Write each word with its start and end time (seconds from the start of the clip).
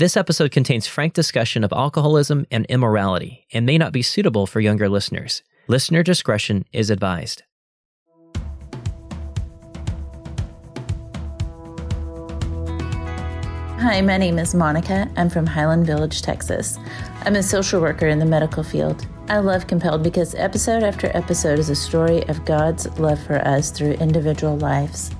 This 0.00 0.16
episode 0.16 0.50
contains 0.50 0.86
frank 0.86 1.12
discussion 1.12 1.62
of 1.62 1.74
alcoholism 1.74 2.46
and 2.50 2.64
immorality 2.70 3.46
and 3.52 3.66
may 3.66 3.76
not 3.76 3.92
be 3.92 4.00
suitable 4.00 4.46
for 4.46 4.58
younger 4.58 4.88
listeners. 4.88 5.42
Listener 5.68 6.02
discretion 6.02 6.64
is 6.72 6.88
advised. 6.88 7.42
Hi, 13.76 14.00
my 14.00 14.16
name 14.16 14.38
is 14.38 14.54
Monica. 14.54 15.06
I'm 15.18 15.28
from 15.28 15.44
Highland 15.44 15.84
Village, 15.84 16.22
Texas. 16.22 16.78
I'm 17.26 17.36
a 17.36 17.42
social 17.42 17.82
worker 17.82 18.08
in 18.08 18.18
the 18.18 18.24
medical 18.24 18.62
field. 18.62 19.06
I 19.28 19.40
love 19.40 19.66
Compelled 19.66 20.02
because 20.02 20.34
episode 20.34 20.82
after 20.82 21.14
episode 21.14 21.58
is 21.58 21.68
a 21.68 21.76
story 21.76 22.26
of 22.28 22.46
God's 22.46 22.88
love 22.98 23.22
for 23.22 23.36
us 23.46 23.70
through 23.70 23.92
individual 23.92 24.56
lives. 24.56 25.10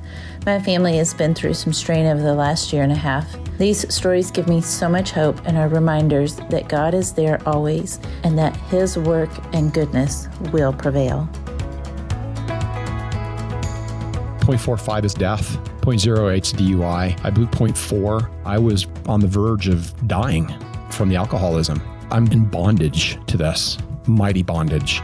My 0.51 0.59
family 0.59 0.97
has 0.97 1.15
been 1.15 1.33
through 1.33 1.55
some 1.55 1.73
strain 1.73 2.07
over 2.07 2.21
the 2.21 2.35
last 2.35 2.73
year 2.73 2.83
and 2.83 2.91
a 2.91 2.97
half. 2.97 3.25
These 3.57 3.95
stories 3.95 4.33
give 4.33 4.49
me 4.49 4.61
so 4.61 4.89
much 4.89 5.13
hope 5.13 5.41
and 5.47 5.57
are 5.57 5.69
reminders 5.69 6.35
that 6.51 6.69
God 6.69 6.93
is 6.93 7.13
there 7.13 7.41
always 7.47 8.01
and 8.25 8.37
that 8.37 8.57
His 8.57 8.99
work 8.99 9.31
and 9.55 9.73
goodness 9.73 10.27
will 10.53 10.73
prevail. 10.73 11.29
0.45 14.41 15.05
is 15.05 15.15
death. 15.15 15.57
0.08 15.83 16.43
is 16.43 16.53
DUI. 16.53 17.25
I 17.25 17.31
blew 17.31 17.47
0.4. 17.47 18.29
I 18.45 18.59
was 18.59 18.89
on 19.07 19.21
the 19.21 19.29
verge 19.29 19.69
of 19.69 19.95
dying 20.09 20.53
from 20.91 21.09
the 21.09 21.15
alcoholism. 21.15 21.81
I'm 22.11 22.27
in 22.27 22.45
bondage 22.45 23.25
to 23.29 23.37
this, 23.37 23.79
mighty 24.09 24.43
bondage. 24.43 25.01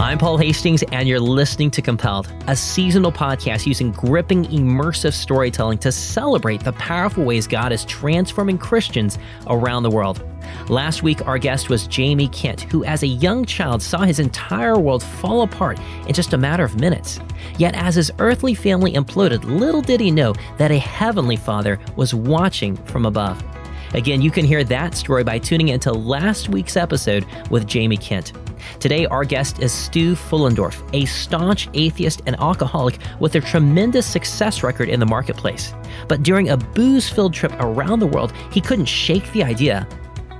I'm 0.00 0.16
Paul 0.16 0.38
Hastings, 0.38 0.82
and 0.92 1.06
you're 1.06 1.20
listening 1.20 1.70
to 1.72 1.82
Compelled, 1.82 2.32
a 2.46 2.56
seasonal 2.56 3.12
podcast 3.12 3.66
using 3.66 3.92
gripping, 3.92 4.46
immersive 4.46 5.12
storytelling 5.12 5.76
to 5.76 5.92
celebrate 5.92 6.64
the 6.64 6.72
powerful 6.72 7.22
ways 7.22 7.46
God 7.46 7.70
is 7.70 7.84
transforming 7.84 8.56
Christians 8.56 9.18
around 9.48 9.82
the 9.82 9.90
world. 9.90 10.24
Last 10.70 11.02
week, 11.02 11.26
our 11.26 11.36
guest 11.36 11.68
was 11.68 11.86
Jamie 11.86 12.28
Kent, 12.28 12.62
who, 12.62 12.82
as 12.86 13.02
a 13.02 13.08
young 13.08 13.44
child, 13.44 13.82
saw 13.82 13.98
his 13.98 14.20
entire 14.20 14.78
world 14.78 15.02
fall 15.02 15.42
apart 15.42 15.78
in 16.06 16.14
just 16.14 16.32
a 16.32 16.38
matter 16.38 16.64
of 16.64 16.80
minutes. 16.80 17.20
Yet, 17.58 17.74
as 17.74 17.94
his 17.94 18.10
earthly 18.20 18.54
family 18.54 18.94
imploded, 18.94 19.44
little 19.44 19.82
did 19.82 20.00
he 20.00 20.10
know 20.10 20.32
that 20.56 20.70
a 20.70 20.78
heavenly 20.78 21.36
father 21.36 21.78
was 21.96 22.14
watching 22.14 22.74
from 22.86 23.04
above. 23.04 23.44
Again, 23.92 24.22
you 24.22 24.30
can 24.30 24.46
hear 24.46 24.64
that 24.64 24.94
story 24.94 25.24
by 25.24 25.38
tuning 25.38 25.68
into 25.68 25.92
last 25.92 26.48
week's 26.48 26.78
episode 26.78 27.26
with 27.50 27.66
Jamie 27.66 27.98
Kent. 27.98 28.32
Today, 28.78 29.06
our 29.06 29.24
guest 29.24 29.60
is 29.60 29.72
Stu 29.72 30.14
Fuhlendorf, 30.14 30.82
a 30.92 31.04
staunch 31.06 31.68
atheist 31.74 32.22
and 32.26 32.38
alcoholic 32.40 32.98
with 33.18 33.34
a 33.34 33.40
tremendous 33.40 34.06
success 34.06 34.62
record 34.62 34.88
in 34.88 35.00
the 35.00 35.06
marketplace. 35.06 35.74
But 36.08 36.22
during 36.22 36.50
a 36.50 36.56
booze 36.56 37.08
filled 37.08 37.34
trip 37.34 37.52
around 37.60 38.00
the 38.00 38.06
world, 38.06 38.32
he 38.50 38.60
couldn't 38.60 38.86
shake 38.86 39.30
the 39.32 39.44
idea 39.44 39.86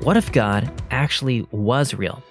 what 0.03 0.17
if 0.17 0.33
God 0.33 0.73
actually 0.91 1.47
was 1.51 1.93
real? 1.93 2.23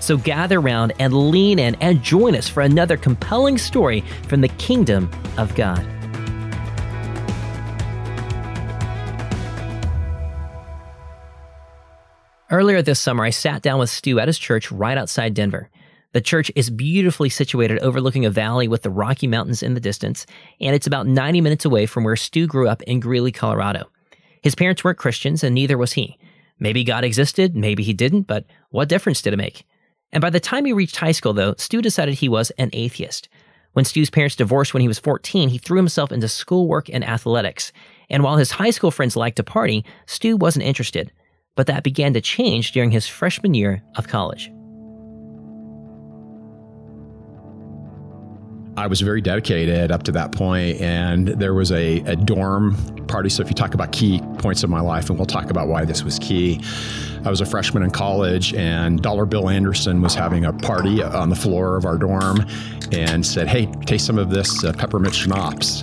So 0.00 0.16
gather 0.16 0.58
around 0.60 0.94
and 0.98 1.12
lean 1.12 1.58
in 1.58 1.74
and 1.76 2.02
join 2.02 2.34
us 2.34 2.48
for 2.48 2.62
another 2.62 2.96
compelling 2.96 3.58
story 3.58 4.02
from 4.28 4.40
the 4.40 4.48
kingdom 4.48 5.10
of 5.36 5.54
God. 5.54 5.86
Earlier 12.50 12.80
this 12.80 12.98
summer, 12.98 13.24
I 13.24 13.30
sat 13.30 13.60
down 13.60 13.78
with 13.78 13.90
Stu 13.90 14.18
at 14.18 14.26
his 14.26 14.38
church 14.38 14.72
right 14.72 14.96
outside 14.96 15.34
Denver. 15.34 15.68
The 16.12 16.22
church 16.22 16.50
is 16.56 16.70
beautifully 16.70 17.28
situated 17.28 17.78
overlooking 17.80 18.24
a 18.24 18.30
valley 18.30 18.68
with 18.68 18.80
the 18.80 18.90
Rocky 18.90 19.26
Mountains 19.26 19.62
in 19.62 19.74
the 19.74 19.80
distance, 19.80 20.24
and 20.58 20.74
it's 20.74 20.86
about 20.86 21.06
90 21.06 21.42
minutes 21.42 21.66
away 21.66 21.84
from 21.84 22.04
where 22.04 22.16
Stu 22.16 22.46
grew 22.46 22.66
up 22.66 22.82
in 22.84 23.00
Greeley, 23.00 23.32
Colorado. 23.32 23.90
His 24.42 24.54
parents 24.54 24.82
weren't 24.82 24.96
Christians, 24.96 25.44
and 25.44 25.54
neither 25.54 25.76
was 25.76 25.92
he. 25.92 26.18
Maybe 26.58 26.84
God 26.84 27.04
existed, 27.04 27.54
maybe 27.54 27.82
he 27.82 27.92
didn't, 27.92 28.22
but 28.22 28.46
what 28.70 28.88
difference 28.88 29.20
did 29.20 29.34
it 29.34 29.36
make? 29.36 29.66
And 30.10 30.22
by 30.22 30.30
the 30.30 30.40
time 30.40 30.64
he 30.64 30.72
reached 30.72 30.96
high 30.96 31.12
school, 31.12 31.34
though, 31.34 31.54
Stu 31.58 31.82
decided 31.82 32.14
he 32.14 32.30
was 32.30 32.50
an 32.52 32.70
atheist. 32.72 33.28
When 33.74 33.84
Stu's 33.84 34.08
parents 34.08 34.36
divorced 34.36 34.72
when 34.72 34.80
he 34.80 34.88
was 34.88 34.98
14, 34.98 35.50
he 35.50 35.58
threw 35.58 35.76
himself 35.76 36.10
into 36.10 36.28
schoolwork 36.28 36.88
and 36.88 37.04
athletics. 37.04 37.72
And 38.08 38.22
while 38.22 38.38
his 38.38 38.52
high 38.52 38.70
school 38.70 38.90
friends 38.90 39.16
liked 39.16 39.36
to 39.36 39.44
party, 39.44 39.84
Stu 40.06 40.38
wasn't 40.38 40.64
interested 40.64 41.12
but 41.58 41.66
that 41.66 41.82
began 41.82 42.12
to 42.12 42.20
change 42.20 42.70
during 42.70 42.92
his 42.92 43.08
freshman 43.08 43.52
year 43.52 43.82
of 43.96 44.06
college. 44.06 44.52
I 48.76 48.86
was 48.86 49.00
very 49.00 49.20
dedicated 49.20 49.90
up 49.90 50.04
to 50.04 50.12
that 50.12 50.30
point, 50.30 50.80
and 50.80 51.26
there 51.26 51.54
was 51.54 51.72
a, 51.72 51.98
a, 52.02 52.14
dorm 52.14 52.76
party. 53.08 53.28
So, 53.28 53.42
if 53.42 53.48
you 53.48 53.56
talk 53.56 53.74
about 53.74 53.90
key 53.90 54.20
points 54.38 54.62
of 54.62 54.70
my 54.70 54.80
life, 54.80 55.10
and 55.10 55.18
we'll 55.18 55.26
talk 55.26 55.50
about 55.50 55.66
why 55.66 55.84
this 55.84 56.04
was 56.04 56.20
key, 56.20 56.60
I 57.24 57.30
was 57.30 57.40
a 57.40 57.46
freshman 57.46 57.82
in 57.82 57.90
college, 57.90 58.54
and 58.54 59.02
Dollar 59.02 59.26
Bill 59.26 59.48
Anderson 59.48 60.00
was 60.00 60.14
having 60.14 60.44
a 60.44 60.52
party 60.52 61.02
on 61.02 61.28
the 61.28 61.34
floor 61.34 61.76
of 61.76 61.84
our 61.84 61.98
dorm 61.98 62.46
and 62.92 63.26
said, 63.26 63.48
Hey, 63.48 63.66
taste 63.84 64.06
some 64.06 64.16
of 64.16 64.30
this 64.30 64.62
uh, 64.62 64.72
peppermint 64.74 65.12
schnapps 65.12 65.82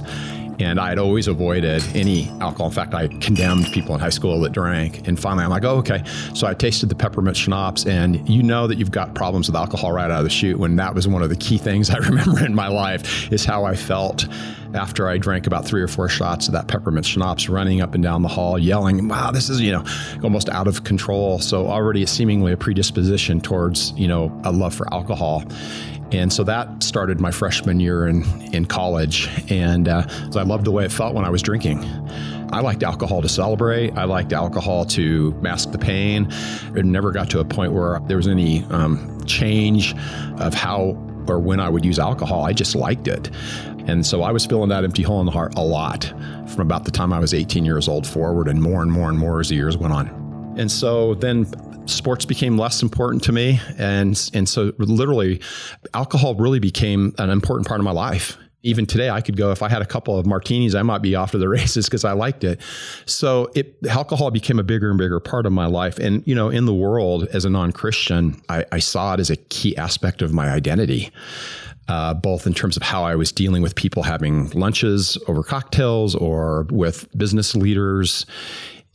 and 0.59 0.79
I 0.79 0.89
had 0.89 0.99
always 0.99 1.27
avoided 1.27 1.83
any 1.95 2.29
alcohol. 2.41 2.67
In 2.67 2.73
fact, 2.73 2.93
I 2.93 3.07
condemned 3.07 3.71
people 3.71 3.93
in 3.95 4.01
high 4.01 4.09
school 4.09 4.39
that 4.41 4.51
drank. 4.51 5.07
And 5.07 5.19
finally, 5.19 5.43
I'm 5.43 5.49
like, 5.49 5.63
oh, 5.63 5.77
okay. 5.77 6.03
So 6.33 6.47
I 6.47 6.53
tasted 6.53 6.89
the 6.89 6.95
peppermint 6.95 7.37
schnapps, 7.37 7.85
and 7.85 8.27
you 8.27 8.43
know 8.43 8.67
that 8.67 8.77
you've 8.77 8.91
got 8.91 9.13
problems 9.15 9.47
with 9.47 9.55
alcohol 9.55 9.91
right 9.91 10.09
out 10.11 10.19
of 10.19 10.23
the 10.23 10.29
chute. 10.29 10.59
When 10.59 10.75
that 10.77 10.95
was 10.95 11.07
one 11.07 11.21
of 11.21 11.29
the 11.29 11.35
key 11.35 11.57
things 11.57 11.89
I 11.95 11.97
remember 11.97 12.45
in 12.45 12.55
my 12.55 12.67
life 12.67 13.31
is 13.31 13.45
how 13.45 13.65
I 13.65 13.75
felt 13.75 14.25
after 14.75 15.07
I 15.07 15.17
drank 15.17 15.47
about 15.47 15.65
three 15.65 15.81
or 15.81 15.87
four 15.87 16.09
shots 16.09 16.47
of 16.47 16.53
that 16.53 16.67
peppermint 16.67 17.05
schnapps, 17.05 17.47
running 17.49 17.81
up 17.81 17.93
and 17.93 18.03
down 18.03 18.21
the 18.21 18.27
hall, 18.27 18.59
yelling, 18.59 19.07
"Wow, 19.07 19.31
this 19.31 19.49
is 19.49 19.61
you 19.61 19.71
know 19.71 19.83
almost 20.23 20.49
out 20.49 20.67
of 20.67 20.83
control." 20.83 21.39
So 21.39 21.67
already 21.67 22.05
seemingly 22.05 22.51
a 22.51 22.57
predisposition 22.57 23.41
towards 23.41 23.91
you 23.93 24.07
know 24.07 24.37
a 24.43 24.51
love 24.51 24.73
for 24.73 24.91
alcohol. 24.93 25.43
And 26.11 26.31
so 26.31 26.43
that 26.43 26.83
started 26.83 27.19
my 27.19 27.31
freshman 27.31 27.79
year 27.79 28.07
in, 28.07 28.23
in 28.53 28.65
college. 28.65 29.29
And 29.49 29.87
uh, 29.87 30.07
I 30.35 30.43
loved 30.43 30.65
the 30.65 30.71
way 30.71 30.85
it 30.85 30.91
felt 30.91 31.15
when 31.15 31.25
I 31.25 31.29
was 31.29 31.41
drinking. 31.41 31.83
I 32.51 32.61
liked 32.61 32.83
alcohol 32.83 33.21
to 33.21 33.29
celebrate. 33.29 33.97
I 33.97 34.05
liked 34.05 34.31
alcohol 34.31 34.85
to 34.85 35.31
mask 35.41 35.71
the 35.71 35.77
pain. 35.77 36.31
It 36.75 36.85
never 36.85 37.11
got 37.11 37.29
to 37.31 37.39
a 37.39 37.45
point 37.45 37.73
where 37.73 37.99
there 38.07 38.17
was 38.17 38.27
any 38.27 38.63
um, 38.65 39.23
change 39.25 39.95
of 40.39 40.53
how 40.53 40.97
or 41.27 41.39
when 41.39 41.59
I 41.59 41.69
would 41.69 41.83
use 41.83 41.97
alcohol. 41.97 42.45
I 42.45 42.53
just 42.53 42.75
liked 42.75 43.07
it. 43.07 43.31
And 43.87 44.05
so 44.05 44.23
I 44.23 44.31
was 44.31 44.45
filling 44.45 44.69
that 44.69 44.83
empty 44.83 45.03
hole 45.03 45.19
in 45.19 45.25
the 45.25 45.31
heart 45.31 45.55
a 45.55 45.61
lot 45.61 46.13
from 46.47 46.61
about 46.61 46.85
the 46.85 46.91
time 46.91 47.13
I 47.13 47.19
was 47.19 47.33
18 47.33 47.65
years 47.65 47.87
old 47.87 48.05
forward, 48.05 48.47
and 48.47 48.61
more 48.61 48.81
and 48.81 48.91
more 48.91 49.09
and 49.09 49.17
more 49.17 49.39
as 49.39 49.49
the 49.49 49.55
years 49.55 49.77
went 49.77 49.93
on. 49.93 50.55
And 50.57 50.71
so 50.71 51.15
then 51.15 51.47
sports 51.85 52.25
became 52.25 52.57
less 52.57 52.81
important 52.81 53.23
to 53.23 53.31
me. 53.31 53.59
And 53.77 54.29
and 54.33 54.47
so 54.47 54.73
literally 54.77 55.41
alcohol 55.93 56.35
really 56.35 56.59
became 56.59 57.13
an 57.17 57.29
important 57.29 57.67
part 57.67 57.79
of 57.79 57.85
my 57.85 57.91
life. 57.91 58.37
Even 58.63 58.87
today 58.87 59.11
i 59.11 59.21
could 59.21 59.37
go 59.37 59.51
if 59.51 59.61
i 59.61 59.69
had 59.69 59.83
a 59.83 59.85
couple 59.85 60.17
of 60.17 60.25
martinis 60.25 60.73
i 60.73 60.81
might 60.81 61.03
be 61.03 61.13
off 61.13 61.31
to 61.31 61.37
the 61.37 61.47
races 61.59 61.85
because 61.85 62.03
i 62.03 62.13
liked 62.13 62.43
it. 62.43 62.59
So 63.05 63.51
it 63.55 63.75
alcohol 63.87 64.31
became 64.31 64.59
a 64.59 64.63
bigger 64.63 64.89
and 64.89 64.97
bigger 64.97 65.19
part 65.19 65.45
of 65.45 65.51
my 65.51 65.67
life. 65.67 65.99
And 65.99 66.25
you 66.25 66.35
know 66.35 66.49
in 66.49 66.65
the 66.65 66.73
world 66.73 67.27
as 67.31 67.45
a 67.45 67.49
non-christian 67.49 68.41
i, 68.49 68.65
I 68.71 68.79
saw 68.79 69.13
it 69.13 69.19
as 69.19 69.29
a 69.29 69.35
key 69.35 69.77
aspect 69.77 70.21
of 70.21 70.33
my 70.33 70.49
identity 70.49 71.11
uh, 71.87 72.13
both 72.13 72.47
in 72.47 72.53
terms 72.53 72.75
of 72.75 72.83
how 72.83 73.03
I 73.03 73.15
was 73.15 73.31
dealing 73.31 73.61
with 73.61 73.75
people 73.75 74.03
having 74.03 74.49
lunches 74.51 75.17
over 75.27 75.43
cocktails 75.43 76.15
or 76.15 76.65
with 76.71 77.07
business 77.17 77.55
leaders. 77.55 78.25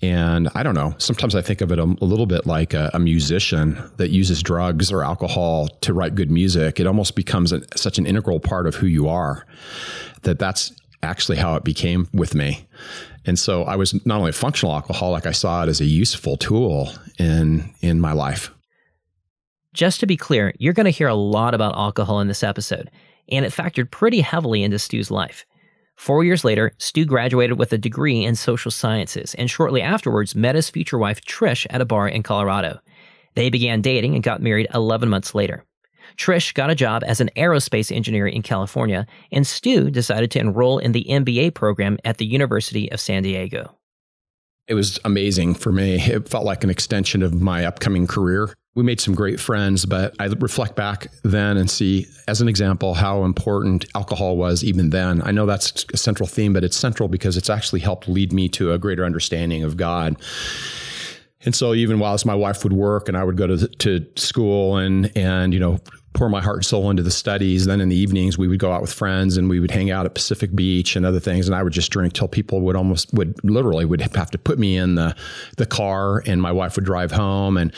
And 0.02 0.48
I 0.54 0.62
don't 0.62 0.74
know, 0.74 0.94
sometimes 0.96 1.34
I 1.34 1.42
think 1.42 1.60
of 1.60 1.70
it 1.72 1.78
a, 1.78 1.82
a 1.82 2.06
little 2.06 2.24
bit 2.24 2.46
like 2.46 2.72
a, 2.72 2.90
a, 2.94 2.98
musician 2.98 3.78
that 3.98 4.10
uses 4.10 4.42
drugs 4.42 4.90
or 4.90 5.04
alcohol 5.04 5.68
to 5.82 5.92
write 5.92 6.14
good 6.14 6.30
music. 6.30 6.80
It 6.80 6.86
almost 6.86 7.14
becomes 7.14 7.52
a, 7.52 7.60
such 7.76 7.98
an 7.98 8.06
integral 8.06 8.40
part 8.40 8.66
of 8.66 8.76
who 8.76 8.86
you 8.86 9.08
are 9.08 9.44
that 10.22 10.38
that's 10.38 10.72
actually 11.02 11.36
how 11.36 11.54
it 11.54 11.64
became 11.64 12.08
with 12.14 12.34
me. 12.34 12.66
And 13.26 13.38
so 13.38 13.64
I 13.64 13.76
was 13.76 13.94
not 14.06 14.18
only 14.18 14.30
a 14.30 14.34
functional 14.34 14.74
alcoholic, 14.74 15.26
I 15.26 15.32
saw 15.32 15.62
it 15.62 15.68
as 15.68 15.80
a 15.80 15.84
useful 15.84 16.36
tool 16.36 16.90
in 17.18 17.70
in 17.80 18.00
my 18.00 18.12
life. 18.12 18.50
Just 19.72 20.00
to 20.00 20.06
be 20.06 20.16
clear, 20.16 20.52
you're 20.58 20.72
going 20.72 20.84
to 20.84 20.90
hear 20.90 21.08
a 21.08 21.14
lot 21.14 21.54
about 21.54 21.76
alcohol 21.76 22.20
in 22.20 22.28
this 22.28 22.42
episode, 22.42 22.90
and 23.28 23.44
it 23.44 23.52
factored 23.52 23.90
pretty 23.90 24.20
heavily 24.20 24.62
into 24.62 24.78
Stu's 24.78 25.10
life. 25.10 25.44
Four 26.00 26.24
years 26.24 26.44
later, 26.44 26.72
Stu 26.78 27.04
graduated 27.04 27.58
with 27.58 27.74
a 27.74 27.78
degree 27.78 28.24
in 28.24 28.34
social 28.34 28.70
sciences 28.70 29.34
and 29.34 29.50
shortly 29.50 29.82
afterwards 29.82 30.34
met 30.34 30.54
his 30.54 30.70
future 30.70 30.96
wife, 30.96 31.20
Trish, 31.26 31.66
at 31.68 31.82
a 31.82 31.84
bar 31.84 32.08
in 32.08 32.22
Colorado. 32.22 32.80
They 33.34 33.50
began 33.50 33.82
dating 33.82 34.14
and 34.14 34.24
got 34.24 34.40
married 34.40 34.66
11 34.72 35.10
months 35.10 35.34
later. 35.34 35.62
Trish 36.16 36.54
got 36.54 36.70
a 36.70 36.74
job 36.74 37.02
as 37.04 37.20
an 37.20 37.28
aerospace 37.36 37.94
engineer 37.94 38.26
in 38.26 38.40
California, 38.40 39.06
and 39.30 39.46
Stu 39.46 39.90
decided 39.90 40.30
to 40.30 40.38
enroll 40.38 40.78
in 40.78 40.92
the 40.92 41.04
MBA 41.04 41.52
program 41.52 41.98
at 42.02 42.16
the 42.16 42.24
University 42.24 42.90
of 42.90 42.98
San 42.98 43.22
Diego. 43.22 43.76
It 44.68 44.74
was 44.74 44.98
amazing 45.04 45.56
for 45.56 45.70
me. 45.70 45.96
It 45.96 46.30
felt 46.30 46.46
like 46.46 46.64
an 46.64 46.70
extension 46.70 47.22
of 47.22 47.42
my 47.42 47.66
upcoming 47.66 48.06
career. 48.06 48.54
We 48.76 48.84
made 48.84 49.00
some 49.00 49.14
great 49.14 49.40
friends, 49.40 49.84
but 49.84 50.14
I 50.20 50.26
reflect 50.26 50.76
back 50.76 51.08
then 51.24 51.56
and 51.56 51.68
see, 51.68 52.06
as 52.28 52.40
an 52.40 52.48
example, 52.48 52.94
how 52.94 53.24
important 53.24 53.84
alcohol 53.96 54.36
was 54.36 54.62
even 54.62 54.90
then. 54.90 55.22
I 55.22 55.32
know 55.32 55.44
that's 55.44 55.84
a 55.92 55.96
central 55.96 56.28
theme, 56.28 56.52
but 56.52 56.62
it's 56.62 56.76
central 56.76 57.08
because 57.08 57.36
it's 57.36 57.50
actually 57.50 57.80
helped 57.80 58.08
lead 58.08 58.32
me 58.32 58.48
to 58.50 58.72
a 58.72 58.78
greater 58.78 59.04
understanding 59.04 59.64
of 59.64 59.76
God. 59.76 60.16
And 61.44 61.54
so 61.54 61.74
even 61.74 61.98
whilst 61.98 62.24
my 62.24 62.34
wife 62.34 62.62
would 62.62 62.72
work 62.72 63.08
and 63.08 63.16
I 63.16 63.24
would 63.24 63.36
go 63.36 63.46
to, 63.48 63.66
to 63.66 64.06
school 64.14 64.76
and, 64.76 65.10
and, 65.16 65.52
you 65.52 65.58
know, 65.58 65.78
pour 66.12 66.28
my 66.28 66.40
heart 66.40 66.56
and 66.56 66.66
soul 66.66 66.90
into 66.90 67.02
the 67.02 67.10
studies. 67.10 67.66
Then 67.66 67.80
in 67.80 67.88
the 67.88 67.96
evenings, 67.96 68.36
we 68.36 68.46
would 68.46 68.58
go 68.58 68.72
out 68.72 68.82
with 68.82 68.92
friends 68.92 69.36
and 69.36 69.48
we 69.48 69.60
would 69.60 69.70
hang 69.70 69.90
out 69.90 70.06
at 70.06 70.14
Pacific 70.14 70.54
Beach 70.54 70.96
and 70.96 71.06
other 71.06 71.20
things. 71.20 71.46
And 71.46 71.54
I 71.54 71.62
would 71.62 71.72
just 71.72 71.90
drink 71.90 72.12
till 72.12 72.28
people 72.28 72.60
would 72.62 72.76
almost 72.76 73.12
would 73.14 73.42
literally 73.44 73.84
would 73.84 74.00
have 74.00 74.30
to 74.30 74.38
put 74.38 74.58
me 74.58 74.76
in 74.76 74.96
the 74.96 75.16
the 75.56 75.66
car 75.66 76.22
and 76.26 76.42
my 76.42 76.52
wife 76.52 76.76
would 76.76 76.84
drive 76.84 77.12
home. 77.12 77.56
And 77.56 77.72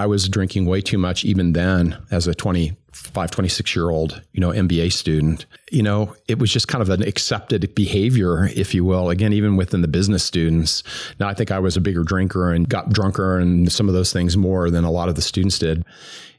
I 0.00 0.06
was 0.06 0.30
drinking 0.30 0.64
way 0.64 0.80
too 0.80 0.96
much 0.96 1.26
even 1.26 1.52
then 1.52 1.98
as 2.10 2.26
a 2.26 2.34
25, 2.34 3.30
26 3.30 3.76
year 3.76 3.90
old, 3.90 4.22
you 4.32 4.40
know, 4.40 4.48
MBA 4.48 4.94
student. 4.94 5.44
You 5.70 5.82
know, 5.82 6.16
it 6.26 6.38
was 6.38 6.50
just 6.50 6.68
kind 6.68 6.80
of 6.80 6.88
an 6.88 7.02
accepted 7.02 7.74
behavior, 7.74 8.48
if 8.56 8.74
you 8.74 8.82
will, 8.82 9.10
again, 9.10 9.34
even 9.34 9.56
within 9.56 9.82
the 9.82 9.88
business 9.88 10.24
students. 10.24 10.82
Now, 11.18 11.28
I 11.28 11.34
think 11.34 11.50
I 11.50 11.58
was 11.58 11.76
a 11.76 11.82
bigger 11.82 12.02
drinker 12.02 12.50
and 12.50 12.66
got 12.66 12.90
drunker 12.90 13.38
and 13.38 13.70
some 13.70 13.88
of 13.88 13.94
those 13.94 14.10
things 14.10 14.38
more 14.38 14.70
than 14.70 14.84
a 14.84 14.90
lot 14.90 15.10
of 15.10 15.16
the 15.16 15.22
students 15.22 15.58
did. 15.58 15.84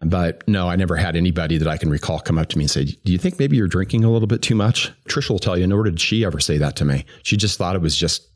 But 0.01 0.43
no, 0.47 0.67
I 0.67 0.75
never 0.75 0.95
had 0.95 1.15
anybody 1.15 1.59
that 1.59 1.67
I 1.67 1.77
can 1.77 1.91
recall 1.91 2.19
come 2.19 2.39
up 2.39 2.49
to 2.49 2.57
me 2.57 2.63
and 2.63 2.71
say, 2.71 2.85
Do 2.85 3.11
you 3.11 3.19
think 3.19 3.37
maybe 3.37 3.57
you're 3.57 3.67
drinking 3.67 4.03
a 4.03 4.09
little 4.09 4.27
bit 4.27 4.41
too 4.41 4.55
much? 4.55 4.91
Trish 5.07 5.29
will 5.29 5.37
tell 5.37 5.55
you, 5.55 5.67
nor 5.67 5.83
did 5.83 6.01
she 6.01 6.25
ever 6.25 6.39
say 6.39 6.57
that 6.57 6.75
to 6.77 6.85
me. 6.85 7.05
She 7.21 7.37
just 7.37 7.59
thought 7.59 7.75
it 7.75 7.81
was 7.83 7.95
just 7.95 8.27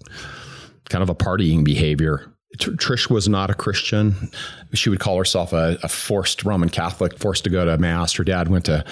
kind 0.89 1.01
of 1.01 1.09
a 1.09 1.15
partying 1.15 1.63
behavior. 1.63 2.31
Trish 2.57 3.09
was 3.09 3.27
not 3.27 3.49
a 3.49 3.53
Christian. 3.53 4.31
She 4.73 4.89
would 4.89 4.99
call 4.99 5.17
herself 5.17 5.53
a, 5.53 5.77
a, 5.83 5.87
forced 5.87 6.43
Roman 6.43 6.69
Catholic, 6.69 7.17
forced 7.17 7.43
to 7.45 7.49
go 7.49 7.65
to 7.65 7.77
mass. 7.77 8.13
Her 8.13 8.23
dad 8.23 8.47
went 8.47 8.65
to 8.65 8.83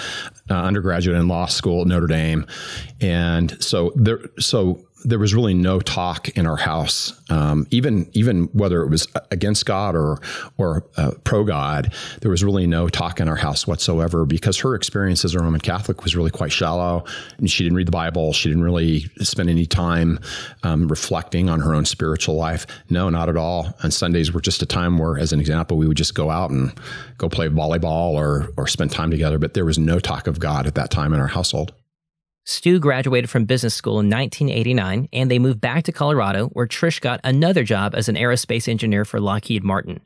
uh, 0.50 0.54
undergraduate 0.54 1.18
in 1.18 1.28
law 1.28 1.48
school 1.48 1.82
at 1.82 1.88
Notre 1.88 2.08
Dame, 2.08 2.46
and 3.02 3.62
so 3.64 3.92
there. 3.96 4.20
So 4.40 4.80
there 5.04 5.20
was 5.20 5.34
really 5.34 5.54
no 5.54 5.80
talk 5.80 6.30
in 6.30 6.48
our 6.48 6.56
house, 6.56 7.14
um, 7.30 7.68
even 7.72 8.10
even 8.14 8.46
whether 8.54 8.82
it 8.84 8.90
was 8.90 9.08
against 9.32 9.66
God 9.66 9.96
or 9.96 10.20
or 10.58 10.86
uh, 10.98 11.12
pro 11.24 11.44
God. 11.44 11.94
There 12.22 12.32
was 12.32 12.44
really 12.44 12.68
no 12.68 12.88
talk 12.88 13.20
in 13.20 13.28
our 13.28 13.36
house 13.36 13.68
whatsoever 13.68 14.26
because 14.26 14.58
her 14.60 14.76
experience 14.76 15.26
as 15.26 15.36
a 15.36 15.40
Roman 15.40 15.60
Catholic 15.60 16.04
was 16.04 16.16
really 16.16 16.32
quite 16.32 16.52
shallow, 16.52 17.04
and 17.38 17.50
she 17.50 17.64
didn't 17.64 17.76
read 17.76 17.88
the 17.88 17.92
Bible. 17.92 18.34
She 18.34 18.50
didn't 18.50 18.64
really 18.64 19.10
spend 19.20 19.50
any 19.50 19.66
time 19.66 20.20
um, 20.64 20.88
reflecting 20.88 21.50
on 21.50 21.60
her 21.60 21.74
own 21.74 21.86
spiritual 21.86 22.36
life. 22.36 22.66
No, 22.90 23.10
not 23.10 23.30
at 23.30 23.38
all. 23.38 23.74
And 23.82 23.94
Sundays 23.94 24.32
were 24.32 24.42
just 24.42 24.62
a 24.62 24.66
time 24.66 24.98
where, 24.98 25.18
as 25.18 25.34
an 25.34 25.40
example, 25.40 25.78
we 25.78 25.88
would 25.88 25.98
just 25.98 26.16
go 26.16 26.30
out 26.30 26.50
and 26.50 26.74
go 27.18 27.30
play 27.30 27.50
volleyball 27.50 28.14
or 28.14 28.50
or 28.58 28.68
spend 28.68 28.92
time 28.92 29.12
together. 29.12 29.38
But 29.38 29.54
there 29.54 29.66
was 29.66 29.78
no 29.78 30.00
talk 30.00 30.28
of 30.28 30.40
God 30.40 30.66
at 30.68 30.76
that 30.76 30.92
time 30.92 31.14
in 31.14 31.20
our 31.20 31.28
household. 31.28 31.74
Stu 32.46 32.78
graduated 32.78 33.30
from 33.30 33.46
business 33.46 33.74
school 33.74 34.02
in 34.02 34.10
1989, 34.10 35.08
and 35.14 35.32
they 35.32 35.40
moved 35.40 35.62
back 35.62 35.86
to 35.86 35.94
Colorado, 35.94 36.48
where 36.50 36.68
Trish 36.68 37.00
got 37.00 37.22
another 37.24 37.64
job 37.64 37.96
as 37.96 38.10
an 38.10 38.16
aerospace 38.16 38.68
engineer 38.68 39.06
for 39.06 39.22
Lockheed 39.22 39.64
Martin. 39.64 40.02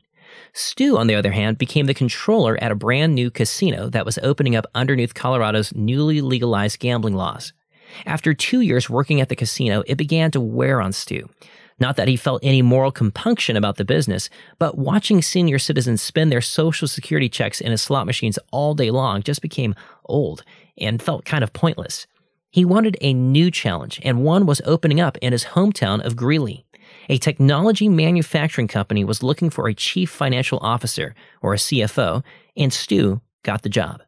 Stu, 0.52 0.96
on 0.96 1.08
the 1.08 1.16
other 1.16 1.32
hand, 1.32 1.58
became 1.58 1.86
the 1.86 1.94
controller 1.94 2.56
at 2.62 2.70
a 2.70 2.76
brand 2.76 3.16
new 3.16 3.28
casino 3.28 3.88
that 3.90 4.04
was 4.04 4.20
opening 4.22 4.54
up 4.54 4.66
underneath 4.72 5.14
Colorado's 5.14 5.74
newly 5.74 6.20
legalized 6.20 6.78
gambling 6.78 7.14
laws. 7.14 7.52
After 8.06 8.32
two 8.34 8.60
years 8.60 8.88
working 8.88 9.20
at 9.20 9.30
the 9.30 9.36
casino, 9.36 9.82
it 9.86 9.96
began 9.96 10.30
to 10.30 10.40
wear 10.40 10.80
on 10.80 10.92
Stu. 10.92 11.28
Not 11.80 11.96
that 11.96 12.08
he 12.08 12.16
felt 12.16 12.44
any 12.44 12.62
moral 12.62 12.92
compunction 12.92 13.56
about 13.56 13.76
the 13.76 13.84
business, 13.84 14.30
but 14.60 14.78
watching 14.78 15.22
senior 15.22 15.58
citizens 15.58 16.02
spend 16.02 16.30
their 16.30 16.40
social 16.40 16.86
security 16.86 17.28
checks 17.28 17.60
in 17.60 17.72
his 17.72 17.82
slot 17.82 18.06
machines 18.06 18.38
all 18.52 18.74
day 18.74 18.90
long 18.92 19.22
just 19.22 19.42
became 19.42 19.74
old 20.04 20.44
and 20.76 21.02
felt 21.02 21.24
kind 21.24 21.42
of 21.42 21.52
pointless. 21.52 22.06
He 22.58 22.64
wanted 22.64 22.96
a 23.00 23.14
new 23.14 23.52
challenge, 23.52 24.00
and 24.02 24.24
one 24.24 24.44
was 24.44 24.60
opening 24.64 25.00
up 25.00 25.16
in 25.18 25.30
his 25.30 25.44
hometown 25.44 26.04
of 26.04 26.16
Greeley. 26.16 26.66
A 27.08 27.16
technology 27.16 27.88
manufacturing 27.88 28.66
company 28.66 29.04
was 29.04 29.22
looking 29.22 29.48
for 29.48 29.68
a 29.68 29.74
chief 29.74 30.10
financial 30.10 30.58
officer, 30.60 31.14
or 31.40 31.54
a 31.54 31.56
CFO, 31.56 32.24
and 32.56 32.72
Stu 32.72 33.20
got 33.44 33.62
the 33.62 33.68
job 33.68 34.02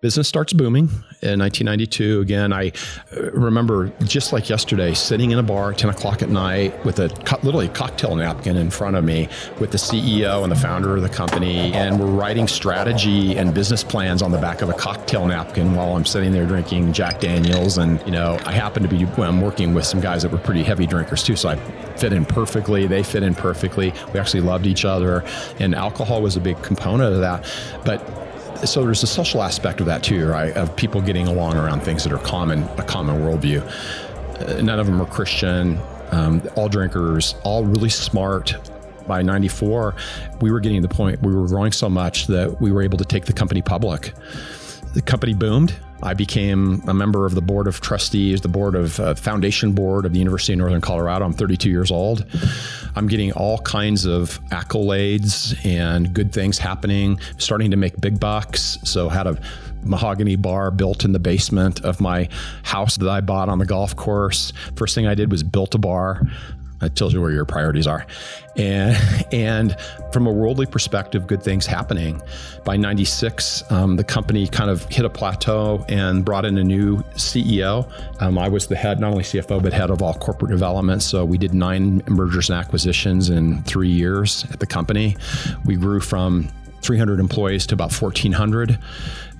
business 0.00 0.26
starts 0.26 0.54
booming 0.54 0.88
in 1.20 1.38
1992. 1.38 2.20
Again, 2.20 2.52
I 2.54 2.72
uh, 3.14 3.30
remember 3.32 3.92
just 4.04 4.32
like 4.32 4.48
yesterday, 4.48 4.94
sitting 4.94 5.30
in 5.30 5.38
a 5.38 5.42
bar 5.42 5.72
at 5.72 5.78
10 5.78 5.90
o'clock 5.90 6.22
at 6.22 6.30
night 6.30 6.84
with 6.86 6.98
a 7.00 7.08
literally 7.42 7.68
cocktail 7.68 8.16
napkin 8.16 8.56
in 8.56 8.70
front 8.70 8.96
of 8.96 9.04
me 9.04 9.28
with 9.58 9.72
the 9.72 9.76
CEO 9.76 10.42
and 10.42 10.50
the 10.50 10.56
founder 10.56 10.96
of 10.96 11.02
the 11.02 11.08
company, 11.08 11.72
and 11.74 12.00
we're 12.00 12.06
writing 12.06 12.48
strategy 12.48 13.36
and 13.36 13.52
business 13.52 13.84
plans 13.84 14.22
on 14.22 14.30
the 14.30 14.38
back 14.38 14.62
of 14.62 14.70
a 14.70 14.72
cocktail 14.72 15.26
napkin 15.26 15.74
while 15.74 15.94
I'm 15.94 16.06
sitting 16.06 16.32
there 16.32 16.46
drinking 16.46 16.94
Jack 16.94 17.20
Daniels. 17.20 17.76
And 17.76 18.00
you 18.06 18.12
know, 18.12 18.38
I 18.46 18.52
happen 18.52 18.82
to 18.82 18.88
be 18.88 19.04
well, 19.04 19.28
I'm 19.28 19.42
working 19.42 19.74
with 19.74 19.84
some 19.84 20.00
guys 20.00 20.22
that 20.22 20.32
were 20.32 20.38
pretty 20.38 20.62
heavy 20.62 20.86
drinkers 20.86 21.22
too, 21.22 21.36
so 21.36 21.50
I 21.50 21.56
fit 21.96 22.14
in 22.14 22.24
perfectly. 22.24 22.86
They 22.86 23.02
fit 23.02 23.22
in 23.22 23.34
perfectly. 23.34 23.92
We 24.14 24.20
actually 24.20 24.40
loved 24.40 24.66
each 24.66 24.86
other, 24.86 25.24
and 25.58 25.74
alcohol 25.74 26.22
was 26.22 26.36
a 26.36 26.40
big 26.40 26.62
component 26.62 27.12
of 27.12 27.20
that, 27.20 27.44
but 27.84 28.29
so 28.64 28.84
there's 28.84 29.02
a 29.02 29.06
social 29.06 29.42
aspect 29.42 29.80
of 29.80 29.86
that 29.86 30.02
too, 30.02 30.26
right? 30.26 30.52
Of 30.56 30.74
people 30.76 31.00
getting 31.00 31.26
along 31.26 31.56
around 31.56 31.82
things 31.82 32.04
that 32.04 32.12
are 32.12 32.18
common, 32.18 32.62
a 32.78 32.82
common 32.82 33.16
worldview. 33.16 33.62
Uh, 34.40 34.62
none 34.62 34.78
of 34.78 34.86
them 34.86 35.00
are 35.00 35.06
Christian. 35.06 35.78
Um, 36.10 36.42
all 36.56 36.68
drinkers, 36.68 37.34
all 37.44 37.64
really 37.64 37.88
smart. 37.88 38.54
By 39.06 39.22
94, 39.22 39.94
we 40.40 40.52
were 40.52 40.60
getting 40.60 40.80
to 40.82 40.86
the 40.86 40.94
point 40.94 41.20
we 41.22 41.34
were 41.34 41.46
growing 41.46 41.72
so 41.72 41.88
much 41.88 42.26
that 42.28 42.60
we 42.60 42.70
were 42.70 42.82
able 42.82 42.98
to 42.98 43.04
take 43.04 43.24
the 43.24 43.32
company 43.32 43.62
public. 43.62 44.12
The 44.94 45.02
company 45.02 45.34
boomed. 45.34 45.74
I 46.02 46.14
became 46.14 46.82
a 46.88 46.94
member 46.94 47.26
of 47.26 47.34
the 47.34 47.42
board 47.42 47.66
of 47.66 47.80
trustees, 47.80 48.40
the 48.40 48.48
board 48.48 48.74
of 48.74 48.98
uh, 49.00 49.14
foundation 49.14 49.72
board 49.72 50.06
of 50.06 50.12
the 50.12 50.18
University 50.18 50.52
of 50.54 50.58
Northern 50.58 50.80
Colorado. 50.80 51.24
I'm 51.24 51.32
32 51.32 51.68
years 51.68 51.90
old. 51.90 52.24
I'm 52.96 53.06
getting 53.06 53.32
all 53.32 53.58
kinds 53.58 54.06
of 54.06 54.40
accolades 54.48 55.54
and 55.64 56.12
good 56.12 56.32
things 56.32 56.58
happening, 56.58 57.20
starting 57.38 57.70
to 57.70 57.76
make 57.76 58.00
big 58.00 58.18
bucks. 58.18 58.78
So 58.84 59.08
had 59.08 59.26
a 59.26 59.40
mahogany 59.82 60.36
bar 60.36 60.70
built 60.70 61.04
in 61.04 61.12
the 61.12 61.18
basement 61.18 61.80
of 61.84 62.00
my 62.00 62.28
house 62.62 62.96
that 62.96 63.08
I 63.08 63.20
bought 63.20 63.48
on 63.48 63.58
the 63.58 63.66
golf 63.66 63.96
course. 63.96 64.52
First 64.76 64.94
thing 64.94 65.06
I 65.06 65.14
did 65.14 65.30
was 65.30 65.42
built 65.42 65.74
a 65.74 65.78
bar. 65.78 66.22
That 66.80 66.96
tells 66.96 67.12
you 67.12 67.20
where 67.20 67.30
your 67.30 67.44
priorities 67.44 67.86
are. 67.86 68.06
And, 68.56 68.96
and 69.32 69.76
from 70.12 70.26
a 70.26 70.32
worldly 70.32 70.66
perspective, 70.66 71.26
good 71.26 71.42
things 71.42 71.66
happening. 71.66 72.20
By 72.64 72.76
96, 72.76 73.70
um, 73.70 73.96
the 73.96 74.04
company 74.04 74.46
kind 74.48 74.70
of 74.70 74.84
hit 74.86 75.04
a 75.04 75.10
plateau 75.10 75.84
and 75.88 76.24
brought 76.24 76.44
in 76.44 76.58
a 76.58 76.64
new 76.64 76.98
CEO. 77.14 77.90
Um, 78.20 78.38
I 78.38 78.48
was 78.48 78.66
the 78.66 78.76
head, 78.76 78.98
not 78.98 79.12
only 79.12 79.24
CFO, 79.24 79.62
but 79.62 79.72
head 79.72 79.90
of 79.90 80.02
all 80.02 80.14
corporate 80.14 80.50
development. 80.50 81.02
So 81.02 81.24
we 81.24 81.38
did 81.38 81.54
nine 81.54 82.02
mergers 82.08 82.50
and 82.50 82.58
acquisitions 82.58 83.30
in 83.30 83.62
three 83.64 83.90
years 83.90 84.44
at 84.50 84.58
the 84.58 84.66
company. 84.66 85.16
We 85.64 85.76
grew 85.76 86.00
from 86.00 86.48
300 86.82 87.20
employees 87.20 87.66
to 87.66 87.74
about 87.74 87.92
1,400 87.92 88.78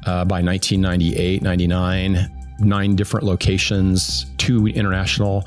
uh, 0.06 0.24
by 0.24 0.42
1998, 0.42 1.42
99 1.42 2.30
nine 2.60 2.94
different 2.94 3.24
locations, 3.26 4.26
two 4.36 4.66
international. 4.66 5.46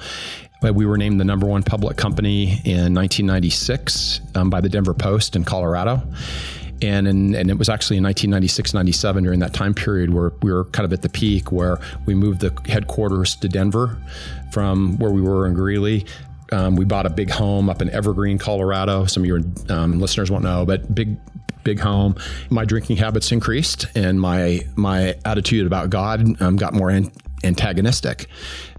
We 0.71 0.85
were 0.85 0.97
named 0.97 1.19
the 1.19 1.25
number 1.25 1.45
one 1.45 1.63
public 1.63 1.97
company 1.97 2.61
in 2.63 2.93
1996 2.93 4.21
um, 4.35 4.49
by 4.49 4.61
the 4.61 4.69
Denver 4.69 4.93
Post 4.93 5.35
in 5.35 5.43
Colorado. 5.43 6.01
And, 6.81 7.07
in, 7.07 7.35
and 7.35 7.49
it 7.49 7.57
was 7.57 7.69
actually 7.69 7.97
in 7.97 8.03
1996, 8.03 8.73
97 8.73 9.23
during 9.23 9.39
that 9.39 9.53
time 9.53 9.73
period 9.73 10.13
where 10.13 10.31
we 10.41 10.51
were 10.51 10.65
kind 10.65 10.85
of 10.85 10.93
at 10.93 11.01
the 11.01 11.09
peak 11.09 11.51
where 11.51 11.79
we 12.05 12.13
moved 12.13 12.41
the 12.41 12.53
headquarters 12.69 13.35
to 13.37 13.49
Denver 13.49 13.97
from 14.51 14.97
where 14.97 15.11
we 15.11 15.21
were 15.21 15.47
in 15.47 15.53
Greeley. 15.53 16.05
Um, 16.51 16.75
we 16.75 16.85
bought 16.85 17.05
a 17.05 17.09
big 17.09 17.29
home 17.29 17.69
up 17.69 17.81
in 17.81 17.89
Evergreen, 17.89 18.37
Colorado. 18.37 19.05
Some 19.05 19.23
of 19.23 19.27
your 19.27 19.41
um, 19.69 19.99
listeners 19.99 20.29
won't 20.29 20.43
know, 20.43 20.65
but 20.65 20.93
big, 20.93 21.17
big 21.63 21.79
home. 21.79 22.15
My 22.49 22.65
drinking 22.65 22.97
habits 22.97 23.31
increased, 23.31 23.87
and 23.95 24.19
my 24.19 24.61
my 24.75 25.15
attitude 25.25 25.65
about 25.65 25.89
God 25.89 26.41
um, 26.41 26.57
got 26.57 26.73
more 26.73 26.91
in, 26.91 27.11
antagonistic 27.43 28.27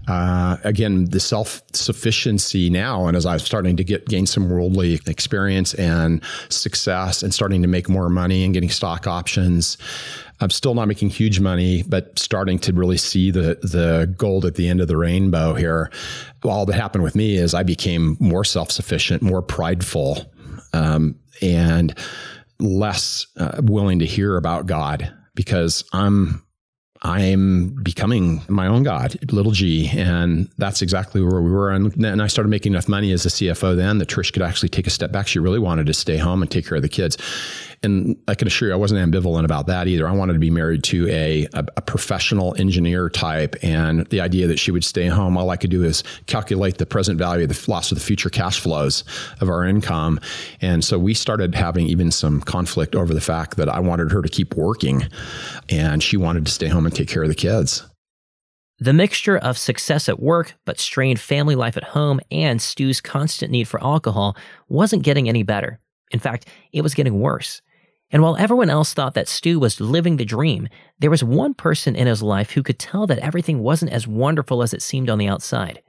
uh, 0.07 0.57
again, 0.63 1.05
the 1.05 1.19
self 1.19 1.61
sufficiency 1.73 2.69
now, 2.69 3.07
and 3.07 3.17
as 3.17 3.25
I'm 3.25 3.39
starting 3.39 3.75
to 3.77 3.83
get 3.83 4.07
gain 4.07 4.25
some 4.25 4.49
worldly 4.49 4.99
experience 5.07 5.73
and 5.75 6.21
success, 6.49 7.23
and 7.23 7.33
starting 7.33 7.61
to 7.63 7.67
make 7.67 7.89
more 7.89 8.09
money 8.09 8.43
and 8.43 8.53
getting 8.53 8.69
stock 8.69 9.07
options, 9.07 9.77
I'm 10.41 10.51
still 10.51 10.75
not 10.75 10.87
making 10.87 11.09
huge 11.09 11.39
money, 11.39 11.83
but 11.83 12.17
starting 12.19 12.59
to 12.59 12.73
really 12.73 12.97
see 12.97 13.31
the 13.31 13.57
the 13.61 14.13
gold 14.17 14.45
at 14.45 14.55
the 14.55 14.67
end 14.67 14.79
of 14.79 14.87
the 14.87 14.97
rainbow 14.97 15.55
here. 15.55 15.91
All 16.43 16.65
that 16.67 16.75
happened 16.75 17.03
with 17.03 17.15
me 17.15 17.37
is 17.37 17.53
I 17.53 17.63
became 17.63 18.17
more 18.19 18.43
self 18.43 18.69
sufficient, 18.71 19.23
more 19.23 19.41
prideful, 19.41 20.31
um, 20.73 21.15
and 21.41 21.97
less 22.59 23.25
uh, 23.37 23.59
willing 23.63 23.99
to 23.99 24.05
hear 24.05 24.37
about 24.37 24.67
God 24.67 25.11
because 25.33 25.83
I'm 25.93 26.44
I'm 27.05 27.69
becoming 27.83 28.41
my 28.49 28.65
own 28.65 28.81
God, 28.81 29.15
little 29.31 29.51
g. 29.51 29.87
And 29.89 30.49
that's 30.57 30.81
exactly 30.81 31.21
where 31.21 31.39
we 31.39 31.51
were. 31.51 31.69
And 31.69 32.21
I 32.21 32.25
started 32.25 32.49
making 32.49 32.73
enough 32.73 32.89
money 32.89 33.11
as 33.11 33.25
a 33.27 33.29
CFO 33.29 33.75
then 33.75 33.99
that 33.99 34.09
Trish 34.09 34.33
could 34.33 34.41
actually 34.41 34.69
take 34.69 34.87
a 34.87 34.89
step 34.89 35.11
back. 35.11 35.27
She 35.27 35.37
really 35.37 35.59
wanted 35.59 35.85
to 35.85 35.93
stay 35.93 36.17
home 36.17 36.41
and 36.41 36.49
take 36.49 36.65
care 36.65 36.77
of 36.77 36.81
the 36.81 36.89
kids. 36.89 37.15
And 37.85 38.17
I 38.27 38.35
can 38.35 38.47
assure 38.47 38.69
you, 38.69 38.73
I 38.73 38.77
wasn't 38.77 38.99
ambivalent 38.99 39.45
about 39.45 39.67
that 39.67 39.87
either. 39.87 40.07
I 40.07 40.11
wanted 40.11 40.33
to 40.33 40.39
be 40.39 40.49
married 40.49 40.83
to 40.85 41.07
a, 41.07 41.47
a, 41.53 41.65
a 41.77 41.81
professional 41.81 42.55
engineer 42.59 43.09
type. 43.09 43.55
And 43.61 44.05
the 44.07 44.19
idea 44.19 44.47
that 44.47 44.59
she 44.59 44.71
would 44.71 44.83
stay 44.83 45.07
home, 45.07 45.37
all 45.37 45.49
I 45.51 45.57
could 45.57 45.69
do 45.69 45.83
is 45.83 46.03
calculate 46.25 46.79
the 46.79 46.85
present 46.85 47.17
value 47.17 47.43
of 47.43 47.49
the 47.49 47.71
loss 47.71 47.91
of 47.91 47.97
the 47.97 48.03
future 48.03 48.29
cash 48.29 48.59
flows 48.59 49.03
of 49.39 49.49
our 49.49 49.63
income. 49.63 50.19
And 50.61 50.83
so 50.83 50.99
we 50.99 51.13
started 51.13 51.55
having 51.55 51.87
even 51.87 52.11
some 52.11 52.41
conflict 52.41 52.95
over 52.95 53.13
the 53.13 53.21
fact 53.21 53.55
that 53.57 53.69
I 53.69 53.79
wanted 53.79 54.11
her 54.11 54.21
to 54.21 54.29
keep 54.29 54.55
working 54.55 55.07
and 55.69 56.01
she 56.01 56.17
wanted 56.17 56.45
to 56.47 56.51
stay 56.51 56.67
home 56.67 56.85
and 56.85 56.95
take 56.95 57.07
care 57.07 57.23
of 57.23 57.29
the 57.29 57.35
kids. 57.35 57.83
The 58.79 58.93
mixture 58.93 59.37
of 59.37 59.57
success 59.57 60.09
at 60.09 60.19
work, 60.19 60.55
but 60.65 60.79
strained 60.79 61.19
family 61.19 61.55
life 61.55 61.77
at 61.77 61.83
home, 61.85 62.19
and 62.29 62.61
Stu's 62.61 62.99
constant 62.99 63.49
need 63.49 63.69
for 63.69 63.81
alcohol 63.81 64.35
wasn't 64.67 65.03
getting 65.03 65.29
any 65.29 65.43
better. 65.43 65.79
In 66.11 66.19
fact, 66.19 66.47
it 66.73 66.81
was 66.81 66.93
getting 66.93 67.19
worse. 67.19 67.61
And 68.11 68.21
while 68.21 68.37
everyone 68.37 68.69
else 68.69 68.93
thought 68.93 69.13
that 69.15 69.27
Stu 69.27 69.59
was 69.59 69.81
living 69.81 70.17
the 70.17 70.25
dream, 70.25 70.67
there 70.99 71.09
was 71.09 71.23
one 71.23 71.53
person 71.53 71.95
in 71.95 72.07
his 72.07 72.21
life 72.21 72.51
who 72.51 72.63
could 72.63 72.79
tell 72.79 73.07
that 73.07 73.19
everything 73.19 73.59
wasn't 73.59 73.91
as 73.91 74.07
wonderful 74.07 74.61
as 74.61 74.73
it 74.73 74.81
seemed 74.81 75.09
on 75.09 75.17
the 75.17 75.27
outside 75.27 75.81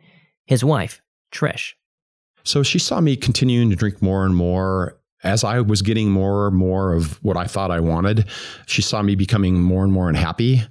his 0.47 0.65
wife, 0.65 1.03
Trish. 1.33 1.75
So 2.45 2.63
she 2.63 2.79
saw 2.79 3.01
me 3.01 3.17
continuing 3.17 3.69
to 3.71 3.77
drink 3.77 4.01
more 4.01 4.25
and 4.25 4.37
more 4.37 4.97
as 5.27 5.45
I 5.45 5.61
was 5.61 5.83
getting 5.83 6.11
more 6.11 6.47
and 6.47 6.57
more 6.57 6.95
of 6.95 7.23
what 7.23 7.37
I 7.37 7.45
thought 7.45 7.71
I 7.71 7.81
wanted, 7.81 8.27
she 8.67 8.81
saw 8.81 9.03
me 9.03 9.17
becoming 9.17 9.61
more 9.61 9.83
and 9.83 9.93
more 9.93 10.09
unhappy, 10.09 10.63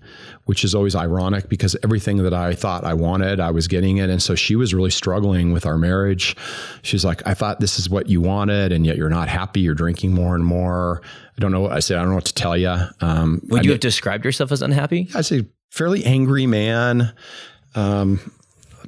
which 0.45 0.63
is 0.63 0.73
always 0.73 0.95
ironic 0.95 1.49
because 1.49 1.75
everything 1.83 2.23
that 2.23 2.33
I 2.33 2.53
thought 2.53 2.85
I 2.85 2.93
wanted, 2.93 3.39
I 3.39 3.51
was 3.51 3.67
getting 3.67 3.97
it. 3.97 4.09
And 4.09 4.21
so 4.21 4.33
she 4.33 4.55
was 4.55 4.73
really 4.73 4.89
struggling 4.89 5.51
with 5.51 5.65
our 5.65 5.77
marriage. 5.77 6.35
She's 6.81 7.03
like, 7.03 7.21
I 7.27 7.33
thought 7.33 7.59
this 7.59 7.77
is 7.77 7.89
what 7.89 8.07
you 8.07 8.21
wanted, 8.21 8.71
and 8.71 8.85
yet 8.85 8.95
you're 8.95 9.09
not 9.09 9.27
happy. 9.27 9.59
You're 9.59 9.75
drinking 9.75 10.13
more 10.13 10.35
and 10.35 10.45
more. 10.45 11.01
I 11.37 11.41
don't 11.41 11.51
know. 11.51 11.67
I 11.67 11.79
said, 11.79 11.97
I 11.97 12.01
don't 12.01 12.09
know 12.09 12.15
what 12.15 12.25
to 12.25 12.33
tell 12.33 12.57
you. 12.57 12.75
Um, 13.01 13.41
Would 13.49 13.61
I 13.61 13.63
you 13.63 13.71
have 13.71 13.81
described 13.81 14.23
yourself 14.23 14.51
as 14.51 14.61
unhappy? 14.61 15.09
I 15.13 15.21
say 15.21 15.45
fairly 15.69 16.05
angry 16.05 16.47
man. 16.47 17.13
Um, 17.75 18.31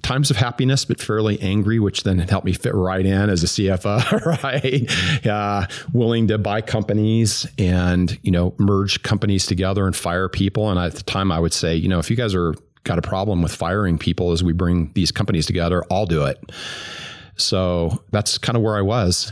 times 0.01 0.31
of 0.31 0.37
happiness, 0.37 0.85
but 0.85 0.99
fairly 0.99 1.39
angry, 1.41 1.79
which 1.79 2.03
then 2.03 2.19
helped 2.19 2.45
me 2.45 2.53
fit 2.53 2.73
right 2.73 3.05
in 3.05 3.29
as 3.29 3.43
a 3.43 3.47
CFO, 3.47 4.43
right? 4.43 5.25
Uh, 5.25 5.67
willing 5.93 6.27
to 6.27 6.37
buy 6.37 6.61
companies 6.61 7.47
and, 7.57 8.17
you 8.23 8.31
know, 8.31 8.53
merge 8.57 9.03
companies 9.03 9.45
together 9.45 9.85
and 9.85 9.95
fire 9.95 10.29
people. 10.29 10.69
And 10.69 10.79
at 10.79 10.95
the 10.95 11.03
time 11.03 11.31
I 11.31 11.39
would 11.39 11.53
say, 11.53 11.75
you 11.75 11.87
know, 11.87 11.99
if 11.99 12.09
you 12.09 12.15
guys 12.15 12.35
are 12.35 12.53
got 12.83 12.97
a 12.97 13.01
problem 13.01 13.41
with 13.41 13.53
firing 13.53 13.97
people 13.97 14.31
as 14.31 14.43
we 14.43 14.53
bring 14.53 14.91
these 14.93 15.11
companies 15.11 15.45
together, 15.45 15.83
I'll 15.91 16.05
do 16.05 16.23
it. 16.23 16.39
So 17.35 18.03
that's 18.11 18.37
kind 18.37 18.55
of 18.55 18.63
where 18.63 18.75
I 18.75 18.81
was. 18.81 19.31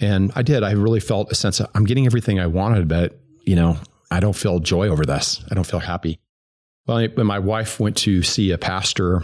And 0.00 0.30
I 0.36 0.42
did. 0.42 0.62
I 0.62 0.72
really 0.72 1.00
felt 1.00 1.32
a 1.32 1.34
sense 1.34 1.60
of 1.60 1.68
I'm 1.74 1.84
getting 1.84 2.06
everything 2.06 2.38
I 2.38 2.46
wanted, 2.46 2.88
but, 2.88 3.18
you 3.44 3.56
know, 3.56 3.76
I 4.10 4.20
don't 4.20 4.36
feel 4.36 4.60
joy 4.60 4.88
over 4.88 5.04
this. 5.04 5.42
I 5.50 5.54
don't 5.54 5.66
feel 5.66 5.80
happy. 5.80 6.20
Well, 6.86 7.06
when 7.14 7.26
my 7.26 7.38
wife 7.38 7.78
went 7.80 7.96
to 7.98 8.22
see 8.22 8.50
a 8.50 8.58
pastor 8.58 9.22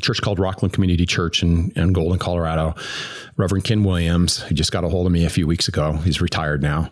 church 0.00 0.20
called 0.20 0.38
Rockland 0.38 0.72
Community 0.72 1.06
Church 1.06 1.42
in, 1.42 1.70
in 1.76 1.92
Golden, 1.92 2.18
Colorado. 2.18 2.74
Reverend 3.36 3.64
Ken 3.64 3.84
Williams, 3.84 4.42
he 4.44 4.54
just 4.54 4.72
got 4.72 4.84
a 4.84 4.88
hold 4.88 5.06
of 5.06 5.12
me 5.12 5.24
a 5.24 5.30
few 5.30 5.46
weeks 5.46 5.68
ago. 5.68 5.92
He's 5.92 6.20
retired 6.20 6.62
now. 6.62 6.90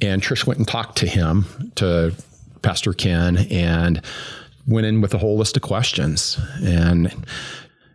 And 0.00 0.22
Trish 0.22 0.46
went 0.46 0.58
and 0.58 0.68
talked 0.68 0.98
to 0.98 1.06
him, 1.06 1.72
to 1.76 2.14
Pastor 2.62 2.92
Ken, 2.92 3.38
and 3.50 4.02
went 4.66 4.86
in 4.86 5.00
with 5.00 5.14
a 5.14 5.18
whole 5.18 5.36
list 5.36 5.56
of 5.56 5.62
questions. 5.62 6.38
And 6.62 7.12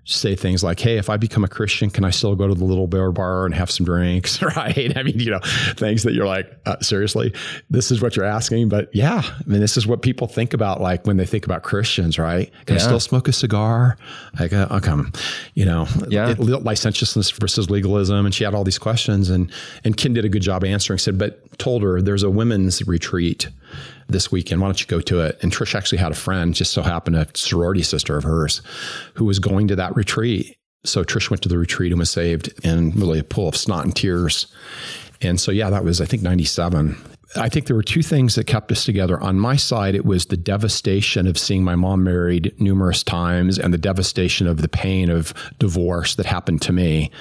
say 0.06 0.36
things 0.36 0.64
like, 0.64 0.80
"Hey, 0.80 0.98
if 0.98 1.10
I 1.10 1.18
become 1.18 1.44
a 1.44 1.48
Christian, 1.48 1.90
can 1.90 2.06
I 2.06 2.12
still 2.12 2.36
go 2.36 2.48
to 2.48 2.54
the 2.54 2.64
Little 2.64 2.88
Bear 2.88 3.12
Bar 3.12 3.46
and 3.46 3.54
have 3.56 3.70
some 3.70 3.86
drinks?" 3.86 4.42
Right? 4.56 4.96
I 4.96 5.02
mean, 5.02 5.20
you 5.20 5.32
know, 5.32 5.40
things 5.76 6.04
that 6.04 6.14
you're 6.14 6.28
like, 6.28 6.50
uh, 6.68 6.80
seriously, 6.80 7.34
this 7.70 7.90
is 7.90 8.02
what 8.02 8.16
you're 8.16 8.26
asking. 8.26 8.70
But 8.70 8.94
yeah, 8.94 9.24
I 9.26 9.50
mean, 9.50 9.60
this 9.60 9.76
is 9.76 9.88
what 9.88 10.04
people 10.04 10.28
think 10.28 10.54
about, 10.54 10.82
like 10.82 11.06
when 11.08 11.18
they 11.18 11.26
think 11.26 11.46
about 11.46 11.64
Christians, 11.64 12.20
right? 12.20 12.52
Can 12.68 12.76
yeah. 12.76 12.82
I 12.82 12.86
still 12.86 13.00
smoke 13.00 13.28
a 13.28 13.34
cigar? 13.34 13.98
Like, 14.40 14.54
uh, 14.54 14.68
I'll 14.70 14.82
come, 14.82 15.12
you 15.56 15.66
know, 15.66 15.88
yeah, 16.10 16.30
it, 16.30 16.40
licentiousness 16.40 17.32
versus 17.32 17.72
legalism, 17.72 18.26
and 18.26 18.36
she 18.36 18.44
had 18.44 18.54
all 18.54 18.64
these 18.64 18.78
questions, 18.78 19.30
and 19.30 19.52
and 19.84 19.98
Ken 19.98 20.14
did 20.14 20.26
a 20.26 20.30
good 20.30 20.44
job 20.44 20.64
answering. 20.64 21.00
Said, 21.00 21.18
but 21.18 21.42
told 21.58 21.82
her 21.82 22.02
there's 22.02 22.24
a 22.24 22.30
women's 22.30 22.86
retreat 22.88 23.48
this 24.08 24.32
weekend. 24.32 24.62
Why 24.62 24.68
don't 24.68 24.80
you 24.80 24.88
go 24.88 25.02
to 25.02 25.22
it? 25.22 25.38
And 25.42 25.52
Trish 25.52 25.76
actually 25.76 25.98
had 25.98 26.12
a 26.12 26.16
friend, 26.16 26.54
just 26.54 26.74
so 26.74 26.82
happened 26.82 27.16
a 27.16 27.28
sorority 27.34 27.82
sister 27.82 28.18
of 28.18 28.24
hers, 28.24 28.62
who 29.16 29.26
was 29.26 29.40
going 29.40 29.68
to 29.70 29.76
that 29.76 29.96
retreat. 29.96 30.58
So 30.84 31.04
Trish 31.04 31.30
went 31.30 31.42
to 31.44 31.50
the 31.50 31.58
retreat 31.58 31.92
and 31.92 32.00
was 32.00 32.12
saved 32.12 32.54
in 32.64 32.92
really 32.92 33.20
a 33.20 33.24
pool 33.24 33.48
of 33.48 33.56
snot 33.56 33.86
and 33.86 33.96
tears. 33.96 34.48
And 35.22 35.40
so, 35.40 35.52
yeah, 35.52 35.70
that 35.70 35.84
was, 35.84 36.02
I 36.02 36.06
think, 36.06 36.22
97. 36.22 36.96
I 37.38 37.50
think 37.50 37.66
there 37.66 37.76
were 37.76 37.84
two 37.84 38.04
things 38.04 38.36
that 38.36 38.46
kept 38.46 38.72
us 38.72 38.86
together. 38.86 39.20
On 39.22 39.40
my 39.40 39.56
side, 39.56 39.96
it 39.96 40.06
was 40.06 40.28
the 40.28 40.38
devastation 40.38 41.28
of 41.28 41.38
seeing 41.38 41.64
my 41.64 41.76
mom 41.76 42.04
married 42.04 42.54
numerous 42.60 43.04
times 43.04 43.60
and 43.60 43.74
the 43.74 43.78
devastation 43.78 44.48
of 44.48 44.62
the 44.62 44.70
pain 44.70 45.10
of 45.10 45.34
divorce 45.60 46.16
that 46.16 46.26
happened 46.26 46.62
to 46.64 46.72
me 46.72 47.12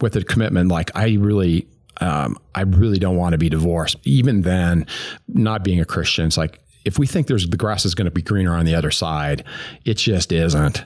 with 0.00 0.16
a 0.16 0.24
commitment 0.24 0.70
like, 0.70 0.94
I 0.96 1.16
really 1.16 1.66
um, 2.00 2.38
I 2.54 2.62
really 2.62 2.98
don't 2.98 3.16
want 3.16 3.32
to 3.32 3.38
be 3.38 3.48
divorced. 3.48 3.96
Even 4.04 4.42
then, 4.42 4.86
not 5.28 5.64
being 5.64 5.80
a 5.80 5.84
Christian, 5.84 6.26
it's 6.26 6.36
like 6.36 6.60
if 6.84 6.98
we 6.98 7.06
think 7.06 7.26
there's 7.26 7.46
the 7.46 7.56
grass 7.56 7.84
is 7.84 7.94
going 7.94 8.06
to 8.06 8.10
be 8.10 8.22
greener 8.22 8.54
on 8.54 8.64
the 8.64 8.74
other 8.74 8.90
side, 8.90 9.44
it 9.84 9.98
just 9.98 10.32
isn't. 10.32 10.84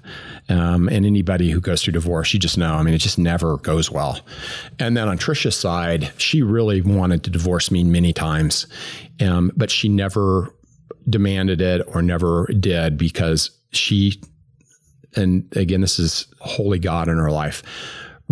Um, 0.48 0.88
and 0.88 1.06
anybody 1.06 1.50
who 1.50 1.60
goes 1.60 1.82
through 1.82 1.92
divorce, 1.92 2.34
you 2.34 2.40
just 2.40 2.58
know. 2.58 2.74
I 2.74 2.82
mean, 2.82 2.92
it 2.92 2.98
just 2.98 3.18
never 3.18 3.58
goes 3.58 3.90
well. 3.90 4.20
And 4.80 4.96
then 4.96 5.08
on 5.08 5.16
Trisha's 5.16 5.56
side, 5.56 6.12
she 6.16 6.42
really 6.42 6.80
wanted 6.80 7.22
to 7.24 7.30
divorce 7.30 7.70
me 7.70 7.84
many 7.84 8.12
times, 8.12 8.66
um, 9.20 9.52
but 9.56 9.70
she 9.70 9.88
never 9.88 10.52
demanded 11.08 11.60
it 11.60 11.82
or 11.86 12.02
never 12.02 12.46
did 12.58 12.98
because 12.98 13.50
she. 13.70 14.20
And 15.14 15.46
again, 15.56 15.82
this 15.82 15.98
is 15.98 16.26
holy 16.40 16.78
God 16.78 17.06
in 17.06 17.18
her 17.18 17.30
life 17.30 17.62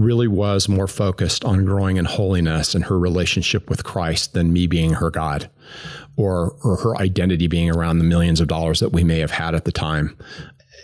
really 0.00 0.28
was 0.28 0.68
more 0.68 0.88
focused 0.88 1.44
on 1.44 1.64
growing 1.64 1.96
in 1.96 2.06
holiness 2.06 2.74
and 2.74 2.84
her 2.84 2.98
relationship 2.98 3.68
with 3.68 3.84
Christ 3.84 4.32
than 4.32 4.52
me 4.52 4.66
being 4.66 4.94
her 4.94 5.10
God 5.10 5.50
or, 6.16 6.56
or 6.64 6.76
her 6.76 6.96
identity 6.96 7.46
being 7.46 7.70
around 7.70 7.98
the 7.98 8.04
millions 8.04 8.40
of 8.40 8.48
dollars 8.48 8.80
that 8.80 8.92
we 8.92 9.04
may 9.04 9.18
have 9.18 9.30
had 9.30 9.54
at 9.54 9.64
the 9.66 9.72
time 9.72 10.16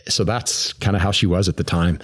so 0.08 0.24
that's 0.24 0.72
kind 0.74 0.96
of 0.96 1.02
how 1.02 1.10
she 1.10 1.26
was 1.26 1.48
at 1.48 1.56
the 1.56 1.64
time. 1.64 1.98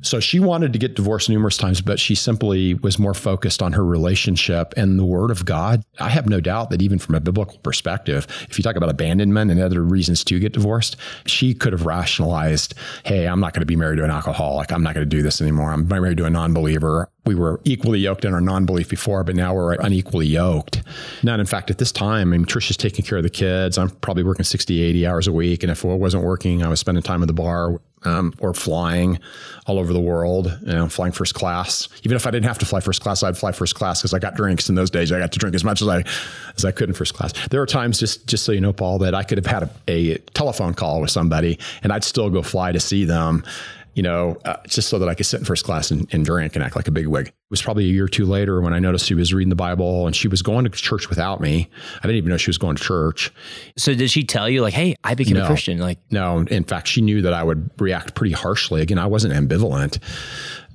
So 0.00 0.20
she 0.20 0.40
wanted 0.40 0.72
to 0.72 0.78
get 0.78 0.94
divorced 0.94 1.28
numerous 1.28 1.56
times, 1.56 1.80
but 1.80 1.98
she 1.98 2.14
simply 2.14 2.74
was 2.74 2.98
more 2.98 3.14
focused 3.14 3.62
on 3.62 3.72
her 3.72 3.84
relationship 3.84 4.74
and 4.76 4.98
the 4.98 5.04
word 5.04 5.30
of 5.30 5.44
God. 5.44 5.82
I 5.98 6.08
have 6.08 6.28
no 6.28 6.40
doubt 6.40 6.70
that 6.70 6.82
even 6.82 6.98
from 6.98 7.14
a 7.14 7.20
biblical 7.20 7.58
perspective, 7.58 8.26
if 8.48 8.58
you 8.58 8.62
talk 8.62 8.76
about 8.76 8.90
abandonment 8.90 9.50
and 9.50 9.60
other 9.60 9.82
reasons 9.82 10.24
to 10.24 10.38
get 10.38 10.52
divorced, 10.52 10.96
she 11.26 11.54
could 11.54 11.72
have 11.72 11.86
rationalized, 11.86 12.74
Hey, 13.04 13.26
I'm 13.26 13.40
not 13.40 13.54
going 13.54 13.62
to 13.62 13.66
be 13.66 13.76
married 13.76 13.96
to 13.96 14.04
an 14.04 14.10
alcoholic. 14.10 14.72
I'm 14.72 14.82
not 14.82 14.94
going 14.94 15.08
to 15.08 15.16
do 15.16 15.22
this 15.22 15.40
anymore. 15.40 15.72
I'm 15.72 15.86
married 15.88 16.18
to 16.18 16.24
a 16.24 16.30
non-believer. 16.30 17.08
We 17.28 17.34
were 17.34 17.60
equally 17.64 17.98
yoked 17.98 18.24
in 18.24 18.32
our 18.32 18.40
non-belief 18.40 18.88
before, 18.88 19.22
but 19.22 19.36
now 19.36 19.52
we're 19.52 19.74
unequally 19.74 20.26
yoked. 20.26 20.82
Not 21.22 21.40
in 21.40 21.44
fact, 21.44 21.70
at 21.70 21.76
this 21.76 21.92
time, 21.92 22.32
I 22.32 22.38
mean, 22.38 22.46
Trisha's 22.46 22.78
taking 22.78 23.04
care 23.04 23.18
of 23.18 23.22
the 23.22 23.28
kids. 23.28 23.76
I'm 23.76 23.90
probably 23.90 24.22
working 24.22 24.44
60, 24.44 24.80
80 24.80 25.06
hours 25.06 25.26
a 25.26 25.32
week. 25.32 25.62
And 25.62 25.70
if 25.70 25.84
I 25.84 25.88
wasn't 25.88 26.24
working, 26.24 26.62
I 26.62 26.68
was 26.68 26.80
spending 26.80 27.02
time 27.02 27.20
with 27.20 27.26
the 27.26 27.34
bar 27.34 27.82
um, 28.04 28.32
or 28.38 28.54
flying 28.54 29.18
all 29.66 29.78
over 29.78 29.92
the 29.92 30.00
world, 30.00 30.58
you 30.64 30.72
know, 30.72 30.88
flying 30.88 31.12
first 31.12 31.34
class. 31.34 31.86
Even 32.02 32.16
if 32.16 32.26
I 32.26 32.30
didn't 32.30 32.46
have 32.46 32.58
to 32.60 32.64
fly 32.64 32.80
first 32.80 33.02
class, 33.02 33.22
I'd 33.22 33.36
fly 33.36 33.52
first 33.52 33.74
class 33.74 34.00
because 34.00 34.14
I 34.14 34.18
got 34.18 34.34
drinks 34.34 34.70
in 34.70 34.74
those 34.74 34.88
days. 34.88 35.12
I 35.12 35.18
got 35.18 35.32
to 35.32 35.38
drink 35.38 35.54
as 35.54 35.64
much 35.64 35.82
as 35.82 35.88
I 35.88 36.04
as 36.56 36.64
I 36.64 36.72
could 36.72 36.88
in 36.88 36.94
first 36.94 37.12
class. 37.12 37.34
There 37.48 37.60
were 37.60 37.66
times, 37.66 37.98
just 37.98 38.26
just 38.26 38.44
so 38.44 38.52
you 38.52 38.62
know, 38.62 38.72
Paul, 38.72 38.98
that 39.00 39.14
I 39.14 39.22
could 39.22 39.36
have 39.36 39.46
had 39.46 39.64
a, 39.64 40.12
a 40.12 40.18
telephone 40.32 40.72
call 40.72 41.02
with 41.02 41.10
somebody 41.10 41.58
and 41.82 41.92
I'd 41.92 42.04
still 42.04 42.30
go 42.30 42.42
fly 42.42 42.72
to 42.72 42.80
see 42.80 43.04
them 43.04 43.44
you 43.98 44.02
know, 44.02 44.38
uh, 44.44 44.54
just 44.68 44.90
so 44.90 44.96
that 45.00 45.08
I 45.08 45.14
could 45.14 45.26
sit 45.26 45.40
in 45.40 45.44
first 45.44 45.64
class 45.64 45.90
and, 45.90 46.06
and, 46.14 46.24
drink 46.24 46.54
and 46.54 46.62
act 46.62 46.76
like 46.76 46.86
a 46.86 46.92
bigwig. 46.92 47.26
It 47.26 47.34
was 47.50 47.60
probably 47.60 47.82
a 47.82 47.88
year 47.88 48.04
or 48.04 48.08
two 48.08 48.26
later 48.26 48.60
when 48.60 48.72
I 48.72 48.78
noticed 48.78 49.06
she 49.06 49.14
was 49.14 49.34
reading 49.34 49.48
the 49.48 49.56
Bible 49.56 50.06
and 50.06 50.14
she 50.14 50.28
was 50.28 50.40
going 50.40 50.64
to 50.66 50.70
church 50.70 51.08
without 51.08 51.40
me. 51.40 51.68
I 51.96 52.02
didn't 52.02 52.18
even 52.18 52.30
know 52.30 52.36
she 52.36 52.48
was 52.48 52.58
going 52.58 52.76
to 52.76 52.82
church. 52.82 53.32
So 53.76 53.94
did 53.94 54.08
she 54.08 54.22
tell 54.22 54.48
you 54.48 54.62
like, 54.62 54.72
"Hey, 54.72 54.94
I 55.02 55.16
became 55.16 55.34
no, 55.34 55.42
a 55.42 55.46
Christian"? 55.48 55.78
Like, 55.78 55.98
no. 56.12 56.38
In 56.38 56.62
fact, 56.62 56.86
she 56.86 57.00
knew 57.00 57.22
that 57.22 57.34
I 57.34 57.42
would 57.42 57.72
react 57.80 58.14
pretty 58.14 58.34
harshly. 58.34 58.82
Again, 58.82 58.98
I 58.98 59.06
wasn't 59.06 59.34
ambivalent 59.34 59.98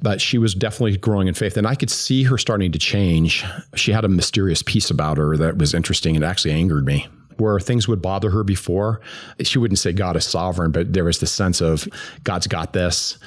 but 0.01 0.19
she 0.19 0.37
was 0.37 0.53
definitely 0.53 0.97
growing 0.97 1.29
in 1.29 1.33
faith 1.33 1.55
and 1.55 1.65
i 1.65 1.75
could 1.75 1.89
see 1.89 2.23
her 2.23 2.37
starting 2.37 2.73
to 2.73 2.77
change 2.77 3.45
she 3.73 3.93
had 3.93 4.03
a 4.03 4.09
mysterious 4.09 4.61
peace 4.61 4.89
about 4.89 5.17
her 5.17 5.37
that 5.37 5.57
was 5.57 5.73
interesting 5.73 6.17
and 6.17 6.25
actually 6.25 6.51
angered 6.51 6.85
me 6.85 7.07
where 7.37 7.59
things 7.59 7.87
would 7.87 8.01
bother 8.01 8.29
her 8.29 8.43
before. 8.43 9.01
She 9.41 9.59
wouldn't 9.59 9.79
say 9.79 9.93
God 9.93 10.15
is 10.15 10.25
sovereign, 10.25 10.71
but 10.71 10.93
there 10.93 11.03
was 11.03 11.19
this 11.19 11.31
sense 11.31 11.61
of 11.61 11.87
God's 12.23 12.47
got 12.47 12.73
this, 12.73 13.17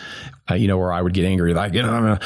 uh, 0.51 0.55
you 0.55 0.69
know, 0.69 0.79
where 0.79 0.93
I 0.93 1.03
would 1.03 1.15
get 1.15 1.25
angry, 1.25 1.55
like, 1.55 1.75
you 1.75 1.83
know, 1.83 2.19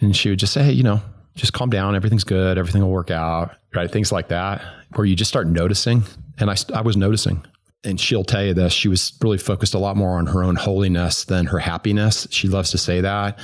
and 0.00 0.16
she 0.16 0.30
would 0.30 0.38
just 0.38 0.52
say, 0.52 0.62
hey, 0.62 0.72
you 0.72 0.82
know, 0.82 1.00
just 1.34 1.52
calm 1.52 1.70
down. 1.70 1.94
Everything's 1.94 2.24
good. 2.24 2.58
Everything 2.58 2.82
will 2.82 2.90
work 2.90 3.10
out. 3.10 3.56
Right. 3.74 3.90
Things 3.90 4.10
like 4.10 4.28
that, 4.28 4.62
where 4.94 5.04
you 5.04 5.14
just 5.14 5.28
start 5.28 5.46
noticing. 5.46 6.02
And 6.38 6.50
I, 6.50 6.56
I 6.74 6.80
was 6.80 6.96
noticing. 6.96 7.44
and 7.86 8.00
she'll 8.00 8.24
tell 8.24 8.44
you 8.44 8.52
this, 8.52 8.72
she 8.72 8.88
was 8.88 9.12
really 9.22 9.38
focused 9.38 9.72
a 9.74 9.78
lot 9.78 9.96
more 9.96 10.18
on 10.18 10.26
her 10.26 10.42
own 10.42 10.56
holiness 10.56 11.24
than 11.24 11.46
her 11.46 11.58
happiness. 11.58 12.26
She 12.30 12.48
loves 12.48 12.72
to 12.72 12.78
say 12.78 13.00
that, 13.00 13.38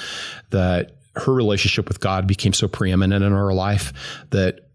that 0.51 0.97
her 1.15 1.33
relationship 1.33 1.89
with 1.89 2.01
God 2.01 2.27
became 2.27 2.53
so 2.53 2.67
preeminent 2.67 3.25
in 3.25 3.33
her 3.33 3.55
life 3.55 3.93
that 4.31 4.69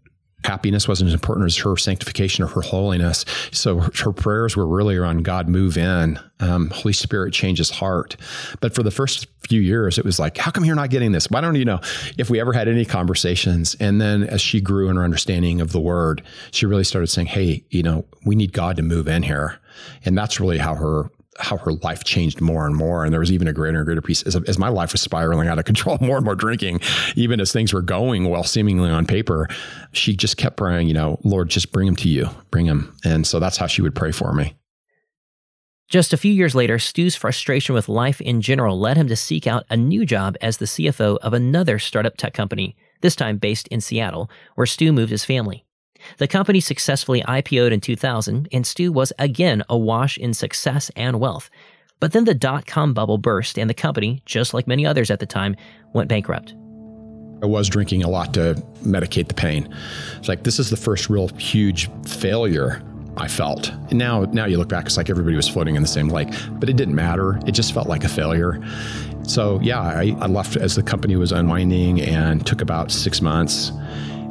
happiness 0.48 0.88
wasn't 0.88 1.08
as 1.08 1.14
important 1.14 1.46
as 1.46 1.56
her 1.58 1.76
sanctification 1.76 2.42
or 2.42 2.46
her 2.48 2.62
holiness. 2.62 3.26
So 3.52 3.80
her, 3.80 3.90
her 4.04 4.12
prayers 4.12 4.56
were 4.56 4.66
really 4.66 4.96
around 4.96 5.24
God 5.24 5.46
move 5.48 5.76
in, 5.76 6.18
um, 6.40 6.70
Holy 6.70 6.94
Spirit 6.94 7.34
change 7.34 7.58
his 7.58 7.70
heart. 7.70 8.16
But 8.60 8.74
for 8.74 8.82
the 8.82 8.90
first 8.90 9.26
few 9.48 9.60
years, 9.60 9.98
it 9.98 10.04
was 10.04 10.18
like, 10.18 10.38
how 10.38 10.50
come 10.50 10.64
you're 10.64 10.74
not 10.74 10.90
getting 10.90 11.12
this? 11.12 11.30
Why 11.30 11.42
don't 11.42 11.54
you 11.54 11.64
know 11.66 11.80
if 12.16 12.30
we 12.30 12.40
ever 12.40 12.54
had 12.54 12.66
any 12.66 12.86
conversations? 12.86 13.76
And 13.78 14.00
then 14.00 14.24
as 14.24 14.40
she 14.40 14.60
grew 14.60 14.88
in 14.88 14.96
her 14.96 15.04
understanding 15.04 15.60
of 15.60 15.72
the 15.72 15.80
word, 15.80 16.22
she 16.50 16.64
really 16.64 16.84
started 16.84 17.08
saying, 17.08 17.28
hey, 17.28 17.62
you 17.70 17.82
know, 17.82 18.06
we 18.24 18.34
need 18.34 18.52
God 18.52 18.76
to 18.76 18.82
move 18.82 19.06
in 19.06 19.22
here. 19.22 19.58
And 20.04 20.16
that's 20.16 20.40
really 20.40 20.58
how 20.58 20.74
her 20.74 21.10
how 21.38 21.56
her 21.56 21.72
life 21.72 22.04
changed 22.04 22.40
more 22.40 22.66
and 22.66 22.74
more. 22.74 23.04
And 23.04 23.12
there 23.12 23.20
was 23.20 23.32
even 23.32 23.48
a 23.48 23.52
greater 23.52 23.78
and 23.78 23.86
greater 23.86 24.02
piece 24.02 24.22
as, 24.24 24.36
as, 24.36 24.58
my 24.58 24.68
life 24.68 24.92
was 24.92 25.00
spiraling 25.00 25.48
out 25.48 25.58
of 25.58 25.64
control, 25.66 25.98
more 26.00 26.16
and 26.16 26.24
more 26.24 26.34
drinking, 26.34 26.80
even 27.16 27.40
as 27.40 27.52
things 27.52 27.72
were 27.72 27.82
going 27.82 28.28
well, 28.28 28.44
seemingly 28.44 28.90
on 28.90 29.06
paper, 29.06 29.48
she 29.92 30.16
just 30.16 30.36
kept 30.36 30.56
praying, 30.56 30.88
you 30.88 30.94
know, 30.94 31.18
Lord, 31.24 31.48
just 31.48 31.72
bring 31.72 31.88
him 31.88 31.96
to 31.96 32.08
you, 32.08 32.28
bring 32.50 32.66
him. 32.66 32.94
And 33.04 33.26
so 33.26 33.38
that's 33.38 33.56
how 33.56 33.66
she 33.66 33.82
would 33.82 33.94
pray 33.94 34.12
for 34.12 34.32
me. 34.32 34.54
Just 35.88 36.12
a 36.12 36.18
few 36.18 36.32
years 36.32 36.54
later, 36.54 36.78
Stu's 36.78 37.16
frustration 37.16 37.74
with 37.74 37.88
life 37.88 38.20
in 38.20 38.42
general 38.42 38.78
led 38.78 38.98
him 38.98 39.08
to 39.08 39.16
seek 39.16 39.46
out 39.46 39.64
a 39.70 39.76
new 39.76 40.04
job 40.04 40.36
as 40.42 40.58
the 40.58 40.66
CFO 40.66 41.16
of 41.18 41.32
another 41.32 41.78
startup 41.78 42.18
tech 42.18 42.34
company, 42.34 42.76
this 43.00 43.16
time 43.16 43.38
based 43.38 43.66
in 43.68 43.80
Seattle, 43.80 44.30
where 44.54 44.66
Stu 44.66 44.92
moved 44.92 45.10
his 45.10 45.24
family. 45.24 45.64
The 46.18 46.28
company 46.28 46.60
successfully 46.60 47.22
IPO'd 47.22 47.72
in 47.72 47.80
2000, 47.80 48.48
and 48.52 48.66
Stu 48.66 48.92
was 48.92 49.12
again 49.18 49.62
awash 49.68 50.18
in 50.18 50.34
success 50.34 50.90
and 50.96 51.20
wealth. 51.20 51.50
But 52.00 52.12
then 52.12 52.24
the 52.24 52.34
dot 52.34 52.66
com 52.66 52.94
bubble 52.94 53.18
burst, 53.18 53.58
and 53.58 53.68
the 53.68 53.74
company, 53.74 54.22
just 54.24 54.54
like 54.54 54.66
many 54.66 54.86
others 54.86 55.10
at 55.10 55.20
the 55.20 55.26
time, 55.26 55.56
went 55.92 56.08
bankrupt. 56.08 56.54
I 57.42 57.46
was 57.46 57.68
drinking 57.68 58.02
a 58.02 58.08
lot 58.08 58.34
to 58.34 58.54
medicate 58.82 59.28
the 59.28 59.34
pain. 59.34 59.72
It's 60.16 60.28
like 60.28 60.42
this 60.42 60.58
is 60.58 60.70
the 60.70 60.76
first 60.76 61.08
real 61.08 61.28
huge 61.36 61.88
failure 62.06 62.82
I 63.16 63.28
felt. 63.28 63.70
And 63.90 63.94
now, 63.94 64.24
now 64.26 64.44
you 64.44 64.58
look 64.58 64.68
back, 64.68 64.86
it's 64.86 64.96
like 64.96 65.10
everybody 65.10 65.36
was 65.36 65.48
floating 65.48 65.74
in 65.74 65.82
the 65.82 65.88
same 65.88 66.08
lake, 66.08 66.28
but 66.52 66.68
it 66.68 66.76
didn't 66.76 66.94
matter. 66.94 67.38
It 67.46 67.52
just 67.52 67.72
felt 67.72 67.88
like 67.88 68.04
a 68.04 68.08
failure. 68.08 68.60
So 69.24 69.60
yeah, 69.60 69.80
I, 69.80 70.16
I 70.20 70.26
left 70.26 70.56
as 70.56 70.76
the 70.76 70.82
company 70.82 71.16
was 71.16 71.32
unwinding 71.32 72.00
and 72.00 72.46
took 72.46 72.60
about 72.60 72.90
six 72.90 73.20
months 73.20 73.72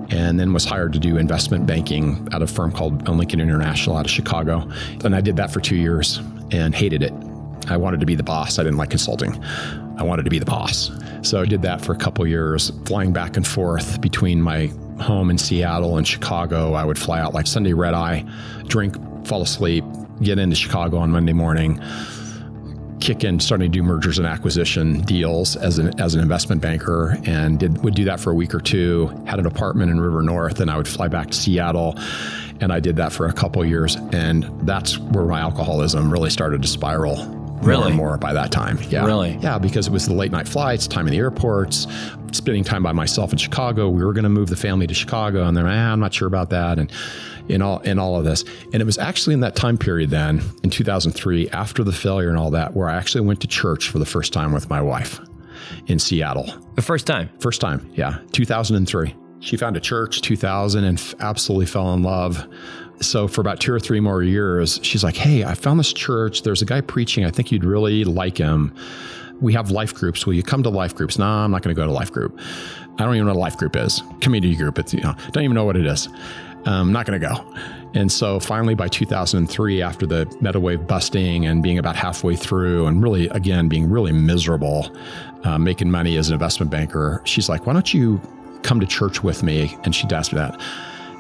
and 0.09 0.39
then 0.39 0.53
was 0.53 0.65
hired 0.65 0.93
to 0.93 0.99
do 0.99 1.17
investment 1.17 1.65
banking 1.65 2.27
at 2.31 2.41
a 2.41 2.47
firm 2.47 2.71
called 2.71 3.07
Lincoln 3.07 3.39
International 3.39 3.97
out 3.97 4.05
of 4.05 4.11
Chicago. 4.11 4.69
And 5.03 5.15
I 5.15 5.21
did 5.21 5.35
that 5.37 5.51
for 5.51 5.59
two 5.59 5.75
years 5.75 6.19
and 6.51 6.73
hated 6.73 7.03
it. 7.03 7.13
I 7.67 7.77
wanted 7.77 7.99
to 7.99 8.05
be 8.05 8.15
the 8.15 8.23
boss. 8.23 8.59
I 8.59 8.63
didn't 8.63 8.77
like 8.77 8.89
consulting. 8.89 9.43
I 9.97 10.03
wanted 10.03 10.23
to 10.23 10.29
be 10.29 10.39
the 10.39 10.45
boss. 10.45 10.91
So 11.21 11.41
I 11.41 11.45
did 11.45 11.61
that 11.63 11.81
for 11.81 11.91
a 11.91 11.97
couple 11.97 12.25
years, 12.25 12.71
flying 12.85 13.11
back 13.11 13.35
and 13.35 13.45
forth 13.45 13.99
between 13.99 14.41
my 14.41 14.67
home 15.01 15.29
in 15.29 15.37
Seattle 15.37 15.97
and 15.97 16.07
Chicago. 16.07 16.73
I 16.73 16.85
would 16.85 16.97
fly 16.97 17.19
out 17.19 17.33
like 17.33 17.47
Sunday 17.47 17.73
red 17.73 17.93
eye, 17.93 18.23
drink, 18.67 18.95
fall 19.27 19.41
asleep, 19.41 19.83
get 20.21 20.39
into 20.39 20.55
Chicago 20.55 20.97
on 20.97 21.11
Monday 21.11 21.33
morning, 21.33 21.81
kick 22.99 23.23
in 23.23 23.39
starting 23.39 23.71
to 23.71 23.77
do 23.77 23.83
mergers 23.83 24.17
and 24.17 24.27
acquisition 24.27 25.01
deals 25.01 25.55
as 25.55 25.77
an 25.77 25.99
as 25.99 26.15
an 26.15 26.21
investment 26.21 26.61
banker 26.61 27.17
and 27.25 27.59
did 27.59 27.83
would 27.83 27.93
do 27.93 28.03
that 28.03 28.19
for 28.19 28.31
a 28.31 28.33
week 28.33 28.53
or 28.53 28.59
two 28.59 29.07
had 29.25 29.39
an 29.39 29.45
apartment 29.45 29.91
in 29.91 29.99
river 29.99 30.21
north 30.21 30.59
and 30.59 30.71
i 30.71 30.77
would 30.77 30.87
fly 30.87 31.07
back 31.07 31.27
to 31.27 31.33
seattle 31.33 31.95
and 32.59 32.73
i 32.73 32.79
did 32.79 32.95
that 32.95 33.11
for 33.11 33.27
a 33.27 33.33
couple 33.33 33.63
years 33.63 33.95
and 34.13 34.43
that's 34.67 34.97
where 34.97 35.25
my 35.25 35.39
alcoholism 35.39 36.11
really 36.11 36.29
started 36.29 36.61
to 36.61 36.67
spiral 36.67 37.15
really? 37.61 37.79
more 37.79 37.87
and 37.87 37.95
more 37.95 38.17
by 38.17 38.33
that 38.33 38.51
time. 38.51 38.79
Yeah. 38.89 39.05
Really? 39.05 39.37
Yeah 39.41 39.57
because 39.57 39.87
it 39.87 39.93
was 39.93 40.07
the 40.07 40.13
late 40.13 40.31
night 40.31 40.47
flights 40.47 40.87
time 40.87 41.07
in 41.07 41.11
the 41.11 41.17
airports 41.17 41.87
spending 42.31 42.63
time 42.63 42.83
by 42.83 42.91
myself 42.91 43.31
in 43.31 43.37
chicago. 43.37 43.89
We 43.89 44.03
were 44.03 44.13
going 44.13 44.23
to 44.23 44.29
move 44.29 44.49
the 44.49 44.55
family 44.55 44.87
to 44.87 44.93
chicago 44.93 45.45
and 45.45 45.55
then 45.55 45.65
ah, 45.65 45.91
i'm 45.91 45.99
not 45.99 46.13
sure 46.13 46.27
about 46.27 46.49
that 46.51 46.79
and 46.79 46.91
in 47.49 47.61
all 47.61 47.79
in 47.79 47.99
all 47.99 48.17
of 48.17 48.23
this. 48.23 48.43
And 48.73 48.81
it 48.81 48.85
was 48.85 48.97
actually 48.97 49.33
in 49.33 49.39
that 49.41 49.55
time 49.55 49.77
period 49.77 50.09
then, 50.09 50.41
in 50.63 50.69
2003, 50.69 51.49
after 51.49 51.83
the 51.83 51.91
failure 51.91 52.29
and 52.29 52.37
all 52.37 52.51
that, 52.51 52.75
where 52.75 52.89
I 52.89 52.95
actually 52.95 53.21
went 53.21 53.41
to 53.41 53.47
church 53.47 53.89
for 53.89 53.99
the 53.99 54.05
first 54.05 54.33
time 54.33 54.53
with 54.53 54.69
my 54.69 54.81
wife 54.81 55.19
in 55.87 55.99
Seattle. 55.99 56.51
The 56.75 56.81
first 56.81 57.07
time. 57.07 57.29
First 57.39 57.61
time, 57.61 57.89
yeah, 57.93 58.19
2003. 58.31 59.15
She 59.39 59.55
found 59.55 59.77
a 59.77 59.79
church 59.79 60.21
2000 60.21 60.83
and 60.83 60.97
f- 60.97 61.13
absolutely 61.19 61.67
fell 61.67 61.93
in 61.93 62.01
love. 62.01 62.47
So 63.01 63.27
for 63.27 63.41
about 63.41 63.60
two 63.60 63.71
or 63.71 63.79
three 63.79 63.99
more 63.99 64.23
years, 64.23 64.79
she's 64.81 65.03
like, 65.03 65.15
"Hey, 65.15 65.43
I 65.43 65.53
found 65.53 65.79
this 65.79 65.93
church. 65.93 66.41
There's 66.41 66.63
a 66.63 66.65
guy 66.65 66.81
preaching. 66.81 67.25
I 67.25 67.29
think 67.29 67.51
you'd 67.51 67.65
really 67.65 68.03
like 68.03 68.38
him." 68.38 68.73
we 69.41 69.53
have 69.53 69.71
life 69.71 69.93
groups. 69.93 70.25
Will 70.25 70.33
you 70.33 70.43
come 70.43 70.63
to 70.63 70.69
life 70.69 70.95
groups? 70.95 71.19
No, 71.19 71.25
I'm 71.25 71.51
not 71.51 71.62
going 71.62 71.75
to 71.75 71.79
go 71.79 71.86
to 71.86 71.91
life 71.91 72.12
group. 72.12 72.39
I 72.97 73.03
don't 73.03 73.15
even 73.15 73.27
know 73.27 73.33
what 73.33 73.38
a 73.38 73.39
life 73.39 73.57
group 73.57 73.75
is. 73.75 74.01
Community 74.21 74.55
group. 74.55 74.79
It's, 74.79 74.93
you 74.93 75.01
know, 75.01 75.13
don't 75.31 75.43
even 75.43 75.55
know 75.55 75.65
what 75.65 75.77
it 75.77 75.86
is. 75.86 76.10
I'm 76.65 76.91
not 76.91 77.06
going 77.06 77.20
to 77.20 77.28
go. 77.28 77.54
And 77.93 78.12
so 78.12 78.39
finally, 78.39 78.76
by 78.76 78.88
2003, 78.88 79.82
after 79.82 80.06
the 80.06 80.26
meta 80.41 80.60
wave 80.60 80.86
busting 80.86 81.46
and 81.46 81.63
being 81.63 81.80
about 81.80 81.96
halfway 81.96 82.36
through, 82.36 82.86
and 82.86 83.02
really, 83.02 83.28
again, 83.30 83.67
being 83.67 83.89
really 83.89 84.12
miserable, 84.12 84.96
uh, 85.43 85.58
making 85.58 85.89
money 85.89 86.17
as 86.17 86.28
an 86.28 86.34
investment 86.34 86.70
banker, 86.70 87.22
she's 87.24 87.50
like, 87.50 87.65
Why 87.65 87.74
don't 87.74 87.93
you 87.93 88.22
come 88.63 88.80
to 88.80 88.86
church 88.86 89.24
with 89.24 89.43
me? 89.43 89.76
And 89.84 89.96
she'd 89.96 90.12
ask 90.12 90.34
me 90.34 90.39
that. 90.39 90.60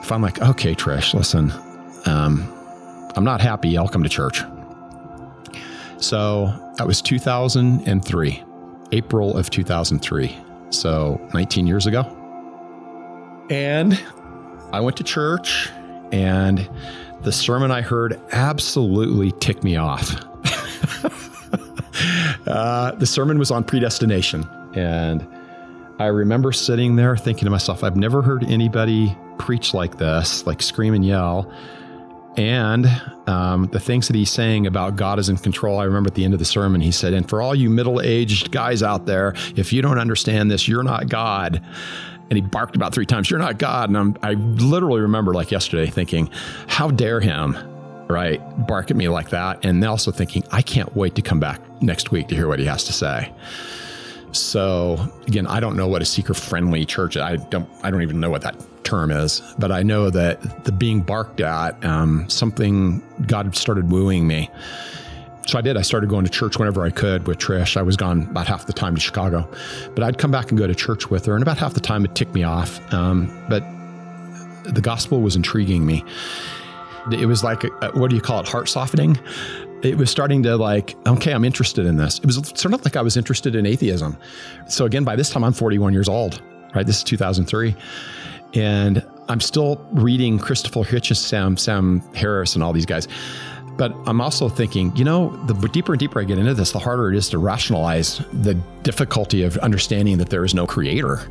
If 0.01 0.11
I'm 0.11 0.21
like, 0.21 0.41
Okay, 0.41 0.75
Trish, 0.75 1.13
listen, 1.13 1.51
um, 2.05 2.53
I'm 3.15 3.23
not 3.23 3.41
happy, 3.41 3.77
I'll 3.77 3.87
come 3.87 4.03
to 4.03 4.09
church. 4.09 4.43
So 5.99 6.53
that 6.77 6.85
was 6.85 7.01
2003, 7.01 8.43
April 8.91 9.37
of 9.37 9.49
2003. 9.49 10.37
So 10.69 11.19
19 11.33 11.65
years 11.65 11.87
ago. 11.87 12.03
And 13.49 13.99
I 14.71 14.79
went 14.79 14.97
to 14.97 15.03
church 15.03 15.69
and 16.11 16.69
the 17.21 17.31
sermon 17.31 17.71
I 17.71 17.81
heard 17.81 18.19
absolutely 18.31 19.31
ticked 19.33 19.63
me 19.63 19.77
off. 19.77 20.13
uh, 22.47 22.91
the 22.91 23.05
sermon 23.05 23.39
was 23.39 23.51
on 23.51 23.63
predestination. 23.63 24.47
And 24.73 25.27
I 25.99 26.07
remember 26.07 26.51
sitting 26.51 26.95
there 26.95 27.17
thinking 27.17 27.45
to 27.45 27.49
myself, 27.49 27.83
I've 27.83 27.97
never 27.97 28.21
heard 28.21 28.43
anybody 28.43 29.17
preach 29.39 29.73
like 29.73 29.97
this, 29.97 30.45
like 30.45 30.61
scream 30.61 30.93
and 30.93 31.05
yell. 31.05 31.51
And 32.35 32.85
um, 33.25 33.67
the 33.71 33.79
things 33.79 34.07
that 34.07 34.15
he's 34.15 34.29
saying 34.29 34.67
about 34.67 34.95
God 34.95 35.17
is 35.17 35.27
in 35.27 35.37
control. 35.37 35.79
I 35.79 35.85
remember 35.85 36.09
at 36.09 36.13
the 36.13 36.23
end 36.23 36.33
of 36.33 36.39
the 36.39 36.45
sermon, 36.45 36.81
he 36.81 36.91
said, 36.91 37.13
And 37.13 37.27
for 37.27 37.41
all 37.41 37.55
you 37.55 37.67
middle 37.67 37.99
aged 37.99 38.51
guys 38.51 38.83
out 38.83 39.07
there, 39.07 39.33
if 39.55 39.73
you 39.73 39.81
don't 39.81 39.97
understand 39.97 40.51
this, 40.51 40.67
you're 40.67 40.83
not 40.83 41.09
God 41.09 41.63
and 42.29 42.37
he 42.37 42.41
barked 42.41 42.75
about 42.75 42.93
three 42.93 43.05
times, 43.05 43.29
You're 43.29 43.39
not 43.39 43.57
God. 43.57 43.89
And 43.89 43.97
I'm, 43.97 44.17
I 44.21 44.33
literally 44.33 45.01
remember 45.01 45.33
like 45.33 45.51
yesterday 45.51 45.89
thinking, 45.89 46.29
How 46.67 46.89
dare 46.91 47.19
him, 47.19 47.57
right, 48.07 48.41
bark 48.67 48.91
at 48.91 48.97
me 48.97 49.09
like 49.09 49.29
that? 49.29 49.65
And 49.65 49.83
also 49.85 50.11
thinking, 50.11 50.43
I 50.51 50.61
can't 50.61 50.95
wait 50.95 51.15
to 51.15 51.21
come 51.21 51.39
back 51.39 51.61
next 51.81 52.11
week 52.11 52.27
to 52.29 52.35
hear 52.35 52.47
what 52.47 52.59
he 52.59 52.65
has 52.65 52.83
to 52.85 52.93
say. 52.93 53.33
So 54.31 54.97
again, 55.27 55.47
I 55.47 55.59
don't 55.59 55.75
know 55.75 55.87
what 55.87 56.01
a 56.01 56.05
seeker 56.05 56.33
friendly 56.33 56.85
church. 56.85 57.17
I 57.17 57.37
don't. 57.37 57.69
I 57.83 57.91
don't 57.91 58.01
even 58.01 58.19
know 58.19 58.29
what 58.29 58.41
that 58.41 58.55
term 58.83 59.11
is. 59.11 59.41
But 59.57 59.71
I 59.71 59.83
know 59.83 60.09
that 60.09 60.65
the 60.65 60.71
being 60.71 61.01
barked 61.01 61.41
at, 61.41 61.83
um, 61.83 62.27
something 62.29 63.01
God 63.27 63.55
started 63.55 63.91
wooing 63.91 64.27
me, 64.27 64.49
so 65.47 65.57
I 65.57 65.61
did. 65.61 65.77
I 65.77 65.81
started 65.81 66.09
going 66.09 66.25
to 66.25 66.31
church 66.31 66.59
whenever 66.59 66.83
I 66.83 66.89
could 66.89 67.25
with 67.25 67.39
Trish. 67.39 67.77
I 67.77 67.81
was 67.81 67.95
gone 67.95 68.23
about 68.23 68.47
half 68.47 68.67
the 68.67 68.73
time 68.73 68.95
to 68.95 69.01
Chicago, 69.01 69.49
but 69.95 70.03
I'd 70.03 70.17
come 70.17 70.29
back 70.29 70.49
and 70.49 70.57
go 70.57 70.67
to 70.67 70.75
church 70.75 71.09
with 71.09 71.25
her, 71.25 71.33
and 71.33 71.41
about 71.41 71.57
half 71.57 71.73
the 71.73 71.79
time 71.79 72.03
it 72.03 72.13
ticked 72.15 72.33
me 72.33 72.43
off. 72.43 72.81
Um, 72.93 73.31
but 73.49 73.63
the 74.65 74.81
gospel 74.81 75.21
was 75.21 75.35
intriguing 75.35 75.85
me. 75.85 76.03
It 77.11 77.25
was 77.25 77.43
like, 77.43 77.63
a, 77.63 77.91
what 77.93 78.09
do 78.09 78.17
you 78.17 78.21
call 78.21 78.41
it, 78.41 78.47
heart 78.47 78.67
softening? 78.67 79.17
It 79.81 79.97
was 79.97 80.09
starting 80.09 80.43
to 80.43 80.57
like, 80.57 80.95
okay, 81.07 81.31
I'm 81.31 81.45
interested 81.45 81.85
in 81.85 81.95
this. 81.95 82.19
It 82.19 82.25
was 82.25 82.35
sort 82.35 82.73
of 82.73 82.83
like 82.83 82.97
I 82.97 83.01
was 83.01 83.15
interested 83.15 83.55
in 83.55 83.65
atheism. 83.65 84.17
So 84.67 84.85
again, 84.85 85.05
by 85.05 85.15
this 85.15 85.29
time, 85.29 85.43
I'm 85.43 85.53
41 85.53 85.93
years 85.93 86.09
old, 86.09 86.41
right? 86.75 86.85
This 86.85 86.97
is 86.97 87.03
2003. 87.03 87.75
And 88.53 89.05
I'm 89.29 89.39
still 89.39 89.85
reading 89.91 90.39
Christopher 90.39 90.81
Hitchens, 90.81 91.17
Sam, 91.17 91.57
Sam 91.57 92.01
Harris, 92.13 92.55
and 92.55 92.63
all 92.63 92.73
these 92.73 92.85
guys. 92.85 93.07
But 93.77 93.95
I'm 94.07 94.21
also 94.21 94.49
thinking, 94.49 94.95
you 94.95 95.05
know, 95.05 95.29
the 95.45 95.53
deeper 95.67 95.93
and 95.93 95.99
deeper 95.99 96.19
I 96.19 96.23
get 96.23 96.39
into 96.39 96.55
this, 96.55 96.71
the 96.71 96.79
harder 96.79 97.11
it 97.11 97.15
is 97.15 97.29
to 97.29 97.37
rationalize 97.37 98.19
the 98.33 98.55
difficulty 98.81 99.43
of 99.43 99.57
understanding 99.59 100.17
that 100.17 100.29
there 100.29 100.43
is 100.43 100.55
no 100.55 100.65
creator. 100.65 101.29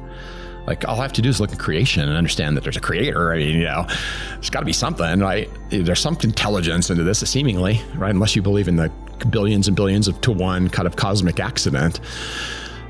Like 0.67 0.87
all 0.87 0.99
I 0.99 1.03
have 1.03 1.13
to 1.15 1.23
do 1.23 1.29
is 1.29 1.41
look 1.41 1.53
at 1.53 1.59
creation 1.59 2.09
and 2.09 2.17
understand 2.17 2.57
that 2.57 2.63
there's 2.63 2.77
a 2.77 2.81
creator. 2.81 3.33
I 3.33 3.39
mean, 3.39 3.57
you 3.57 3.65
know, 3.65 3.87
there's 4.31 4.51
got 4.51 4.61
to 4.61 4.67
be 4.67 4.73
something, 4.73 5.21
right? 5.21 5.51
There's 5.71 6.01
some 6.01 6.17
intelligence 6.23 6.91
into 6.91 7.03
this, 7.03 7.19
seemingly, 7.29 7.81
right? 7.97 8.11
Unless 8.11 8.37
you 8.37 8.43
believe 8.43 8.69
in 8.69 8.77
the 8.77 8.91
billions 9.31 9.67
and 9.67 9.77
billions 9.77 10.07
of 10.07 10.21
to 10.23 10.33
one 10.33 10.69
kind 10.69 10.87
of 10.87 10.97
cosmic 10.97 11.41
accident. 11.41 12.01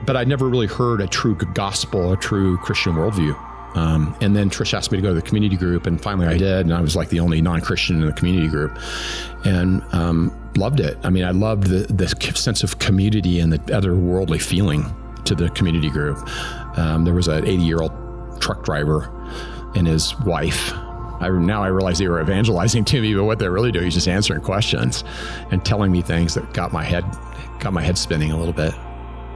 But 0.04 0.16
I 0.16 0.24
never 0.24 0.48
really 0.48 0.66
heard 0.66 1.00
a 1.00 1.06
true 1.06 1.34
gospel, 1.34 2.12
a 2.12 2.16
true 2.16 2.58
Christian 2.58 2.92
worldview 2.94 3.38
Um, 3.76 4.16
and 4.22 4.34
then 4.34 4.48
Trish 4.48 4.72
asked 4.72 4.90
me 4.90 4.96
to 4.96 5.02
go 5.02 5.08
to 5.08 5.14
the 5.14 5.22
community 5.22 5.56
group, 5.56 5.86
and 5.86 6.00
finally 6.00 6.26
I 6.26 6.38
did, 6.38 6.66
and 6.66 6.72
I 6.72 6.80
was 6.80 6.96
like 6.96 7.10
the 7.10 7.20
only 7.20 7.42
non-Christian 7.42 8.00
in 8.00 8.06
the 8.06 8.12
community 8.12 8.48
group, 8.48 8.76
and 9.44 9.82
um, 9.92 10.34
loved 10.56 10.80
it. 10.80 10.96
I 11.02 11.10
mean, 11.10 11.24
I 11.24 11.30
loved 11.30 11.64
the, 11.64 11.92
the 11.92 12.08
sense 12.08 12.62
of 12.62 12.78
community 12.78 13.38
and 13.38 13.52
the 13.52 13.58
otherworldly 13.58 14.40
feeling 14.40 14.84
to 15.26 15.34
the 15.34 15.50
community 15.50 15.90
group. 15.90 16.16
Um, 16.78 17.04
there 17.04 17.12
was 17.12 17.28
an 17.28 17.44
80-year-old 17.44 18.40
truck 18.40 18.64
driver 18.64 19.12
and 19.74 19.86
his 19.86 20.18
wife. 20.20 20.72
I, 21.20 21.28
now 21.28 21.62
I 21.62 21.68
realize 21.68 21.98
they 21.98 22.08
were 22.08 22.20
evangelizing 22.20 22.84
to 22.86 23.02
me, 23.02 23.14
but 23.14 23.24
what 23.24 23.38
they're 23.38 23.52
really 23.52 23.72
doing 23.72 23.88
is 23.88 23.94
just 23.94 24.08
answering 24.08 24.40
questions 24.40 25.04
and 25.50 25.64
telling 25.64 25.92
me 25.92 26.00
things 26.00 26.34
that 26.34 26.52
got 26.54 26.72
my 26.72 26.84
head 26.84 27.04
got 27.58 27.72
my 27.72 27.82
head 27.82 27.96
spinning 27.96 28.32
a 28.32 28.36
little 28.38 28.52
bit. 28.52 28.74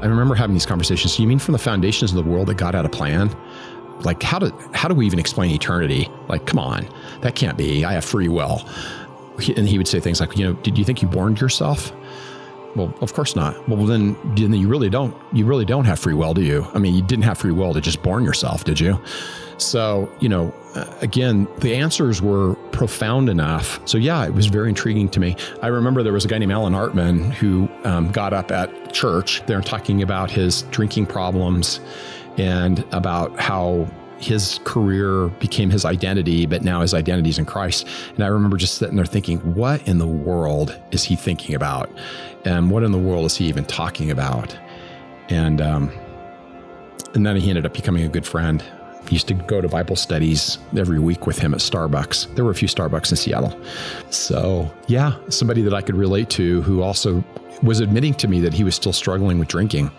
I 0.01 0.07
remember 0.07 0.35
having 0.35 0.55
these 0.55 0.67
conversations. 0.67 1.19
You 1.19 1.27
mean 1.27 1.39
from 1.39 1.53
the 1.53 1.59
foundations 1.59 2.13
of 2.13 2.23
the 2.23 2.31
world 2.31 2.49
that 2.49 2.57
God 2.57 2.75
had 2.75 2.87
a 2.87 2.89
plan? 2.89 3.35
Like 4.05 4.23
how 4.23 4.39
do 4.39 4.51
how 4.73 4.89
do 4.89 4.95
we 4.95 5.07
even 5.07 5.19
explain 5.19 5.51
eternity? 5.51 6.09
Like, 6.29 6.47
come 6.47 6.59
on, 6.59 6.89
that 7.23 7.35
can't 7.35 7.57
be. 7.57 7.85
I 7.85 7.93
have 7.93 8.05
free 8.05 8.29
will. 8.29 8.67
And 9.57 9.67
he 9.67 9.79
would 9.79 9.89
say 9.89 10.01
things 10.01 10.21
like, 10.21 10.37
you 10.37 10.45
know, 10.45 10.53
did 10.55 10.77
you 10.77 10.85
think 10.85 11.01
you 11.01 11.09
born 11.09 11.37
yourself? 11.37 11.93
Well, 12.77 12.95
of 13.01 13.15
course 13.15 13.35
not. 13.35 13.69
Well, 13.69 13.85
then, 13.85 14.17
then 14.37 14.53
you 14.53 14.69
really 14.69 14.91
don't. 14.91 15.17
You 15.33 15.45
really 15.45 15.65
don't 15.65 15.87
have 15.87 15.99
free 15.99 16.15
will, 16.15 16.35
do 16.35 16.43
you? 16.43 16.67
I 16.73 16.79
mean, 16.79 16.95
you 16.95 17.03
didn't 17.03 17.25
have 17.25 17.39
free 17.39 17.51
will 17.51 17.75
to 17.75 17.81
just 17.81 18.03
born 18.03 18.25
yourself, 18.25 18.65
did 18.65 18.79
you? 18.79 19.01
So, 19.57 20.11
you 20.21 20.29
know, 20.29 20.55
uh, 20.75 20.87
again, 21.01 21.49
the 21.59 21.75
answers 21.75 22.23
were 22.23 22.55
profound 22.71 23.29
enough. 23.29 23.81
So, 23.89 23.99
yeah, 23.99 24.25
it 24.25 24.35
was 24.35 24.47
very 24.47 24.69
intriguing 24.69 25.09
to 25.11 25.21
me. 25.21 25.37
I 25.63 25.67
remember 25.67 26.03
there 26.03 26.13
was 26.13 26.25
a 26.25 26.29
guy 26.29 26.39
named 26.39 26.53
Alan 26.53 26.73
Hartman 26.73 27.33
who 27.33 27.69
um, 27.85 28.13
got 28.13 28.33
up 28.33 28.53
at 28.53 28.93
church. 28.93 29.45
They're 29.47 29.61
talking 29.61 30.03
about 30.03 30.31
his 30.31 30.63
drinking 30.71 31.07
problems 31.07 31.81
and 32.39 32.85
about 32.93 33.39
how 33.39 33.87
his 34.21 34.61
career 34.65 35.29
became 35.41 35.71
his 35.71 35.85
identity, 35.85 36.47
but 36.47 36.63
now 36.63 36.83
his 36.83 36.93
identity 36.93 37.31
is 37.31 37.39
in 37.39 37.47
Christ. 37.47 37.87
And 38.15 38.23
I 38.23 38.27
remember 38.27 38.57
just 38.57 38.75
sitting 38.77 38.97
there 38.97 39.07
thinking, 39.07 39.39
what 39.55 39.87
in 39.89 39.99
the 39.99 40.07
world 40.07 40.79
is 40.91 41.03
he 41.03 41.17
thinking 41.17 41.55
about? 41.55 41.91
And 42.45 42.71
what 42.71 42.83
in 42.83 42.93
the 42.93 42.99
world 42.99 43.25
is 43.25 43.37
he 43.37 43.47
even 43.47 43.65
talking 43.65 44.11
about? 44.11 44.57
And, 45.31 45.61
um, 45.61 45.91
and 47.15 47.25
then 47.25 47.37
he 47.37 47.49
ended 47.49 47.65
up 47.65 47.73
becoming 47.73 48.05
a 48.05 48.09
good 48.09 48.27
friend. 48.27 48.63
Used 49.09 49.29
to 49.29 49.35
go 49.35 49.61
to 49.61 49.69
Bible 49.69 49.97
studies 49.97 50.59
every 50.77 51.01
week 51.01 51.27
with 51.27 51.39
him 51.39 51.53
at 51.53 51.61
Starbucks. 51.61 52.35
There 52.37 52.45
were 52.45 52.53
a 52.53 52.55
few 52.55 52.69
Starbucks 52.69 53.11
in 53.11 53.17
Seattle. 53.17 53.59
So, 54.11 54.73
yeah, 54.87 55.17
somebody 55.31 55.63
that 55.63 55.75
I 55.75 55.81
could 55.81 55.97
relate 55.97 56.31
to 56.31 56.63
who 56.63 56.83
also 56.83 57.25
was 57.63 57.81
admitting 57.81 58.15
to 58.15 58.29
me 58.29 58.41
that 58.41 58.53
he 58.53 58.63
was 58.63 58.75
still 58.75 58.93
struggling 58.93 59.39
with 59.39 59.49
drinking 59.49 59.91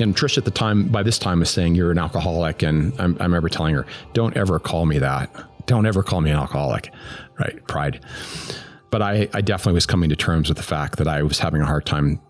and 0.00 0.16
Trish 0.16 0.38
at 0.38 0.44
the 0.44 0.50
time, 0.50 0.88
by 0.88 1.02
this 1.02 1.18
time, 1.18 1.40
was 1.40 1.50
saying, 1.50 1.74
You're 1.74 1.90
an 1.90 1.98
alcoholic. 1.98 2.62
And 2.62 2.92
I, 2.98 3.04
I 3.04 3.24
remember 3.24 3.48
telling 3.48 3.74
her, 3.74 3.86
Don't 4.12 4.36
ever 4.36 4.58
call 4.58 4.86
me 4.86 4.98
that. 4.98 5.30
Don't 5.66 5.86
ever 5.86 6.02
call 6.02 6.20
me 6.20 6.30
an 6.30 6.36
alcoholic. 6.36 6.92
Right. 7.38 7.64
Pride. 7.66 8.04
But 8.90 9.02
I, 9.02 9.28
I 9.32 9.40
definitely 9.40 9.74
was 9.74 9.86
coming 9.86 10.10
to 10.10 10.16
terms 10.16 10.48
with 10.48 10.56
the 10.56 10.64
fact 10.64 10.98
that 10.98 11.06
I 11.06 11.22
was 11.22 11.38
having 11.38 11.62
a 11.62 11.66
hard 11.66 11.86
time. 11.86 12.20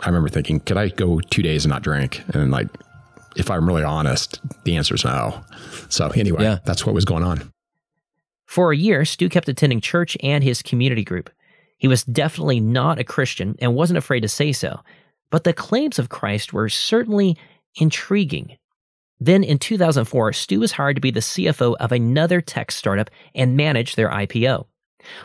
I 0.00 0.06
remember 0.08 0.28
thinking, 0.28 0.60
Could 0.60 0.76
I 0.76 0.88
go 0.88 1.20
two 1.20 1.42
days 1.42 1.64
and 1.64 1.70
not 1.70 1.82
drink? 1.82 2.22
And 2.34 2.50
like, 2.50 2.68
if 3.36 3.50
I'm 3.50 3.66
really 3.66 3.84
honest, 3.84 4.40
the 4.64 4.76
answer 4.76 4.94
is 4.94 5.04
no. 5.04 5.42
So, 5.88 6.08
anyway, 6.08 6.42
yeah. 6.42 6.58
that's 6.64 6.86
what 6.86 6.94
was 6.94 7.04
going 7.04 7.24
on. 7.24 7.52
For 8.46 8.72
a 8.72 8.76
year, 8.76 9.04
Stu 9.04 9.28
kept 9.28 9.48
attending 9.48 9.80
church 9.80 10.16
and 10.22 10.44
his 10.44 10.62
community 10.62 11.02
group. 11.02 11.30
He 11.78 11.88
was 11.88 12.04
definitely 12.04 12.60
not 12.60 12.98
a 12.98 13.04
Christian 13.04 13.56
and 13.58 13.74
wasn't 13.74 13.98
afraid 13.98 14.20
to 14.20 14.28
say 14.28 14.52
so, 14.52 14.80
but 15.30 15.44
the 15.44 15.52
claims 15.52 15.98
of 15.98 16.08
Christ 16.08 16.52
were 16.52 16.68
certainly 16.68 17.36
intriguing. 17.76 18.56
Then 19.20 19.44
in 19.44 19.58
2004, 19.58 20.32
Stu 20.32 20.60
was 20.60 20.72
hired 20.72 20.96
to 20.96 21.00
be 21.00 21.10
the 21.10 21.20
CFO 21.20 21.76
of 21.78 21.92
another 21.92 22.40
tech 22.40 22.70
startup 22.70 23.10
and 23.34 23.56
manage 23.56 23.94
their 23.94 24.10
IPO. 24.10 24.66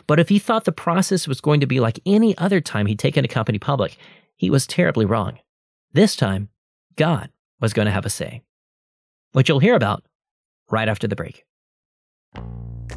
But 0.06 0.20
if 0.20 0.28
he 0.28 0.38
thought 0.38 0.64
the 0.64 0.72
process 0.72 1.26
was 1.26 1.40
going 1.40 1.60
to 1.60 1.66
be 1.66 1.80
like 1.80 2.00
any 2.06 2.36
other 2.38 2.60
time 2.60 2.86
he'd 2.86 2.98
taken 2.98 3.24
a 3.24 3.28
company 3.28 3.58
public, 3.58 3.96
he 4.36 4.50
was 4.50 4.66
terribly 4.66 5.04
wrong. 5.04 5.38
This 5.92 6.16
time, 6.16 6.48
God 6.96 7.30
was 7.60 7.72
going 7.72 7.86
to 7.86 7.92
have 7.92 8.06
a 8.06 8.10
say, 8.10 8.42
which 9.32 9.48
you'll 9.48 9.58
hear 9.58 9.74
about 9.74 10.04
right 10.70 10.88
after 10.88 11.08
the 11.08 11.16
break. 11.16 11.44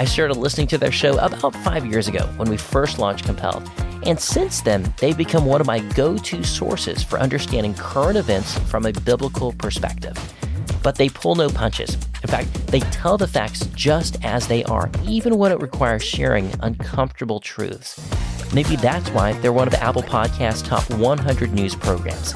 I 0.00 0.06
started 0.06 0.38
listening 0.38 0.66
to 0.68 0.78
their 0.78 0.90
show 0.90 1.18
about 1.18 1.54
five 1.56 1.84
years 1.84 2.08
ago 2.08 2.24
when 2.38 2.48
we 2.48 2.56
first 2.56 2.98
launched 2.98 3.26
Compelled. 3.26 3.70
And 4.06 4.18
since 4.18 4.62
then, 4.62 4.94
they've 4.96 5.14
become 5.14 5.44
one 5.44 5.60
of 5.60 5.66
my 5.66 5.80
go 5.80 6.16
to 6.16 6.42
sources 6.42 7.02
for 7.02 7.18
understanding 7.18 7.74
current 7.74 8.16
events 8.16 8.58
from 8.60 8.86
a 8.86 8.94
biblical 8.94 9.52
perspective. 9.52 10.16
But 10.82 10.94
they 10.94 11.10
pull 11.10 11.34
no 11.34 11.50
punches. 11.50 11.98
In 12.22 12.30
fact, 12.30 12.66
they 12.68 12.80
tell 12.80 13.18
the 13.18 13.28
facts 13.28 13.66
just 13.74 14.16
as 14.24 14.48
they 14.48 14.64
are, 14.64 14.90
even 15.04 15.36
when 15.36 15.52
it 15.52 15.60
requires 15.60 16.02
sharing 16.02 16.50
uncomfortable 16.60 17.38
truths. 17.38 18.00
Maybe 18.54 18.76
that's 18.76 19.10
why 19.10 19.34
they're 19.34 19.52
one 19.52 19.68
of 19.68 19.74
Apple 19.74 20.02
Podcast's 20.02 20.62
top 20.62 20.90
100 20.94 21.52
news 21.52 21.74
programs. 21.74 22.32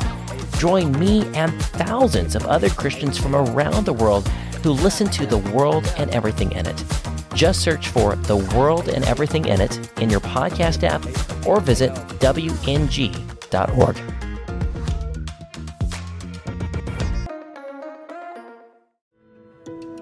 Join 0.58 0.92
me 1.00 1.24
and 1.34 1.50
thousands 1.62 2.34
of 2.34 2.44
other 2.44 2.68
Christians 2.68 3.16
from 3.16 3.34
around 3.34 3.86
the 3.86 3.94
world 3.94 4.28
who 4.62 4.72
listen 4.72 5.08
to 5.12 5.24
the 5.24 5.38
world 5.38 5.90
and 5.96 6.10
everything 6.10 6.52
in 6.52 6.66
it. 6.66 7.03
Just 7.34 7.62
search 7.62 7.88
for 7.88 8.14
The 8.14 8.36
World 8.36 8.88
and 8.88 9.04
Everything 9.04 9.46
in 9.46 9.60
It 9.60 9.90
in 10.00 10.08
your 10.08 10.20
podcast 10.20 10.84
app 10.84 11.04
or 11.46 11.60
visit 11.60 11.92
WNG.org. 12.20 13.96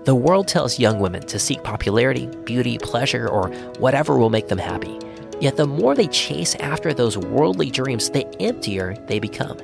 The 0.04 0.14
world 0.14 0.48
tells 0.48 0.78
young 0.78 0.98
women 0.98 1.22
to 1.28 1.38
seek 1.38 1.62
popularity, 1.62 2.26
beauty, 2.44 2.76
pleasure, 2.76 3.28
or 3.28 3.48
whatever 3.78 4.18
will 4.18 4.30
make 4.30 4.48
them 4.48 4.58
happy. 4.58 4.98
Yet 5.40 5.56
the 5.56 5.66
more 5.66 5.94
they 5.94 6.08
chase 6.08 6.54
after 6.56 6.92
those 6.92 7.16
worldly 7.16 7.70
dreams, 7.70 8.10
the 8.10 8.26
emptier 8.42 8.96
they 9.06 9.20
become. 9.20 9.58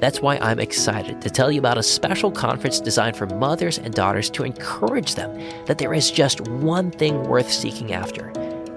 That's 0.00 0.20
why 0.20 0.38
I'm 0.38 0.60
excited 0.60 1.20
to 1.22 1.30
tell 1.30 1.50
you 1.50 1.58
about 1.58 1.76
a 1.76 1.82
special 1.82 2.30
conference 2.30 2.78
designed 2.78 3.16
for 3.16 3.26
mothers 3.26 3.78
and 3.78 3.92
daughters 3.92 4.30
to 4.30 4.44
encourage 4.44 5.16
them 5.16 5.36
that 5.66 5.78
there 5.78 5.92
is 5.92 6.12
just 6.12 6.40
one 6.48 6.92
thing 6.92 7.24
worth 7.24 7.50
seeking 7.50 7.92
after 7.92 8.32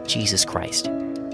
Jesus 0.07 0.43
Christ. 0.43 0.86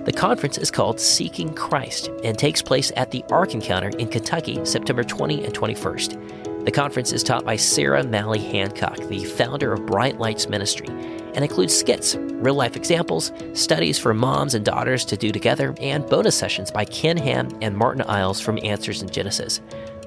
The 0.04 0.14
conference 0.14 0.58
is 0.58 0.72
called 0.72 1.00
Seeking 1.00 1.54
Christ 1.54 2.10
and 2.24 2.38
takes 2.38 2.62
place 2.62 2.92
at 2.98 3.12
the 3.12 3.24
Ark 3.32 3.54
Encounter 3.54 3.90
in 3.98 4.10
Kentucky, 4.10 4.64
September 4.66 5.04
20 5.04 5.46
and 5.46 5.54
21st. 5.54 6.66
The 6.66 6.72
conference 6.72 7.14
is 7.14 7.24
taught 7.24 7.46
by 7.46 7.56
Sarah 7.56 8.04
Mally 8.04 8.40
Hancock, 8.40 8.98
the 9.08 9.24
founder 9.24 9.72
of 9.72 9.86
Bright 9.86 10.20
Lights 10.20 10.50
Ministry, 10.50 10.90
and 11.38 11.44
includes 11.44 11.78
skits, 11.78 12.16
real 12.16 12.56
life 12.56 12.76
examples, 12.76 13.32
studies 13.54 14.00
for 14.00 14.12
moms 14.12 14.56
and 14.56 14.66
daughters 14.66 15.06
to 15.06 15.16
do 15.16 15.32
together, 15.32 15.76
and 15.80 16.10
bonus 16.10 16.36
sessions 16.36 16.72
by 16.72 16.84
Ken 16.84 17.16
Ham 17.16 17.48
and 17.62 17.78
Martin 17.78 18.02
Iles 18.02 18.42
from 18.42 18.58
Answers 18.64 19.04
in 19.04 19.10
Genesis. 19.10 19.62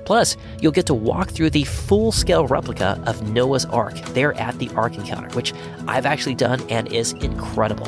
Plus, 0.04 0.36
you'll 0.60 0.72
get 0.72 0.86
to 0.86 0.94
walk 0.94 1.30
through 1.30 1.50
the 1.50 1.62
full 1.62 2.10
scale 2.10 2.48
replica 2.48 3.00
of 3.06 3.30
Noah's 3.30 3.64
Ark 3.66 3.94
there 4.06 4.34
at 4.34 4.58
the 4.58 4.70
Ark 4.70 4.96
Encounter, 4.96 5.32
which 5.36 5.54
I've 5.86 6.04
actually 6.04 6.34
done 6.34 6.68
and 6.68 6.92
is 6.92 7.12
incredible. 7.12 7.86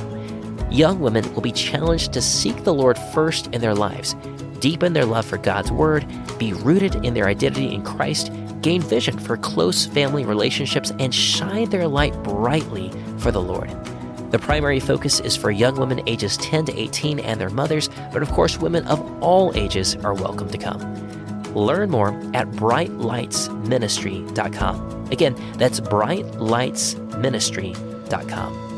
Young 0.71 1.01
women 1.01 1.35
will 1.35 1.43
be 1.43 1.51
challenged 1.51 2.13
to 2.13 2.23
seek 2.23 2.63
the 2.63 2.73
Lord 2.73 2.97
first 3.13 3.49
in 3.49 3.61
their 3.61 3.75
lives, 3.75 4.15
deepen 4.61 4.93
their 4.93 5.05
love 5.05 5.27
for 5.27 5.37
God's 5.37 5.73
Word, 5.73 6.07
be 6.39 6.53
rooted 6.53 7.05
in 7.05 7.15
their 7.15 7.27
identity 7.27 7.75
in 7.75 7.83
Christ, 7.83 8.31
gain 8.61 8.81
vision 8.81 9.19
for 9.19 9.37
close 9.37 9.85
family 9.85 10.25
relationships, 10.25 10.93
and 11.01 11.13
shine 11.13 11.71
their 11.71 11.89
light 11.89 12.15
brightly 12.23 12.93
for 13.23 13.31
the 13.31 13.41
Lord. 13.41 13.71
The 14.33 14.39
primary 14.39 14.81
focus 14.81 15.21
is 15.21 15.35
for 15.37 15.51
young 15.51 15.77
women 15.77 16.03
ages 16.07 16.37
10 16.39 16.65
to 16.67 16.79
18 16.79 17.21
and 17.21 17.41
their 17.41 17.49
mothers, 17.51 17.89
but 18.13 18.23
of 18.23 18.31
course, 18.33 18.59
women 18.59 18.85
of 18.87 19.01
all 19.23 19.57
ages 19.57 19.97
are 19.97 20.15
welcome 20.15 20.51
to 20.51 20.59
come. 20.59 20.81
Learn 21.55 21.91
more 21.91 22.09
at 22.35 22.51
brightlightsministry.com. 22.51 25.07
Again, 25.11 25.35
that's 25.59 25.81
brightlightsministry.com. 25.81 28.69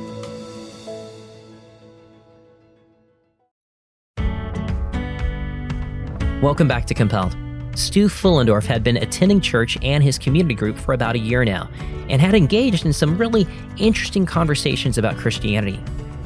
Welcome 6.43 6.69
back 6.69 6.87
to 6.87 6.95
Compelled. 6.95 7.44
Stu 7.77 8.09
Fuhlendorf 8.09 8.67
had 8.67 8.85
been 8.85 8.97
attending 8.97 9.41
church 9.41 9.77
and 9.83 10.03
his 10.03 10.19
community 10.19 10.55
group 10.55 10.79
for 10.79 10.93
about 10.93 11.17
a 11.17 11.19
year 11.19 11.45
now 11.45 11.69
and 12.09 12.21
had 12.21 12.35
engaged 12.35 12.87
in 12.87 12.93
some 12.93 13.19
really 13.19 13.47
interesting 13.77 14.27
conversations 14.27 14.97
about 14.97 15.17
Christianity. 15.17 15.81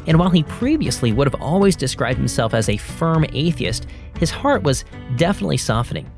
And 0.07 0.19
while 0.19 0.31
he 0.31 0.43
previously 0.45 1.13
would 1.13 1.27
have 1.27 1.41
always 1.41 1.77
described 1.77 2.19
himself 2.19 2.55
as 2.55 2.69
a 2.69 2.77
firm 2.77 3.25
atheist, 3.33 3.87
his 4.19 4.31
heart 4.31 4.63
was 4.63 4.85
definitely 5.17 5.59
softening. 5.59 6.11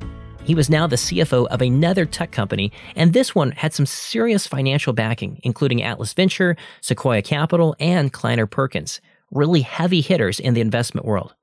He 0.44 0.54
was 0.54 0.70
now 0.70 0.86
the 0.86 0.96
CFO 0.96 1.46
of 1.48 1.62
another 1.62 2.06
tech 2.06 2.32
company, 2.32 2.72
and 2.96 3.12
this 3.12 3.34
one 3.34 3.52
had 3.52 3.72
some 3.72 3.86
serious 3.86 4.46
financial 4.46 4.92
backing, 4.92 5.40
including 5.44 5.82
Atlas 5.82 6.12
Venture, 6.12 6.56
Sequoia 6.80 7.22
Capital, 7.22 7.76
and 7.78 8.12
Kleiner 8.12 8.46
Perkins, 8.46 9.00
really 9.30 9.60
heavy 9.60 10.00
hitters 10.00 10.40
in 10.40 10.54
the 10.54 10.60
investment 10.60 11.06
world. 11.06 11.34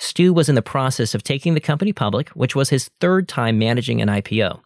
Stu 0.00 0.32
was 0.32 0.48
in 0.48 0.54
the 0.54 0.62
process 0.62 1.14
of 1.14 1.22
taking 1.22 1.52
the 1.52 1.60
company 1.60 1.92
public, 1.92 2.30
which 2.30 2.56
was 2.56 2.70
his 2.70 2.90
third 3.00 3.28
time 3.28 3.58
managing 3.58 4.00
an 4.00 4.08
IPO. 4.08 4.60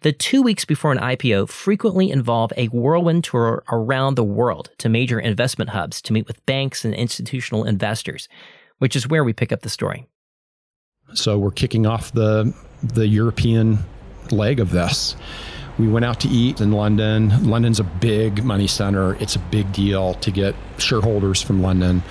The 0.00 0.12
two 0.12 0.42
weeks 0.42 0.64
before 0.64 0.90
an 0.90 0.98
IPO 0.98 1.48
frequently 1.48 2.10
involve 2.10 2.52
a 2.56 2.66
whirlwind 2.66 3.22
tour 3.22 3.62
around 3.70 4.16
the 4.16 4.24
world 4.24 4.70
to 4.78 4.88
major 4.88 5.20
investment 5.20 5.70
hubs 5.70 6.02
to 6.02 6.12
meet 6.12 6.26
with 6.26 6.44
banks 6.44 6.84
and 6.84 6.92
institutional 6.92 7.64
investors, 7.64 8.28
which 8.78 8.96
is 8.96 9.08
where 9.08 9.22
we 9.22 9.32
pick 9.32 9.52
up 9.52 9.62
the 9.62 9.68
story. 9.68 10.06
So 11.14 11.38
we're 11.38 11.52
kicking 11.52 11.86
off 11.86 12.12
the 12.12 12.52
the 12.82 13.06
European 13.06 13.78
leg 14.32 14.58
of 14.58 14.72
this. 14.72 15.14
We 15.78 15.86
went 15.86 16.04
out 16.04 16.20
to 16.20 16.28
eat 16.28 16.60
in 16.60 16.72
London. 16.72 17.48
London's 17.48 17.78
a 17.78 17.84
big 17.84 18.42
money 18.44 18.66
center. 18.66 19.14
It's 19.16 19.36
a 19.36 19.40
big 19.40 19.72
deal 19.72 20.14
to 20.14 20.30
get 20.30 20.54
shareholders 20.78 21.40
from 21.42 21.62
London. 21.62 22.02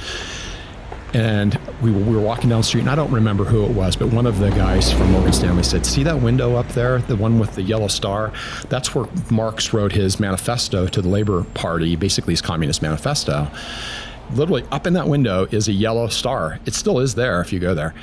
And 1.14 1.60
we 1.82 1.92
were, 1.92 2.00
we 2.00 2.16
were 2.16 2.22
walking 2.22 2.50
down 2.50 2.62
the 2.62 2.64
street, 2.64 2.82
and 2.82 2.90
I 2.90 2.96
don't 2.96 3.12
remember 3.12 3.44
who 3.44 3.64
it 3.66 3.72
was, 3.72 3.96
but 3.96 4.08
one 4.08 4.26
of 4.26 4.40
the 4.40 4.50
guys 4.50 4.92
from 4.92 5.12
Morgan 5.12 5.32
Stanley 5.32 5.62
said, 5.62 5.86
See 5.86 6.02
that 6.04 6.20
window 6.20 6.56
up 6.56 6.68
there, 6.70 7.00
the 7.00 7.16
one 7.16 7.38
with 7.38 7.54
the 7.54 7.62
yellow 7.62 7.88
star? 7.88 8.34
That's 8.70 8.96
where 8.96 9.06
Marx 9.30 9.74
wrote 9.74 9.92
his 9.92 10.20
manifesto 10.20 10.88
to 10.88 11.02
the 11.02 11.08
Labor 11.08 11.44
Party, 11.54 11.96
basically 11.96 12.34
his 12.34 12.42
Communist 12.42 12.82
Manifesto. 12.82 13.48
Literally, 14.34 14.66
up 14.72 14.88
in 14.88 14.94
that 14.94 15.08
window 15.08 15.46
is 15.52 15.68
a 15.68 15.74
yellow 15.74 16.08
star. 16.08 16.60
It 16.66 16.74
still 16.74 17.00
is 17.00 17.14
there 17.14 17.42
if 17.42 17.54
you 17.54 17.60
go 17.60 17.76
there. 17.76 17.94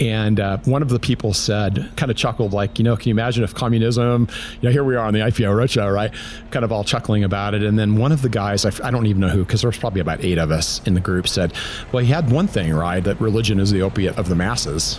And 0.00 0.40
uh, 0.40 0.56
one 0.64 0.80
of 0.80 0.88
the 0.88 0.98
people 0.98 1.34
said, 1.34 1.90
kind 1.96 2.10
of 2.10 2.16
chuckled, 2.16 2.54
like, 2.54 2.78
you 2.78 2.84
know, 2.84 2.96
can 2.96 3.08
you 3.08 3.14
imagine 3.14 3.44
if 3.44 3.54
communism, 3.54 4.28
you 4.54 4.68
know, 4.68 4.72
here 4.72 4.82
we 4.82 4.96
are 4.96 5.04
on 5.04 5.12
the 5.12 5.20
IPO 5.20 5.54
roadshow, 5.54 5.92
right? 5.94 6.10
Kind 6.50 6.64
of 6.64 6.72
all 6.72 6.84
chuckling 6.84 7.22
about 7.22 7.52
it. 7.54 7.62
And 7.62 7.78
then 7.78 7.96
one 7.96 8.10
of 8.10 8.22
the 8.22 8.30
guys, 8.30 8.64
I, 8.64 8.72
I 8.86 8.90
don't 8.90 9.06
even 9.06 9.20
know 9.20 9.28
who, 9.28 9.44
because 9.44 9.60
there's 9.60 9.76
probably 9.76 10.00
about 10.00 10.24
eight 10.24 10.38
of 10.38 10.50
us 10.50 10.80
in 10.86 10.94
the 10.94 11.00
group, 11.00 11.28
said, 11.28 11.52
well, 11.92 12.02
he 12.02 12.10
had 12.10 12.32
one 12.32 12.46
thing, 12.46 12.72
right? 12.72 13.04
That 13.04 13.20
religion 13.20 13.60
is 13.60 13.70
the 13.70 13.82
opiate 13.82 14.16
of 14.16 14.28
the 14.30 14.34
masses. 14.34 14.98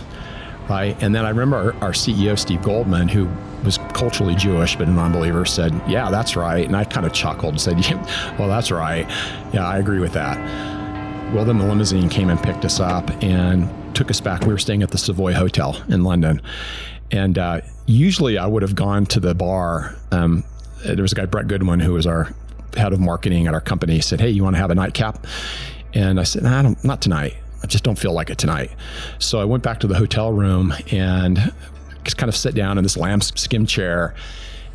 Right. 0.68 0.96
And 1.02 1.12
then 1.12 1.24
I 1.24 1.30
remember 1.30 1.56
our, 1.56 1.74
our 1.88 1.90
CEO, 1.90 2.38
Steve 2.38 2.62
Goldman, 2.62 3.08
who 3.08 3.28
was 3.64 3.78
culturally 3.94 4.36
Jewish 4.36 4.76
but 4.76 4.86
a 4.86 4.90
non-believer, 4.92 5.44
said, 5.44 5.74
"Yeah, 5.88 6.08
that's 6.08 6.36
right." 6.36 6.64
And 6.64 6.76
I 6.76 6.84
kind 6.84 7.04
of 7.04 7.12
chuckled 7.12 7.54
and 7.54 7.60
said, 7.60 7.84
yeah, 7.84 8.36
"Well, 8.38 8.48
that's 8.48 8.70
right. 8.70 9.06
Yeah, 9.52 9.66
I 9.66 9.78
agree 9.78 9.98
with 9.98 10.12
that." 10.12 10.38
Well, 11.34 11.44
then 11.44 11.58
the 11.58 11.66
limousine 11.66 12.08
came 12.08 12.30
and 12.30 12.40
picked 12.40 12.64
us 12.64 12.78
up 12.78 13.10
and 13.22 13.68
took 13.94 14.10
us 14.10 14.20
back. 14.20 14.42
We 14.42 14.48
were 14.52 14.58
staying 14.58 14.82
at 14.82 14.90
the 14.90 14.98
Savoy 14.98 15.32
Hotel 15.32 15.80
in 15.88 16.04
London. 16.04 16.40
And 17.10 17.38
uh, 17.38 17.60
usually 17.86 18.38
I 18.38 18.46
would 18.46 18.62
have 18.62 18.74
gone 18.74 19.06
to 19.06 19.20
the 19.20 19.34
bar. 19.34 19.94
Um, 20.10 20.44
there 20.84 21.02
was 21.02 21.12
a 21.12 21.14
guy, 21.14 21.26
Brett 21.26 21.46
Goodwin, 21.46 21.80
who 21.80 21.92
was 21.92 22.06
our 22.06 22.32
head 22.76 22.92
of 22.92 23.00
marketing 23.00 23.46
at 23.46 23.54
our 23.54 23.60
company, 23.60 24.00
said, 24.00 24.20
Hey, 24.20 24.30
you 24.30 24.42
want 24.42 24.56
to 24.56 24.60
have 24.60 24.70
a 24.70 24.74
nightcap? 24.74 25.26
And 25.94 26.18
I 26.18 26.22
said, 26.22 26.42
nah, 26.42 26.74
Not 26.82 27.02
tonight. 27.02 27.36
I 27.62 27.66
just 27.66 27.84
don't 27.84 27.98
feel 27.98 28.12
like 28.12 28.30
it 28.30 28.38
tonight. 28.38 28.70
So 29.18 29.40
I 29.40 29.44
went 29.44 29.62
back 29.62 29.80
to 29.80 29.86
the 29.86 29.94
hotel 29.94 30.32
room 30.32 30.74
and 30.90 31.52
just 32.02 32.16
kind 32.16 32.28
of 32.28 32.34
sit 32.34 32.54
down 32.54 32.78
in 32.78 32.82
this 32.82 32.96
lambskin 32.96 33.66
chair 33.66 34.14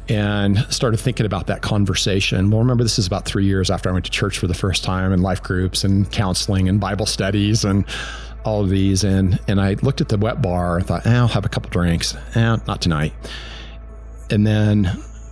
and 0.09 0.59
started 0.69 0.97
thinking 0.97 1.25
about 1.25 1.47
that 1.47 1.61
conversation. 1.61 2.49
Well, 2.49 2.59
remember, 2.61 2.83
this 2.83 2.97
is 2.97 3.07
about 3.07 3.25
three 3.25 3.45
years 3.45 3.69
after 3.69 3.89
I 3.89 3.91
went 3.91 4.05
to 4.05 4.11
church 4.11 4.37
for 4.37 4.47
the 4.47 4.53
first 4.53 4.83
time 4.83 5.11
and 5.11 5.21
life 5.21 5.43
groups 5.43 5.83
and 5.83 6.09
counseling 6.11 6.69
and 6.69 6.79
Bible 6.79 7.05
studies 7.05 7.65
and 7.65 7.85
all 8.47 8.61
of 8.61 8.69
these. 8.69 9.03
And, 9.03 9.39
and 9.47 9.59
I 9.59 9.73
looked 9.81 10.01
at 10.01 10.09
the 10.09 10.17
wet 10.17 10.41
bar. 10.41 10.79
I 10.79 10.81
thought, 10.81 11.05
eh, 11.05 11.15
I'll 11.15 11.27
have 11.27 11.45
a 11.45 11.49
couple 11.49 11.69
drinks. 11.69 12.15
Eh, 12.35 12.57
not 12.67 12.81
tonight. 12.81 13.13
And 14.29 14.47
then 14.47 14.91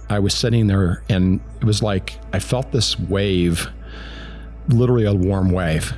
I 0.10 0.20
was 0.20 0.34
sitting 0.34 0.68
there 0.68 1.02
and 1.10 1.40
it 1.62 1.64
was 1.64 1.82
like 1.82 2.20
I 2.34 2.40
felt 2.40 2.72
this 2.72 3.00
wave, 3.00 3.68
literally 4.68 5.06
a 5.06 5.14
warm 5.14 5.50
wave. 5.50 5.94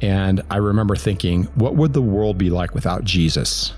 And 0.00 0.42
I 0.50 0.56
remember 0.56 0.96
thinking, 0.96 1.44
what 1.54 1.76
would 1.76 1.92
the 1.92 2.02
world 2.02 2.38
be 2.38 2.50
like 2.50 2.74
without 2.74 3.04
Jesus? 3.04 3.74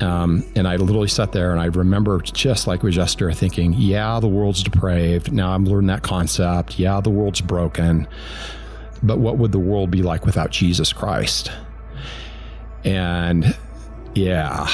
Um, 0.00 0.44
and 0.54 0.68
I 0.68 0.76
literally 0.76 1.08
sat 1.08 1.32
there 1.32 1.52
and 1.52 1.60
I 1.60 1.66
remember 1.66 2.20
just 2.20 2.66
like 2.66 2.82
with 2.82 2.98
Esther 2.98 3.32
thinking, 3.32 3.72
yeah, 3.72 4.20
the 4.20 4.28
world's 4.28 4.62
depraved. 4.62 5.32
Now 5.32 5.52
I'm 5.52 5.64
learning 5.64 5.86
that 5.86 6.02
concept. 6.02 6.78
Yeah, 6.78 7.00
the 7.00 7.10
world's 7.10 7.40
broken. 7.40 8.06
But 9.06 9.18
what 9.18 9.38
would 9.38 9.52
the 9.52 9.58
world 9.58 9.90
be 9.90 10.02
like 10.02 10.26
without 10.26 10.50
Jesus 10.50 10.92
Christ? 10.92 11.50
And 12.84 13.56
yeah, 14.14 14.66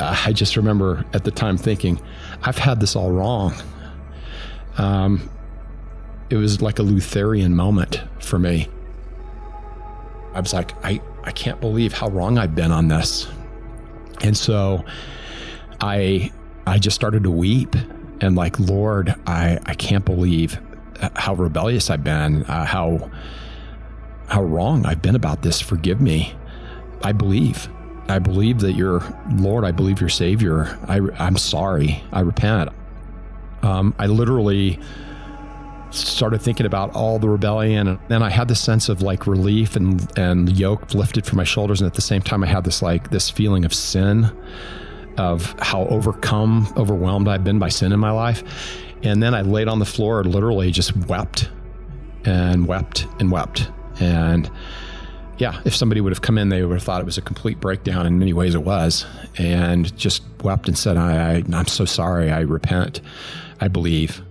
uh, 0.00 0.22
I 0.26 0.32
just 0.32 0.56
remember 0.56 1.04
at 1.12 1.24
the 1.24 1.30
time 1.30 1.56
thinking, 1.56 2.00
I've 2.42 2.58
had 2.58 2.80
this 2.80 2.96
all 2.96 3.12
wrong. 3.12 3.54
Um, 4.78 5.28
it 6.30 6.36
was 6.36 6.62
like 6.62 6.78
a 6.78 6.82
Lutheran 6.82 7.54
moment 7.54 8.02
for 8.18 8.38
me. 8.38 8.68
I 10.34 10.40
was 10.40 10.54
like, 10.54 10.72
I, 10.84 11.00
I 11.24 11.30
can't 11.30 11.60
believe 11.60 11.92
how 11.92 12.08
wrong 12.08 12.38
I've 12.38 12.54
been 12.54 12.72
on 12.72 12.88
this. 12.88 13.28
And 14.22 14.36
so 14.36 14.84
I 15.80 16.32
I 16.66 16.78
just 16.78 16.94
started 16.94 17.24
to 17.24 17.30
weep 17.30 17.74
and 18.20 18.36
like, 18.36 18.58
Lord, 18.58 19.14
I, 19.26 19.58
I 19.66 19.74
can't 19.74 20.04
believe 20.04 20.58
how 21.16 21.34
rebellious 21.34 21.90
I've 21.90 22.04
been, 22.04 22.44
uh, 22.44 22.64
how 22.64 23.10
how 24.28 24.42
wrong 24.42 24.86
I've 24.86 25.02
been 25.02 25.14
about 25.14 25.42
this. 25.42 25.60
Forgive 25.60 26.00
me. 26.00 26.34
I 27.02 27.12
believe. 27.12 27.68
I 28.08 28.18
believe 28.18 28.60
that 28.60 28.72
you're 28.72 29.02
Lord. 29.34 29.64
I 29.64 29.72
believe 29.72 30.00
you're 30.00 30.08
Savior. 30.08 30.78
I, 30.88 31.00
I'm 31.18 31.36
sorry. 31.36 32.02
I 32.12 32.20
repent. 32.20 32.70
Um, 33.62 33.94
I 33.98 34.06
literally 34.06 34.78
started 35.90 36.40
thinking 36.40 36.66
about 36.66 36.94
all 36.94 37.18
the 37.18 37.28
rebellion 37.28 37.86
and 37.86 37.98
then 38.08 38.22
I 38.22 38.30
had 38.30 38.48
this 38.48 38.60
sense 38.60 38.88
of 38.88 39.02
like 39.02 39.26
relief 39.26 39.76
and 39.76 40.10
and 40.18 40.48
yoke 40.56 40.94
lifted 40.94 41.26
from 41.26 41.36
my 41.36 41.44
shoulders 41.44 41.82
and 41.82 41.86
at 41.86 41.92
the 41.94 42.00
same 42.00 42.22
time 42.22 42.42
I 42.42 42.46
had 42.46 42.64
this 42.64 42.80
like 42.80 43.10
this 43.10 43.28
feeling 43.28 43.66
of 43.66 43.74
sin 43.74 44.30
of 45.18 45.54
how 45.60 45.84
overcome 45.88 46.72
overwhelmed 46.78 47.28
I've 47.28 47.44
been 47.44 47.58
by 47.58 47.68
sin 47.68 47.92
in 47.92 48.00
my 48.00 48.10
life 48.10 48.42
and 49.02 49.22
then 49.22 49.34
I 49.34 49.42
laid 49.42 49.68
on 49.68 49.78
the 49.78 49.84
floor 49.84 50.20
and 50.20 50.34
literally 50.34 50.70
just 50.70 50.96
wept 50.96 51.50
and 52.24 52.66
wept 52.66 53.06
and 53.18 53.30
wept 53.30 53.70
and 54.00 54.50
yeah, 55.38 55.60
if 55.64 55.74
somebody 55.74 56.00
would 56.00 56.12
have 56.12 56.22
come 56.22 56.38
in, 56.38 56.50
they 56.50 56.62
would 56.62 56.74
have 56.74 56.84
thought 56.84 57.00
it 57.00 57.04
was 57.04 57.18
a 57.18 57.22
complete 57.22 57.58
breakdown. 57.58 58.06
In 58.06 58.16
many 58.18 58.32
ways, 58.32 58.54
it 58.54 58.62
was, 58.62 59.04
and 59.38 59.94
just 59.96 60.22
wept 60.44 60.68
and 60.68 60.78
said, 60.78 60.96
I, 60.96 61.38
I, 61.38 61.42
"I'm 61.52 61.66
so 61.66 61.84
sorry. 61.84 62.30
I 62.30 62.40
repent. 62.40 63.00
I 63.60 63.66
believe. 63.66 64.22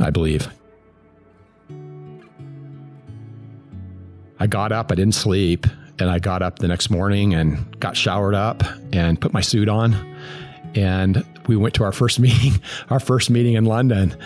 I 0.00 0.10
believe." 0.10 0.48
I 4.40 4.48
got 4.48 4.72
up, 4.72 4.90
I 4.90 4.96
didn't 4.96 5.14
sleep, 5.14 5.68
and 6.00 6.10
I 6.10 6.18
got 6.18 6.42
up 6.42 6.58
the 6.58 6.66
next 6.66 6.90
morning 6.90 7.32
and 7.34 7.78
got 7.78 7.96
showered 7.96 8.34
up 8.34 8.64
and 8.92 9.20
put 9.20 9.32
my 9.32 9.40
suit 9.40 9.68
on. 9.68 9.94
And 10.74 11.24
we 11.46 11.56
went 11.56 11.74
to 11.74 11.84
our 11.84 11.92
first 11.92 12.20
meeting, 12.26 12.60
our 12.90 13.00
first 13.00 13.30
meeting 13.30 13.54
in 13.54 13.64
London. 13.64 14.16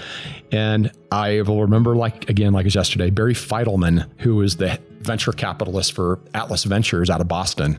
And 0.53 0.93
I 1.11 1.43
will 1.43 1.63
remember, 1.63 1.97
like, 1.97 2.29
again, 2.29 2.53
like 2.53 2.67
it's 2.67 2.75
yesterday, 2.75 3.11
Barry 3.11 3.35
Fidelman, 3.35 4.09
who 4.19 4.37
was 4.37 4.57
the 4.57 4.81
venture 5.01 5.33
capitalist 5.33 5.93
for 5.93 6.19
Atlas 6.35 6.65
Ventures 6.65 7.11
out 7.11 7.21
of 7.21 7.29
Boston 7.29 7.79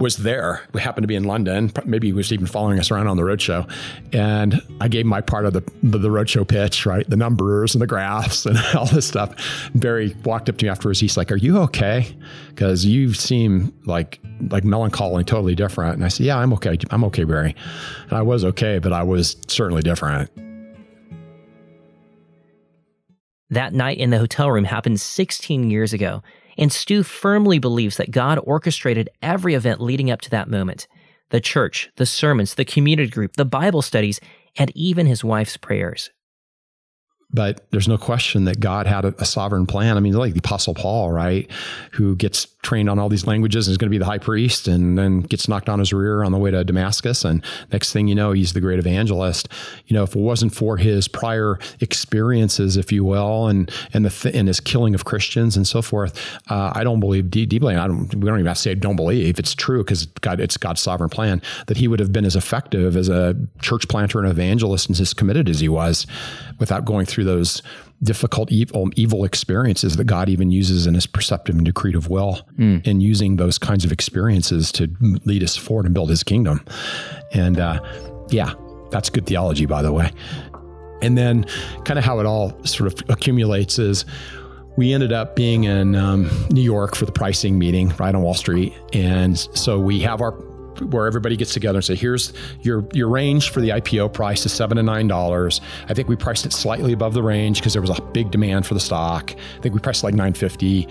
was 0.00 0.16
there. 0.16 0.62
We 0.72 0.80
happened 0.80 1.04
to 1.04 1.08
be 1.08 1.14
in 1.14 1.24
London. 1.24 1.70
Maybe 1.84 2.08
he 2.08 2.12
was 2.12 2.32
even 2.32 2.46
following 2.46 2.78
us 2.78 2.90
around 2.90 3.06
on 3.06 3.16
the 3.16 3.22
roadshow. 3.22 3.70
And 4.12 4.60
I 4.80 4.88
gave 4.88 5.04
my 5.04 5.20
part 5.20 5.44
of 5.44 5.52
the, 5.52 5.62
the, 5.82 5.98
the 5.98 6.08
roadshow 6.08 6.48
pitch, 6.48 6.86
right? 6.86 7.08
The 7.08 7.16
numbers 7.16 7.74
and 7.74 7.82
the 7.82 7.86
graphs 7.86 8.46
and 8.46 8.58
all 8.74 8.86
this 8.86 9.06
stuff. 9.06 9.34
Barry 9.74 10.16
walked 10.24 10.48
up 10.48 10.56
to 10.58 10.64
me 10.64 10.70
afterwards. 10.70 10.98
He's 10.98 11.16
like, 11.16 11.30
Are 11.30 11.36
you 11.36 11.58
okay? 11.58 12.16
Because 12.48 12.84
you 12.84 13.12
seem 13.12 13.72
like 13.84 14.18
like 14.48 14.64
melancholy, 14.64 15.22
totally 15.22 15.54
different. 15.54 15.94
And 15.94 16.04
I 16.04 16.08
said, 16.08 16.26
Yeah, 16.26 16.38
I'm 16.38 16.52
okay. 16.54 16.78
I'm 16.90 17.04
okay, 17.04 17.24
Barry. 17.24 17.54
And 18.04 18.12
I 18.12 18.22
was 18.22 18.44
okay, 18.44 18.78
but 18.78 18.92
I 18.92 19.02
was 19.02 19.36
certainly 19.48 19.82
different. 19.82 20.30
That 23.50 23.74
night 23.74 23.98
in 23.98 24.10
the 24.10 24.18
hotel 24.18 24.50
room 24.50 24.64
happened 24.64 25.00
16 25.00 25.70
years 25.70 25.92
ago. 25.92 26.22
And 26.58 26.72
Stu 26.72 27.02
firmly 27.02 27.58
believes 27.58 27.96
that 27.96 28.10
God 28.10 28.38
orchestrated 28.42 29.08
every 29.22 29.54
event 29.54 29.80
leading 29.80 30.10
up 30.10 30.20
to 30.22 30.30
that 30.30 30.48
moment 30.48 30.86
the 31.30 31.40
church, 31.40 31.90
the 31.96 32.06
sermons, 32.06 32.54
the 32.54 32.64
community 32.64 33.08
group, 33.08 33.36
the 33.36 33.44
Bible 33.44 33.82
studies, 33.82 34.20
and 34.56 34.72
even 34.74 35.06
his 35.06 35.22
wife's 35.22 35.56
prayers. 35.56 36.10
But 37.32 37.64
there's 37.70 37.88
no 37.88 37.96
question 37.96 38.44
that 38.44 38.60
God 38.60 38.86
had 38.86 39.04
a, 39.04 39.14
a, 39.18 39.24
sovereign 39.24 39.66
plan. 39.66 39.96
I 39.96 40.00
mean, 40.00 40.14
like 40.14 40.32
the 40.32 40.40
Apostle 40.40 40.74
Paul, 40.74 41.12
right, 41.12 41.48
who 41.92 42.16
gets 42.16 42.46
trained 42.62 42.90
on 42.90 42.98
all 42.98 43.08
these 43.08 43.26
languages 43.26 43.66
and 43.66 43.72
is 43.72 43.78
going 43.78 43.88
to 43.88 43.90
be 43.90 43.98
the 43.98 44.04
high 44.04 44.18
priest, 44.18 44.66
and 44.68 44.98
then 44.98 45.20
gets 45.20 45.48
knocked 45.48 45.68
on 45.68 45.78
his 45.78 45.92
rear 45.92 46.24
on 46.24 46.32
the 46.32 46.38
way 46.38 46.50
to 46.50 46.64
Damascus, 46.64 47.24
and 47.24 47.44
next 47.72 47.92
thing 47.92 48.08
you 48.08 48.14
know, 48.14 48.32
he's 48.32 48.52
the 48.52 48.60
great 48.60 48.78
evangelist. 48.78 49.48
You 49.86 49.94
know, 49.94 50.02
if 50.02 50.14
it 50.14 50.20
wasn't 50.20 50.54
for 50.54 50.76
his 50.76 51.08
prior 51.08 51.58
experiences, 51.80 52.76
if 52.76 52.90
you 52.90 53.04
will, 53.04 53.46
and 53.46 53.70
and 53.92 54.04
the 54.04 54.10
th- 54.10 54.34
and 54.34 54.48
his 54.48 54.60
killing 54.60 54.94
of 54.94 55.04
Christians 55.04 55.56
and 55.56 55.66
so 55.66 55.82
forth, 55.82 56.38
uh, 56.48 56.72
I 56.74 56.84
don't 56.84 57.00
believe 57.00 57.30
deeply. 57.30 57.76
I 57.76 57.86
don't. 57.86 58.12
We 58.14 58.28
don't 58.28 58.38
even 58.38 58.46
have 58.46 58.56
to 58.56 58.62
say 58.62 58.74
don't 58.74 58.96
believe. 58.96 59.38
It's 59.38 59.54
true 59.54 59.84
because 59.84 60.06
God, 60.06 60.40
it's 60.40 60.56
God's 60.56 60.80
sovereign 60.80 61.10
plan 61.10 61.42
that 61.66 61.76
he 61.76 61.88
would 61.88 62.00
have 62.00 62.12
been 62.12 62.24
as 62.24 62.36
effective 62.36 62.96
as 62.96 63.08
a 63.08 63.36
church 63.62 63.88
planter 63.88 64.18
and 64.18 64.28
evangelist 64.28 64.88
and 64.88 64.98
as 64.98 65.14
committed 65.14 65.48
as 65.48 65.60
he 65.60 65.68
was, 65.68 66.06
without 66.60 66.84
going 66.84 67.06
through 67.06 67.24
those 67.24 67.62
difficult 68.02 68.52
evil, 68.52 68.88
evil 68.94 69.24
experiences 69.24 69.96
that 69.96 70.04
God 70.04 70.28
even 70.28 70.50
uses 70.50 70.86
in 70.86 70.94
his 70.94 71.06
preceptive 71.06 71.56
and 71.56 71.66
decretive 71.66 72.08
will 72.08 72.40
mm. 72.56 72.86
and 72.86 73.02
using 73.02 73.36
those 73.36 73.58
kinds 73.58 73.84
of 73.84 73.90
experiences 73.90 74.70
to 74.72 74.88
lead 75.24 75.42
us 75.42 75.56
forward 75.56 75.86
and 75.86 75.94
build 75.94 76.10
his 76.10 76.22
kingdom. 76.22 76.64
And 77.32 77.58
uh, 77.58 77.80
yeah, 78.30 78.54
that's 78.90 79.10
good 79.10 79.26
theology, 79.26 79.66
by 79.66 79.82
the 79.82 79.92
way. 79.92 80.12
And 81.02 81.16
then 81.16 81.44
kind 81.84 81.98
of 81.98 82.04
how 82.04 82.20
it 82.20 82.26
all 82.26 82.62
sort 82.64 82.92
of 82.92 83.10
accumulates 83.10 83.78
is 83.78 84.04
we 84.76 84.92
ended 84.92 85.12
up 85.12 85.34
being 85.34 85.64
in 85.64 85.94
um, 85.94 86.30
New 86.50 86.62
York 86.62 86.94
for 86.94 87.04
the 87.04 87.12
pricing 87.12 87.58
meeting 87.58 87.88
right 87.98 88.14
on 88.14 88.22
Wall 88.22 88.34
Street. 88.34 88.72
And 88.92 89.38
so 89.38 89.78
we 89.78 90.00
have 90.00 90.20
our 90.20 90.32
where 90.90 91.06
everybody 91.06 91.36
gets 91.36 91.52
together 91.52 91.78
and 91.78 91.84
say, 91.84 91.94
here's 91.94 92.32
your 92.62 92.84
your 92.92 93.08
range 93.08 93.50
for 93.50 93.60
the 93.60 93.70
IPO 93.70 94.12
price 94.12 94.44
is 94.46 94.52
seven 94.52 94.76
to 94.76 94.82
nine 94.82 95.08
dollars. 95.08 95.60
I 95.88 95.94
think 95.94 96.08
we 96.08 96.16
priced 96.16 96.46
it 96.46 96.52
slightly 96.52 96.92
above 96.92 97.14
the 97.14 97.22
range 97.22 97.58
because 97.58 97.72
there 97.72 97.82
was 97.82 97.90
a 97.90 98.02
big 98.12 98.30
demand 98.30 98.66
for 98.66 98.74
the 98.74 98.80
stock. 98.80 99.32
I 99.32 99.60
think 99.60 99.74
we 99.74 99.80
priced 99.80 100.04
like 100.04 100.14
950. 100.14 100.88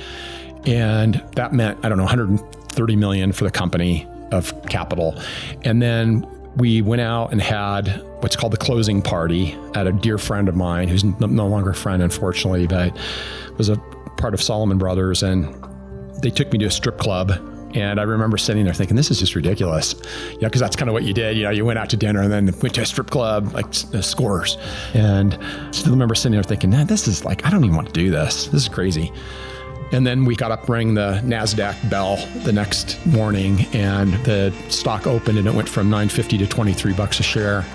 And 0.65 1.23
that 1.35 1.53
meant, 1.53 1.79
I 1.83 1.89
don't 1.89 1.97
know, 1.97 2.03
130 2.03 2.95
million 2.95 3.31
for 3.31 3.45
the 3.45 3.51
company 3.51 4.07
of 4.31 4.53
capital. 4.65 5.19
And 5.63 5.81
then 5.81 6.27
we 6.57 6.81
went 6.81 7.01
out 7.01 7.31
and 7.31 7.41
had 7.41 8.01
what's 8.19 8.35
called 8.35 8.51
the 8.51 8.57
closing 8.57 9.01
party 9.01 9.55
at 9.75 9.87
a 9.87 9.93
dear 9.93 10.17
friend 10.17 10.49
of 10.49 10.55
mine 10.55 10.89
who's 10.89 11.03
no 11.03 11.47
longer 11.47 11.69
a 11.69 11.75
friend, 11.75 12.03
unfortunately, 12.03 12.67
but 12.67 12.95
was 13.57 13.69
a 13.69 13.77
part 14.17 14.33
of 14.33 14.41
Salomon 14.41 14.77
Brothers. 14.77 15.23
And 15.23 15.55
they 16.21 16.29
took 16.29 16.51
me 16.51 16.59
to 16.59 16.65
a 16.65 16.71
strip 16.71 16.97
club 16.97 17.31
and 17.73 17.99
I 17.99 18.03
remember 18.03 18.37
sitting 18.37 18.65
there 18.65 18.73
thinking, 18.73 18.95
this 18.95 19.11
is 19.11 19.19
just 19.19 19.35
ridiculous. 19.35 19.93
You 20.31 20.41
know, 20.41 20.47
because 20.47 20.61
that's 20.61 20.75
kind 20.75 20.89
of 20.89 20.93
what 20.93 21.03
you 21.03 21.13
did. 21.13 21.37
You 21.37 21.43
know, 21.43 21.49
you 21.51 21.65
went 21.65 21.79
out 21.79 21.89
to 21.91 21.97
dinner 21.97 22.21
and 22.21 22.31
then 22.31 22.45
went 22.61 22.75
to 22.75 22.81
a 22.81 22.85
strip 22.85 23.09
club, 23.09 23.53
like 23.53 23.67
uh, 23.93 24.01
scores. 24.01 24.57
And 24.93 25.35
I 25.35 25.71
still 25.71 25.91
remember 25.91 26.15
sitting 26.15 26.33
there 26.33 26.43
thinking, 26.43 26.69
man, 26.71 26.87
this 26.87 27.07
is 27.07 27.25
like, 27.25 27.45
I 27.45 27.49
don't 27.49 27.63
even 27.63 27.75
want 27.75 27.87
to 27.87 27.93
do 27.93 28.09
this. 28.09 28.47
This 28.47 28.63
is 28.63 28.69
crazy. 28.69 29.11
And 29.91 30.05
then 30.05 30.25
we 30.25 30.35
got 30.35 30.51
up, 30.51 30.69
rang 30.69 30.93
the 30.93 31.19
NASDAQ 31.23 31.89
bell 31.89 32.17
the 32.43 32.51
next 32.51 33.03
morning, 33.07 33.65
and 33.73 34.13
the 34.23 34.53
stock 34.69 35.07
opened 35.07 35.39
and 35.39 35.47
it 35.47 35.53
went 35.53 35.67
from 35.67 35.89
950 35.89 36.37
to 36.39 36.47
23 36.47 36.93
bucks 36.93 37.19
a 37.19 37.23
share 37.23 37.65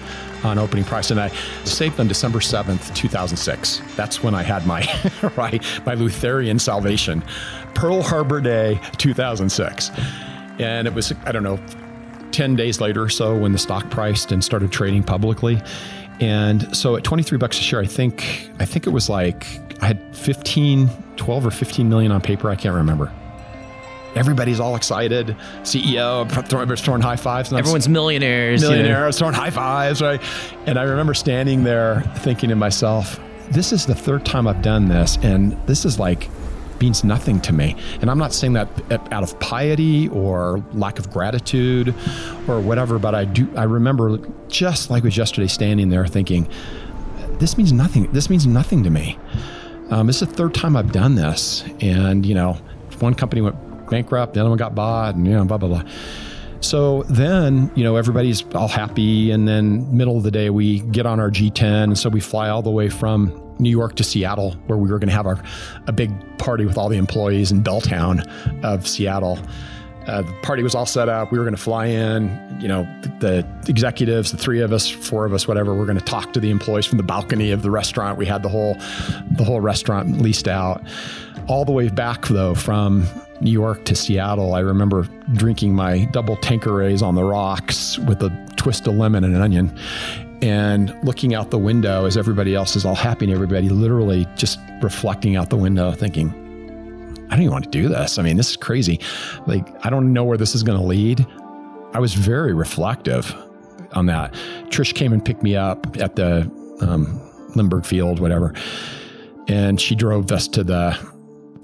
on 0.44 0.59
opening 0.59 0.85
price. 0.85 1.11
And 1.11 1.20
I 1.20 1.28
saved 1.64 1.98
on 1.98 2.07
December 2.07 2.38
7th, 2.38 2.94
2006. 2.94 3.83
That's 3.96 4.22
when 4.22 4.35
I 4.35 4.42
had 4.42 4.66
my, 4.66 4.87
right, 5.37 5.62
my 5.85 5.94
Lutheran 5.94 6.59
salvation. 6.59 7.24
Pearl 7.75 8.03
Harbor 8.03 8.41
Day 8.41 8.81
2006. 8.99 9.91
And 10.59 10.87
it 10.87 10.95
was, 10.95 11.13
I 11.25 11.33
don't 11.33 11.43
know, 11.43 11.59
10 12.33 12.57
days 12.57 12.81
later 12.81 13.03
or 13.03 13.09
so 13.09 13.37
when 13.37 13.53
the 13.53 13.59
stock 13.59 13.91
priced 13.91 14.33
and 14.33 14.43
started 14.45 14.73
trading 14.73 15.03
publicly. 15.03 15.63
And 16.21 16.75
so 16.77 16.97
at 16.97 17.05
23 17.05 17.39
bucks 17.39 17.59
a 17.59 17.63
share, 17.63 17.81
I 17.81 17.87
think, 17.87 18.51
I 18.59 18.65
think 18.65 18.87
it 18.87 18.91
was 18.91 19.09
like 19.09 19.47
I 19.83 19.87
had 19.87 20.17
15, 20.17 20.89
12 21.17 21.47
or 21.47 21.51
15 21.51 21.89
million 21.89 22.13
on 22.13 22.21
paper. 22.21 22.51
I 22.51 22.57
can't 22.57 22.75
remember. 22.75 23.13
Everybody's 24.15 24.61
all 24.61 24.77
excited. 24.77 25.37
CEO, 25.63 26.31
throwing, 26.49 26.75
throwing 26.77 27.03
high 27.03 27.17
fives. 27.17 27.53
Everyone's 27.53 27.89
millionaires. 27.89 28.63
Millionaires, 28.63 29.17
know? 29.17 29.19
throwing 29.19 29.35
high 29.35 29.51
fives, 29.51 30.01
right? 30.01 30.21
And 30.67 30.79
I 30.79 30.85
remember 30.85 31.15
standing 31.15 31.65
there 31.65 32.03
thinking 32.19 32.49
to 32.51 32.57
myself, 32.57 33.19
this 33.51 33.73
is 33.73 33.87
the 33.87 33.95
third 33.95 34.25
time 34.25 34.47
I've 34.47 34.63
done 34.63 34.89
this. 34.89 35.19
And 35.23 35.53
this 35.67 35.85
is 35.85 35.99
like 35.99 36.31
means 36.81 37.05
nothing 37.05 37.41
to 37.43 37.53
me. 37.53 37.77
And 38.01 38.11
I'm 38.11 38.19
not 38.19 38.33
saying 38.33 38.55
that 38.55 38.69
out 39.13 39.23
of 39.23 39.39
piety 39.41 40.09
or 40.09 40.65
lack 40.73 40.99
of 40.99 41.11
gratitude 41.11 41.95
or 42.49 42.61
whatever, 42.61 42.99
but 42.99 43.15
I 43.15 43.25
do, 43.25 43.49
I 43.57 43.65
remember 43.65 44.19
just 44.49 44.91
like 44.91 45.05
was 45.05 45.17
yesterday 45.17 45.49
standing 45.49 45.89
there 45.89 46.07
thinking, 46.07 46.49
this 47.39 47.59
means 47.59 47.73
nothing. 47.73 48.11
This 48.13 48.31
means 48.31 48.47
nothing 48.47 48.83
to 48.85 48.91
me. 48.91 49.19
Um, 49.91 50.07
this 50.07 50.23
is 50.23 50.29
the 50.29 50.35
third 50.35 50.55
time 50.55 50.77
I've 50.77 50.93
done 50.93 51.15
this. 51.15 51.65
And, 51.81 52.25
you 52.25 52.35
know, 52.35 52.55
one 53.01 53.15
company 53.15 53.43
went 53.43 53.57
bankrupt, 53.91 54.35
the 54.35 54.41
other 54.41 54.49
one 54.49 54.59
got 54.59 54.75
bought, 54.75 55.15
and, 55.15 55.27
you 55.27 55.33
know, 55.35 55.45
blah, 55.45 55.59
blah, 55.59 55.69
blah. 55.69 55.83
So 56.61 57.03
then, 57.05 57.71
you 57.75 57.85
know, 57.85 57.97
everybody's 57.97 58.43
all 58.55 58.69
happy. 58.69 59.31
And 59.31 59.47
then, 59.47 59.95
middle 59.95 60.17
of 60.17 60.23
the 60.23 60.31
day, 60.31 60.49
we 60.49 60.81
get 60.81 61.05
on 61.05 61.21
our 61.21 61.31
G10. 61.31 61.85
And 61.85 61.99
so 61.99 62.09
we 62.09 62.21
fly 62.21 62.49
all 62.49 62.63
the 62.63 62.71
way 62.71 62.89
from 62.89 63.43
New 63.59 63.71
York 63.71 63.95
to 63.97 64.05
Seattle, 64.05 64.53
where 64.67 64.79
we 64.79 64.90
were 64.90 64.99
going 64.99 65.09
to 65.09 65.14
have 65.14 65.27
our, 65.27 65.43
a 65.87 65.93
big 65.93 66.12
party 66.38 66.64
with 66.64 66.77
all 66.77 66.88
the 66.88 66.97
employees 66.97 67.53
in 67.53 67.62
Belltown 67.62 68.27
of 68.64 68.87
Seattle. 68.87 69.38
Uh, 70.07 70.23
the 70.23 70.33
party 70.43 70.62
was 70.62 70.75
all 70.75 70.87
set 70.87 71.09
up. 71.09 71.33
We 71.33 71.38
were 71.38 71.45
going 71.45 71.57
to 71.57 71.62
fly 71.62 71.87
in. 71.87 72.59
You 72.61 72.69
know, 72.69 72.83
the, 73.03 73.09
the, 73.64 73.71
executives, 73.71 74.33
the 74.33 74.37
three 74.37 74.61
of 74.61 74.73
us, 74.73 74.88
four 74.88 75.25
of 75.25 75.33
us, 75.33 75.49
whatever. 75.49 75.75
We're 75.75 75.87
going 75.87 75.99
to 75.99 76.05
talk 76.05 76.33
to 76.35 76.40
the 76.40 76.51
employees 76.51 76.87
from 76.87 76.99
the 76.99 77.05
balcony 77.05 77.53
of 77.53 77.62
the 77.62 77.71
restaurant. 77.71 78.19
We 78.19 78.27
had 78.27 78.43
the 78.43 78.49
whole, 78.49 78.75
the 79.31 79.45
whole 79.45 79.61
restaurant 79.61 80.21
leased 80.21 80.47
out. 80.47 80.83
All 81.49 81.64
the 81.64 81.73
way 81.73 81.88
back 81.88 82.27
though, 82.27 82.55
from 82.55 83.07
New 83.40 83.51
York 83.51 83.85
to 83.87 83.95
Seattle, 83.95 84.55
I 84.55 84.61
remember 84.61 85.09
drinking 85.33 85.75
my 85.75 86.05
double 86.07 86.37
Tanquerays 86.37 87.03
on 87.03 87.14
the 87.14 87.25
rocks 87.25 87.99
with 87.99 88.23
a 88.23 88.31
twist 88.57 88.87
of 88.87 88.95
lemon 88.95 89.25
and 89.25 89.35
an 89.35 89.43
onion, 89.43 89.79
and 90.42 90.97
looking 91.03 91.35
out 91.35 91.51
the 91.51 91.59
window 91.59 92.05
as 92.05 92.16
everybody 92.16 92.55
else 92.55 92.77
is 92.77 92.85
all 92.85 92.94
happy 92.94 93.25
and 93.27 93.35
everybody 93.35 93.68
literally 93.68 94.27
just 94.37 94.59
reflecting 94.83 95.37
out 95.37 95.51
the 95.51 95.57
window, 95.57 95.92
thinking, 95.92 96.31
I 97.31 97.37
don't 97.37 97.42
even 97.42 97.53
want 97.53 97.64
to 97.64 97.70
do 97.70 97.88
this. 97.88 98.18
I 98.18 98.23
mean, 98.23 98.37
this 98.37 98.51
is 98.51 98.57
crazy. 98.57 99.01
Like, 99.47 99.66
I 99.85 99.90
don't 99.90 100.12
know 100.12 100.25
where 100.25 100.37
this 100.37 100.55
is 100.55 100.62
going 100.62 100.79
to 100.79 100.85
lead. 100.85 101.27
I 101.92 102.01
was 102.01 102.14
very 102.14 102.53
reflective 102.53 103.35
on 103.92 104.07
that. 104.07 104.35
Trish 104.68 104.94
came 104.94 105.12
and 105.12 105.25
picked 105.25 105.42
me 105.42 105.57
up 105.57 105.97
at 105.99 106.16
the 106.16 106.51
um, 106.81 107.20
Lindbergh 107.55 107.87
Field, 107.87 108.20
whatever, 108.20 108.53
and 109.49 109.81
she 109.81 109.94
drove 109.94 110.31
us 110.33 110.49
to 110.49 110.64
the 110.64 110.99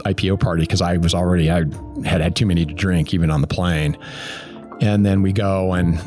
IPO 0.05 0.41
party 0.41 0.63
because 0.63 0.81
I 0.81 0.97
was 0.97 1.15
already 1.15 1.51
I 1.51 1.65
had 2.05 2.21
had 2.21 2.37
too 2.37 2.47
many 2.47 2.65
to 2.65 2.73
drink 2.73 3.13
even 3.13 3.31
on 3.31 3.41
the 3.41 3.47
plane. 3.47 3.99
And 4.81 5.05
then 5.05 5.23
we 5.23 5.33
go 5.33 5.75
and 5.75 5.99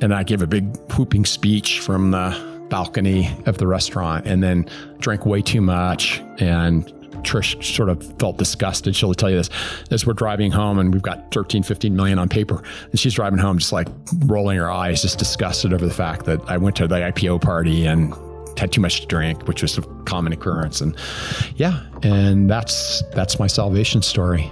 and 0.00 0.14
I 0.14 0.22
gave 0.22 0.42
a 0.42 0.46
big 0.46 0.76
whooping 0.96 1.24
speech 1.24 1.80
from 1.80 2.10
the 2.10 2.50
balcony 2.70 3.30
of 3.46 3.58
the 3.58 3.66
restaurant 3.66 4.26
and 4.26 4.42
then 4.42 4.68
drank 4.98 5.26
way 5.26 5.42
too 5.42 5.60
much. 5.60 6.20
And 6.38 6.86
Trish 7.22 7.62
sort 7.62 7.90
of 7.90 8.18
felt 8.18 8.38
disgusted. 8.38 8.96
She'll 8.96 9.12
tell 9.12 9.28
you 9.28 9.36
this 9.36 9.50
as 9.90 10.06
we're 10.06 10.14
driving 10.14 10.50
home 10.50 10.78
and 10.78 10.92
we've 10.92 11.02
got 11.02 11.32
13, 11.32 11.62
15 11.62 11.94
million 11.94 12.18
on 12.18 12.28
paper. 12.28 12.62
And 12.90 12.98
she's 12.98 13.14
driving 13.14 13.38
home 13.38 13.58
just 13.58 13.72
like 13.72 13.88
rolling 14.26 14.56
her 14.56 14.70
eyes, 14.70 15.02
just 15.02 15.18
disgusted 15.18 15.72
over 15.74 15.84
the 15.84 15.92
fact 15.92 16.24
that 16.26 16.40
I 16.48 16.56
went 16.56 16.76
to 16.76 16.86
the 16.86 16.96
IPO 16.96 17.42
party 17.42 17.84
and 17.84 18.14
had 18.56 18.72
too 18.72 18.80
much 18.80 19.00
to 19.00 19.06
drink, 19.06 19.46
which 19.48 19.62
was 19.62 19.76
a 19.78 19.82
common 20.04 20.32
occurrence. 20.32 20.80
And 20.80 20.96
yeah, 21.56 21.82
and 22.02 22.48
that's 22.48 23.02
that's 23.12 23.38
my 23.38 23.46
salvation 23.46 24.02
story. 24.02 24.50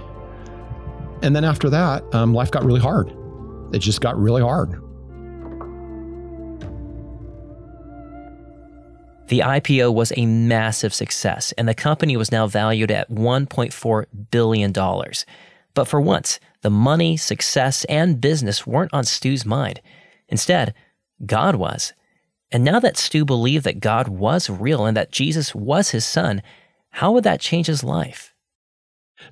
And 1.21 1.35
then 1.35 1.43
after 1.43 1.69
that, 1.69 2.03
um, 2.13 2.33
life 2.33 2.51
got 2.51 2.63
really 2.63 2.79
hard. 2.79 3.13
It 3.73 3.79
just 3.79 4.01
got 4.01 4.17
really 4.17 4.41
hard. 4.41 4.81
The 9.29 9.39
IPO 9.39 9.93
was 9.93 10.11
a 10.17 10.25
massive 10.25 10.91
success, 10.91 11.51
and 11.51 11.67
the 11.67 11.75
company 11.75 12.17
was 12.17 12.31
now 12.31 12.47
valued 12.47 12.89
at 12.89 13.11
$1.4 13.11 14.05
billion. 14.31 14.73
But 15.75 15.85
for 15.85 16.01
once, 16.01 16.39
the 16.61 16.71
money, 16.71 17.15
success, 17.15 17.85
and 17.85 18.19
business 18.19 18.65
weren't 18.65 18.93
on 18.93 19.03
Stu's 19.03 19.45
mind. 19.45 19.81
Instead, 20.29 20.73
God 21.23 21.55
was. 21.55 21.93
And 22.51 22.63
now 22.63 22.79
that 22.79 22.97
Stu 22.97 23.23
believed 23.23 23.65
that 23.65 23.79
God 23.79 24.07
was 24.07 24.49
real 24.49 24.87
and 24.87 24.97
that 24.97 25.11
Jesus 25.11 25.53
was 25.53 25.91
his 25.91 26.05
son, 26.05 26.41
how 26.89 27.11
would 27.11 27.23
that 27.23 27.39
change 27.39 27.67
his 27.67 27.83
life? 27.83 28.33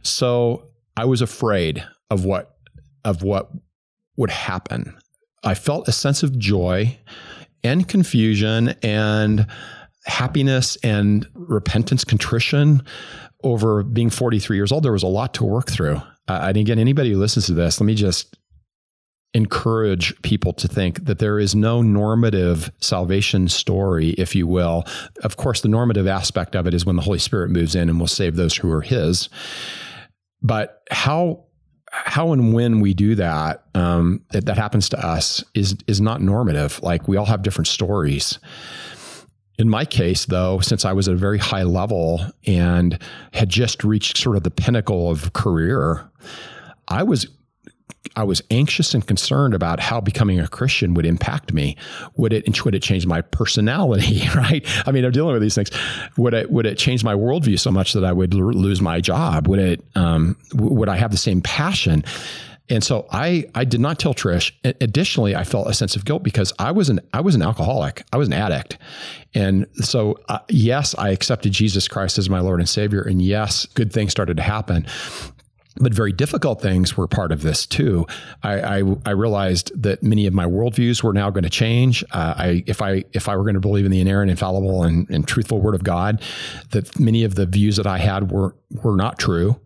So 0.04 0.68
I 0.96 1.06
was 1.06 1.22
afraid 1.24 1.84
of 2.12 2.24
what 2.24 2.56
of 3.04 3.24
what 3.24 3.50
would 4.16 4.30
happen. 4.30 4.96
I 5.44 5.56
felt 5.56 5.88
a 5.88 5.92
sense 5.92 6.22
of 6.22 6.38
joy 6.38 7.00
and 7.64 7.88
confusion 7.88 8.76
and 8.84 9.48
happiness 10.08 10.78
and 10.78 11.28
repentance, 11.34 12.04
contrition 12.04 12.82
over 13.44 13.84
being 13.84 14.10
43 14.10 14.58
years 14.58 14.72
old. 14.72 14.84
There 14.84 14.92
was 14.92 15.04
a 15.04 15.08
lot 15.08 15.34
to 15.36 15.44
work 15.44 15.70
through. 15.70 16.02
Uh, 16.28 16.40
and 16.48 16.58
again, 16.58 16.80
anybody 16.80 17.12
who 17.12 17.20
listens 17.20 17.46
to 17.48 17.54
this, 17.54 17.80
let 17.80 17.86
me 17.86 17.96
just 17.96 18.38
encourage 19.34 20.20
people 20.22 20.54
to 20.54 20.68
think 20.68 21.06
that 21.06 21.20
there 21.20 21.38
is 21.38 21.54
no 21.54 21.82
normative 21.82 22.72
salvation 22.80 23.48
story, 23.48 24.10
if 24.12 24.36
you 24.36 24.48
will. 24.48 24.84
Of 25.24 25.38
course, 25.38 25.62
the 25.62 25.68
normative 25.68 26.08
aspect 26.08 26.56
of 26.56 26.66
it 26.66 26.74
is 26.74 26.86
when 26.86 26.96
the 26.96 27.02
Holy 27.02 27.20
Spirit 27.20 27.52
moves 27.52 27.76
in 27.76 27.90
and 27.90 28.00
will 28.00 28.08
save 28.08 28.36
those 28.36 28.56
who 28.56 28.72
are 28.72 28.82
His. 28.82 29.30
But 30.42 30.82
how 30.92 31.44
how 31.90 32.34
and 32.34 32.54
when 32.54 32.82
we 32.82 32.94
do 32.94 33.16
that, 33.16 33.64
um, 33.74 34.22
that, 34.32 34.46
that 34.46 34.58
happens 34.58 34.90
to 34.90 35.06
us 35.06 35.44
is 35.54 35.76
is 35.88 36.02
not 36.02 36.22
normative. 36.22 36.82
Like 36.82 37.08
we 37.08 37.18
all 37.18 37.26
have 37.26 37.44
different 37.44 37.68
stories. 37.68 38.40
In 39.58 39.70
my 39.70 39.86
case, 39.86 40.26
though, 40.26 40.60
since 40.60 40.86
I 40.86 40.94
was 40.94 41.08
at 41.08 41.16
a 41.16 41.18
very 41.18 41.40
high 41.40 41.64
level 41.64 42.22
and 42.46 43.00
had 43.34 43.50
just 43.50 43.84
reached 43.84 44.18
sort 44.18 44.38
of 44.38 44.44
the 44.44 44.52
pinnacle 44.52 45.10
of 45.10 45.34
career, 45.34 46.08
I 46.88 47.04
was 47.04 47.28
I 48.16 48.24
was 48.24 48.42
anxious 48.50 48.94
and 48.94 49.06
concerned 49.06 49.54
about 49.54 49.80
how 49.80 50.00
becoming 50.02 50.40
a 50.40 50.48
Christian 50.48 50.94
would 50.94 51.06
impact 51.06 51.54
me. 51.54 51.76
Would 52.16 52.34
it 52.34 52.64
would 52.66 52.76
it 52.76 52.82
change 52.82 53.06
my 53.06 53.22
personality? 53.22 54.28
Right? 54.36 54.66
I 54.86 54.92
mean, 54.92 55.04
I'm 55.04 55.12
dealing 55.12 55.34
with 55.34 55.42
these 55.42 55.56
things. 55.56 55.72
Would 56.18 56.34
it 56.34 56.52
would 56.52 56.66
it 56.68 56.78
change 56.78 57.04
my 57.04 57.16
worldview 57.16 57.60
so 57.60 57.72
much 57.72 57.94
that 57.94 58.04
I 58.04 58.14
would 58.14 58.34
lose 58.34 58.82
my 58.82 59.02
job? 59.02 59.48
Would 59.48 59.60
it 59.60 59.84
um, 59.96 60.38
would 60.54 60.90
I 60.90 60.98
have 60.98 61.12
the 61.12 61.18
same 61.18 61.42
passion? 61.42 62.04
And 62.70 62.84
so 62.84 63.08
I 63.12 63.46
I 63.56 63.64
did 63.66 63.80
not 63.80 64.00
tell 64.00 64.14
Trish. 64.14 64.52
Additionally, 64.64 65.36
I 65.36 65.44
felt 65.44 65.68
a 65.68 65.74
sense 65.74 65.96
of 65.96 66.06
guilt 66.06 66.24
because 66.24 66.54
I 66.60 66.72
was 66.72 66.90
an 66.90 67.00
I 67.14 67.22
was 67.22 67.36
an 67.36 67.42
alcoholic. 67.42 68.04
I 68.12 68.18
was 68.18 68.28
an 68.28 68.34
addict. 68.34 68.78
And 69.34 69.68
so 69.76 70.18
uh, 70.30 70.40
yes, 70.50 70.96
I 70.98 71.10
accepted 71.10 71.52
Jesus 71.52 71.88
Christ 71.88 72.18
as 72.18 72.30
my 72.30 72.40
Lord 72.40 72.60
and 72.60 72.68
Savior 72.68 73.02
and 73.02 73.22
yes, 73.22 73.66
good 73.68 73.94
things 73.94 74.12
started 74.12 74.38
to 74.38 74.44
happen 74.44 74.86
but 75.80 75.94
very 75.94 76.12
difficult 76.12 76.62
things 76.62 76.98
were 76.98 77.08
part 77.08 77.32
of 77.32 77.42
this 77.42 77.66
too. 77.66 78.06
I, 78.44 78.80
I, 78.80 78.84
I 79.06 79.12
realized 79.12 79.72
that 79.82 80.04
many 80.04 80.26
of 80.26 80.34
my 80.34 80.46
worldviews 80.46 81.04
were 81.04 81.14
now 81.14 81.30
going 81.30 81.44
to 81.44 81.50
change. 81.50 82.04
Uh, 82.12 82.34
I, 82.38 82.64
if 82.68 82.82
I 82.82 83.04
if 83.14 83.30
I 83.30 83.36
were 83.36 83.44
going 83.44 83.56
to 83.56 83.60
believe 83.60 83.86
in 83.86 83.92
the 83.92 84.02
inerrant, 84.02 84.32
infallible, 84.32 84.84
and, 84.84 85.10
and 85.10 85.28
truthful 85.28 85.62
Word 85.62 85.76
of 85.76 85.84
God, 85.84 86.22
that 86.72 87.00
many 87.00 87.24
of 87.24 87.36
the 87.36 87.46
views 87.46 87.78
that 87.78 87.88
I 87.88 87.98
had 87.98 88.32
were 88.32 88.56
were 88.84 88.96
not 88.96 89.20
true, 89.20 89.60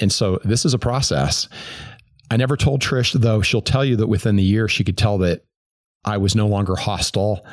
and 0.00 0.12
so 0.12 0.38
this 0.44 0.64
is 0.64 0.74
a 0.74 0.78
process. 0.78 1.48
I 2.32 2.36
never 2.38 2.56
told 2.56 2.80
Trish 2.80 3.12
though. 3.12 3.42
She'll 3.42 3.60
tell 3.60 3.84
you 3.84 3.96
that 3.96 4.06
within 4.06 4.36
the 4.36 4.42
year 4.42 4.66
she 4.66 4.84
could 4.84 4.96
tell 4.96 5.18
that 5.18 5.44
I 6.02 6.16
was 6.16 6.34
no 6.34 6.46
longer 6.46 6.76
hostile 6.76 7.44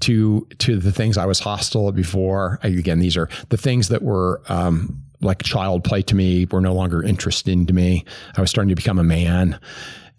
to 0.00 0.46
to 0.58 0.76
the 0.76 0.92
things 0.92 1.18
I 1.18 1.26
was 1.26 1.40
hostile 1.40 1.90
before. 1.90 2.60
Again, 2.62 3.00
these 3.00 3.16
are 3.16 3.28
the 3.48 3.56
things 3.56 3.88
that 3.88 4.02
were 4.02 4.40
um, 4.48 5.02
like 5.20 5.42
child 5.42 5.82
play 5.82 6.02
to 6.02 6.14
me 6.14 6.46
were 6.48 6.60
no 6.60 6.74
longer 6.74 7.02
interesting 7.02 7.66
to 7.66 7.72
me. 7.72 8.04
I 8.36 8.40
was 8.40 8.50
starting 8.50 8.68
to 8.68 8.76
become 8.76 9.00
a 9.00 9.04
man. 9.04 9.58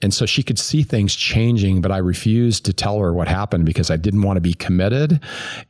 And 0.02 0.14
so 0.14 0.26
she 0.26 0.44
could 0.44 0.60
see 0.60 0.84
things 0.84 1.16
changing, 1.16 1.82
but 1.82 1.92
I 1.92 1.98
refused 1.98 2.66
to 2.66 2.74
tell 2.74 3.00
her 3.00 3.14
what 3.14 3.30
happened 3.30 3.66
because 3.66 3.90
I 3.90 3.96
didn't 3.98 4.24
want 4.24 4.38
to 4.38 4.42
be 4.42 4.56
committed. 4.56 5.22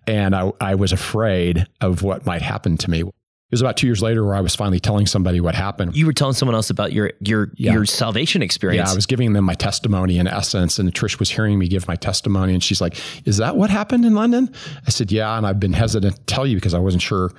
And 0.08 0.36
I, 0.36 0.52
I 0.60 0.76
was 0.76 0.94
afraid 0.94 1.68
of 1.80 2.02
what 2.02 2.26
might 2.26 2.42
happen 2.42 2.78
to 2.78 2.90
me. 2.90 3.04
It 3.52 3.56
was 3.56 3.62
about 3.62 3.76
two 3.76 3.86
years 3.86 4.02
later 4.02 4.24
where 4.24 4.34
I 4.34 4.40
was 4.40 4.56
finally 4.56 4.80
telling 4.80 5.06
somebody 5.06 5.42
what 5.42 5.56
happened. 5.56 5.94
You 5.94 6.06
were 6.06 6.14
telling 6.14 6.36
someone 6.36 6.56
else 6.56 6.70
about 6.70 6.94
your 6.94 7.12
your 7.20 7.52
yeah. 7.56 7.74
your 7.74 7.86
salvation 7.86 8.42
experience. 8.42 8.88
Yeah, 8.88 8.94
I 8.94 8.96
was 8.96 9.06
giving 9.06 9.34
them 9.34 9.44
my 9.44 9.56
testimony 9.56 10.20
in 10.20 10.28
essence, 10.28 10.80
and 10.80 10.94
Trish 10.94 11.20
was 11.20 11.30
hearing 11.30 11.60
me 11.60 11.68
give 11.68 11.86
my 11.86 11.98
testimony, 11.98 12.54
and 12.54 12.64
she's 12.64 12.80
like, 12.80 12.96
"Is 13.26 13.38
that 13.38 13.58
what 13.58 13.70
happened 13.70 14.06
in 14.06 14.16
London?" 14.16 14.54
I 14.88 14.90
said, 14.90 15.12
"Yeah," 15.12 15.38
and 15.38 15.46
I've 15.46 15.60
been 15.60 15.74
hesitant 15.74 16.16
to 16.16 16.22
tell 16.34 16.48
you 16.48 16.56
because 16.56 16.74
I 16.74 16.80
wasn't 16.80 17.04
sure 17.04 17.34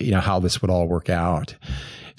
you 0.00 0.10
know 0.10 0.18
how 0.18 0.40
this 0.40 0.60
would 0.62 0.70
all 0.70 0.88
work 0.88 1.08
out. 1.08 1.54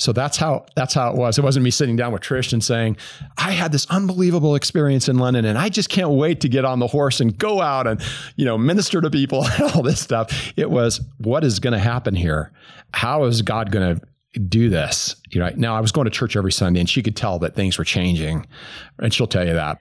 So 0.03 0.11
that's 0.11 0.35
how 0.35 0.65
that's 0.75 0.93
how 0.93 1.09
it 1.09 1.15
was. 1.15 1.37
It 1.37 1.43
wasn't 1.43 1.63
me 1.63 1.71
sitting 1.71 1.95
down 1.95 2.11
with 2.11 2.21
Trish 2.21 2.51
and 2.51 2.61
saying, 2.61 2.97
"I 3.37 3.51
had 3.51 3.71
this 3.71 3.85
unbelievable 3.89 4.55
experience 4.55 5.07
in 5.07 5.17
London, 5.17 5.45
and 5.45 5.57
I 5.57 5.69
just 5.69 5.87
can't 5.87 6.09
wait 6.09 6.41
to 6.41 6.49
get 6.49 6.65
on 6.65 6.79
the 6.79 6.87
horse 6.87 7.21
and 7.21 7.37
go 7.37 7.61
out 7.61 7.87
and 7.87 8.01
you 8.35 8.43
know 8.43 8.57
minister 8.57 8.99
to 8.99 9.09
people 9.09 9.45
and 9.59 9.71
all 9.71 9.81
this 9.81 10.01
stuff." 10.01 10.51
It 10.57 10.69
was, 10.69 10.99
"What 11.19 11.45
is 11.45 11.59
going 11.59 11.71
to 11.71 11.79
happen 11.79 12.15
here? 12.15 12.51
How 12.93 13.23
is 13.23 13.41
God 13.41 13.71
going 13.71 13.95
to 13.95 14.39
do 14.41 14.69
this?" 14.69 15.15
You 15.31 15.39
know. 15.39 15.49
Now 15.55 15.75
I 15.75 15.79
was 15.79 15.93
going 15.93 16.05
to 16.05 16.11
church 16.11 16.35
every 16.35 16.51
Sunday, 16.51 16.81
and 16.81 16.89
she 16.89 17.01
could 17.01 17.15
tell 17.15 17.39
that 17.39 17.55
things 17.55 17.77
were 17.77 17.85
changing, 17.85 18.45
and 18.99 19.13
she'll 19.13 19.25
tell 19.25 19.47
you 19.47 19.53
that. 19.53 19.79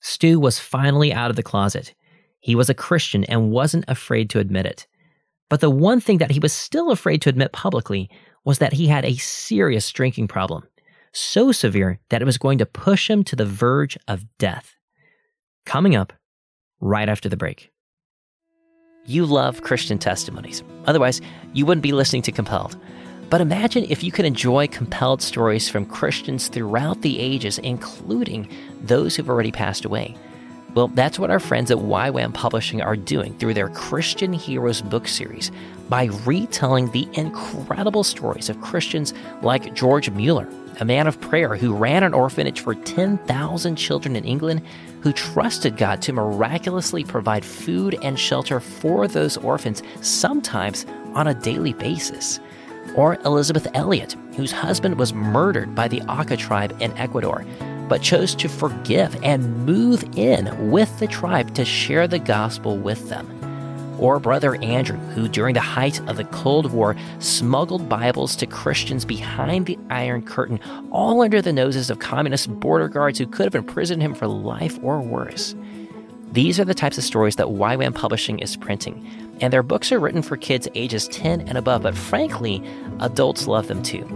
Stu 0.00 0.40
was 0.40 0.58
finally 0.58 1.12
out 1.12 1.28
of 1.28 1.36
the 1.36 1.42
closet. 1.42 1.94
He 2.40 2.54
was 2.54 2.70
a 2.70 2.74
Christian 2.74 3.24
and 3.24 3.50
wasn't 3.50 3.84
afraid 3.88 4.30
to 4.30 4.38
admit 4.38 4.64
it. 4.64 4.86
But 5.50 5.60
the 5.60 5.70
one 5.70 6.00
thing 6.00 6.18
that 6.18 6.30
he 6.30 6.38
was 6.38 6.52
still 6.52 6.90
afraid 6.90 7.20
to 7.22 7.28
admit 7.28 7.52
publicly 7.52 8.10
was 8.48 8.60
that 8.60 8.72
he 8.72 8.86
had 8.86 9.04
a 9.04 9.14
serious 9.16 9.92
drinking 9.92 10.26
problem, 10.26 10.66
so 11.12 11.52
severe 11.52 11.98
that 12.08 12.22
it 12.22 12.24
was 12.24 12.38
going 12.38 12.56
to 12.56 12.64
push 12.64 13.10
him 13.10 13.22
to 13.22 13.36
the 13.36 13.44
verge 13.44 13.98
of 14.08 14.24
death. 14.38 14.74
Coming 15.66 15.94
up 15.94 16.14
right 16.80 17.10
after 17.10 17.28
the 17.28 17.36
break. 17.36 17.70
You 19.04 19.26
love 19.26 19.60
Christian 19.60 19.98
testimonies. 19.98 20.62
Otherwise, 20.86 21.20
you 21.52 21.66
wouldn't 21.66 21.82
be 21.82 21.92
listening 21.92 22.22
to 22.22 22.32
Compelled. 22.32 22.78
But 23.28 23.42
imagine 23.42 23.84
if 23.90 24.02
you 24.02 24.10
could 24.10 24.24
enjoy 24.24 24.66
compelled 24.68 25.20
stories 25.20 25.68
from 25.68 25.84
Christians 25.84 26.48
throughout 26.48 27.02
the 27.02 27.18
ages, 27.18 27.58
including 27.58 28.50
those 28.80 29.14
who've 29.14 29.28
already 29.28 29.52
passed 29.52 29.84
away. 29.84 30.16
Well, 30.74 30.88
that's 30.88 31.18
what 31.18 31.30
our 31.30 31.40
friends 31.40 31.70
at 31.70 31.78
YWAM 31.78 32.34
Publishing 32.34 32.82
are 32.82 32.94
doing 32.96 33.36
through 33.38 33.54
their 33.54 33.70
Christian 33.70 34.34
Heroes 34.34 34.82
book 34.82 35.08
series 35.08 35.50
by 35.88 36.04
retelling 36.26 36.90
the 36.90 37.08
incredible 37.14 38.04
stories 38.04 38.50
of 38.50 38.60
Christians 38.60 39.14
like 39.40 39.74
George 39.74 40.10
Mueller, 40.10 40.46
a 40.78 40.84
man 40.84 41.06
of 41.06 41.20
prayer 41.22 41.56
who 41.56 41.74
ran 41.74 42.02
an 42.02 42.12
orphanage 42.12 42.60
for 42.60 42.74
10,000 42.74 43.76
children 43.76 44.14
in 44.14 44.24
England, 44.24 44.60
who 45.00 45.12
trusted 45.12 45.78
God 45.78 46.02
to 46.02 46.12
miraculously 46.12 47.02
provide 47.02 47.46
food 47.46 47.98
and 48.02 48.18
shelter 48.18 48.60
for 48.60 49.08
those 49.08 49.38
orphans, 49.38 49.82
sometimes 50.02 50.84
on 51.14 51.28
a 51.28 51.34
daily 51.34 51.72
basis. 51.72 52.40
Or 52.94 53.14
Elisabeth 53.24 53.68
Elliot, 53.72 54.16
whose 54.36 54.52
husband 54.52 54.98
was 54.98 55.14
murdered 55.14 55.74
by 55.74 55.88
the 55.88 56.02
Auca 56.02 56.36
tribe 56.36 56.76
in 56.80 56.96
Ecuador 56.98 57.44
but 57.88 58.02
chose 58.02 58.34
to 58.36 58.48
forgive 58.48 59.16
and 59.22 59.66
move 59.66 60.04
in 60.16 60.70
with 60.70 60.98
the 60.98 61.06
tribe 61.06 61.54
to 61.54 61.64
share 61.64 62.06
the 62.06 62.18
gospel 62.18 62.76
with 62.76 63.08
them. 63.08 63.26
Or 63.98 64.20
Brother 64.20 64.54
Andrew, 64.62 64.96
who 64.96 65.26
during 65.26 65.54
the 65.54 65.60
height 65.60 66.00
of 66.08 66.16
the 66.16 66.24
Cold 66.24 66.72
War 66.72 66.94
smuggled 67.18 67.88
Bibles 67.88 68.36
to 68.36 68.46
Christians 68.46 69.04
behind 69.04 69.66
the 69.66 69.78
Iron 69.90 70.22
Curtain, 70.22 70.60
all 70.92 71.20
under 71.22 71.42
the 71.42 71.52
noses 71.52 71.90
of 71.90 71.98
communist 71.98 72.48
border 72.60 72.88
guards 72.88 73.18
who 73.18 73.26
could 73.26 73.46
have 73.46 73.56
imprisoned 73.56 74.00
him 74.00 74.14
for 74.14 74.28
life 74.28 74.78
or 74.82 75.00
worse. 75.00 75.56
These 76.30 76.60
are 76.60 76.64
the 76.64 76.74
types 76.74 76.98
of 76.98 77.04
stories 77.04 77.36
that 77.36 77.46
YWAM 77.46 77.94
Publishing 77.94 78.38
is 78.38 78.54
printing, 78.54 79.04
and 79.40 79.52
their 79.52 79.62
books 79.62 79.90
are 79.90 79.98
written 79.98 80.22
for 80.22 80.36
kids 80.36 80.68
ages 80.74 81.08
10 81.08 81.48
and 81.48 81.56
above, 81.56 81.82
but 81.82 81.96
frankly, 81.96 82.62
adults 83.00 83.48
love 83.48 83.66
them 83.66 83.82
too. 83.82 84.06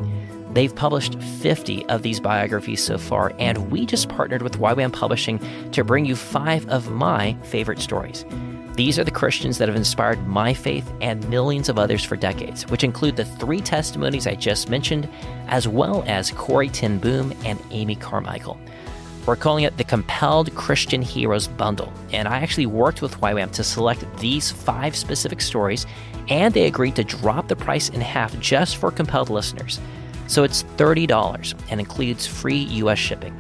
They've 0.53 0.75
published 0.75 1.21
50 1.23 1.87
of 1.87 2.03
these 2.03 2.21
biographies 2.21 2.83
so 2.83 2.99
far, 2.99 3.33
and 3.39 3.71
we 3.71 3.87
just 3.87 4.09
partnered 4.09 4.43
with 4.43 4.59
YWAM 4.59 4.93
Publishing 4.93 5.41
to 5.71 5.83
bring 5.83 6.05
you 6.05 6.15
five 6.15 6.69
of 6.69 6.91
my 6.91 7.35
favorite 7.43 7.81
stories. 7.81 8.27
These 8.75 8.99
are 8.99 9.05
the 9.05 9.11
Christians 9.11 9.59
that 9.59 9.69
have 9.69 9.77
inspired 9.77 10.27
my 10.27 10.55
faith 10.55 10.91
and 11.01 11.29
millions 11.29 11.69
of 11.69 11.79
others 11.79 12.05
for 12.05 12.17
decades, 12.17 12.67
which 12.69 12.85
include 12.85 13.17
the 13.17 13.25
three 13.25 13.61
testimonies 13.61 14.27
I 14.27 14.35
just 14.35 14.71
mentioned, 14.71 15.09
as 15.49 15.69
well 15.69 16.05
as 16.07 16.31
Corrie 16.31 16.71
ten 16.71 16.99
Boom 16.99 17.35
and 17.45 17.59
Amy 17.71 17.97
Carmichael. 17.97 18.59
We're 19.27 19.37
calling 19.37 19.65
it 19.65 19.77
the 19.77 19.85
Compelled 19.85 20.55
Christian 20.55 21.01
Heroes 21.01 21.49
Bundle, 21.49 21.93
and 22.13 22.27
I 22.27 22.39
actually 22.39 22.67
worked 22.67 23.03
with 23.03 23.21
YWAM 23.21 23.53
to 23.53 23.65
select 23.65 24.05
these 24.19 24.51
five 24.51 24.97
specific 24.97 25.41
stories, 25.41 25.87
and 26.29 26.53
they 26.53 26.67
agreed 26.67 26.97
to 26.97 27.05
drop 27.05 27.49
the 27.49 27.57
price 27.57 27.89
in 27.89 28.01
half 28.01 28.39
just 28.41 28.79
for 28.79 28.91
compelled 28.91 29.31
listeners. 29.31 29.81
So 30.33 30.45
it's 30.45 30.63
$30 30.63 31.55
and 31.69 31.79
includes 31.79 32.27
free 32.27 32.63
US 32.81 32.99
shipping. 32.99 33.37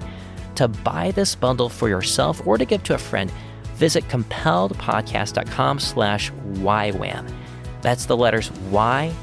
To 0.56 0.68
buy 0.68 1.10
this 1.12 1.34
bundle 1.34 1.70
for 1.70 1.88
yourself 1.88 2.46
or 2.46 2.58
to 2.58 2.66
give 2.66 2.82
to 2.82 2.92
a 2.94 2.98
friend, 2.98 3.32
visit 3.76 4.06
compelledpodcast.com 4.08 5.78
slash 5.78 6.30
YWAM. 6.30 7.34
That's 7.80 8.04
the 8.04 8.14
letters 8.14 8.50
Y-W-A-M. 8.70 9.14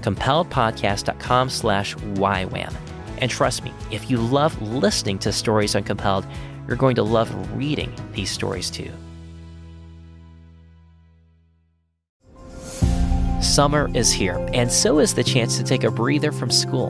Compelledpodcast.com 0.00 1.50
slash 1.50 1.94
YWAM. 1.94 2.74
And 3.18 3.30
trust 3.30 3.64
me, 3.64 3.74
if 3.90 4.10
you 4.10 4.16
love 4.16 4.62
listening 4.62 5.18
to 5.18 5.30
stories 5.30 5.76
on 5.76 5.82
Compelled, 5.82 6.26
you're 6.66 6.78
going 6.78 6.96
to 6.96 7.02
love 7.02 7.30
reading 7.54 7.92
these 8.14 8.30
stories 8.30 8.70
too. 8.70 8.90
Summer 13.54 13.88
is 13.94 14.10
here, 14.10 14.44
and 14.52 14.68
so 14.68 14.98
is 14.98 15.14
the 15.14 15.22
chance 15.22 15.56
to 15.56 15.62
take 15.62 15.84
a 15.84 15.90
breather 15.92 16.32
from 16.32 16.50
school. 16.50 16.88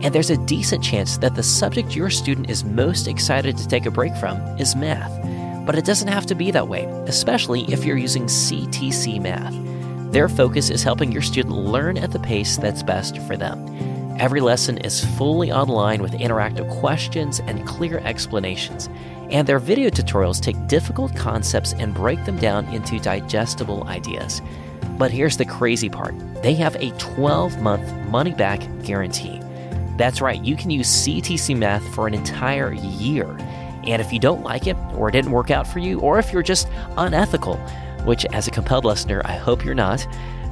And 0.00 0.14
there's 0.14 0.30
a 0.30 0.46
decent 0.46 0.82
chance 0.82 1.18
that 1.18 1.34
the 1.34 1.42
subject 1.42 1.94
your 1.94 2.08
student 2.08 2.48
is 2.48 2.64
most 2.64 3.06
excited 3.06 3.58
to 3.58 3.68
take 3.68 3.84
a 3.84 3.90
break 3.90 4.16
from 4.16 4.38
is 4.58 4.74
math. 4.74 5.12
But 5.66 5.76
it 5.76 5.84
doesn't 5.84 6.08
have 6.08 6.24
to 6.24 6.34
be 6.34 6.50
that 6.52 6.68
way, 6.68 6.84
especially 7.06 7.70
if 7.70 7.84
you're 7.84 7.98
using 7.98 8.28
CTC 8.28 9.20
Math. 9.20 9.52
Their 10.10 10.30
focus 10.30 10.70
is 10.70 10.82
helping 10.82 11.12
your 11.12 11.20
student 11.20 11.54
learn 11.54 11.98
at 11.98 12.12
the 12.12 12.18
pace 12.18 12.56
that's 12.56 12.82
best 12.82 13.18
for 13.18 13.36
them. 13.36 14.16
Every 14.18 14.40
lesson 14.40 14.78
is 14.78 15.04
fully 15.18 15.52
online 15.52 16.00
with 16.00 16.12
interactive 16.12 16.66
questions 16.80 17.40
and 17.40 17.66
clear 17.66 17.98
explanations. 17.98 18.88
And 19.28 19.46
their 19.46 19.58
video 19.58 19.90
tutorials 19.90 20.40
take 20.40 20.66
difficult 20.66 21.14
concepts 21.14 21.74
and 21.74 21.92
break 21.92 22.24
them 22.24 22.38
down 22.38 22.64
into 22.68 22.98
digestible 23.00 23.84
ideas. 23.84 24.40
But 24.98 25.10
here's 25.10 25.36
the 25.36 25.44
crazy 25.44 25.88
part 25.88 26.14
they 26.42 26.54
have 26.54 26.76
a 26.76 26.90
12 26.98 27.60
month 27.60 27.92
money 28.08 28.32
back 28.32 28.60
guarantee. 28.82 29.40
That's 29.96 30.20
right, 30.20 30.42
you 30.44 30.56
can 30.56 30.70
use 30.70 30.88
CTC 30.88 31.56
Math 31.56 31.82
for 31.94 32.06
an 32.06 32.14
entire 32.14 32.72
year. 32.72 33.26
And 33.84 34.02
if 34.02 34.12
you 34.12 34.18
don't 34.18 34.42
like 34.42 34.66
it, 34.66 34.76
or 34.94 35.08
it 35.08 35.12
didn't 35.12 35.30
work 35.30 35.50
out 35.50 35.66
for 35.66 35.78
you, 35.78 36.00
or 36.00 36.18
if 36.18 36.32
you're 36.32 36.42
just 36.42 36.68
unethical, 36.96 37.56
which 38.04 38.26
as 38.26 38.46
a 38.46 38.50
compelled 38.50 38.84
listener, 38.84 39.22
I 39.24 39.36
hope 39.36 39.64
you're 39.64 39.74
not, 39.74 40.06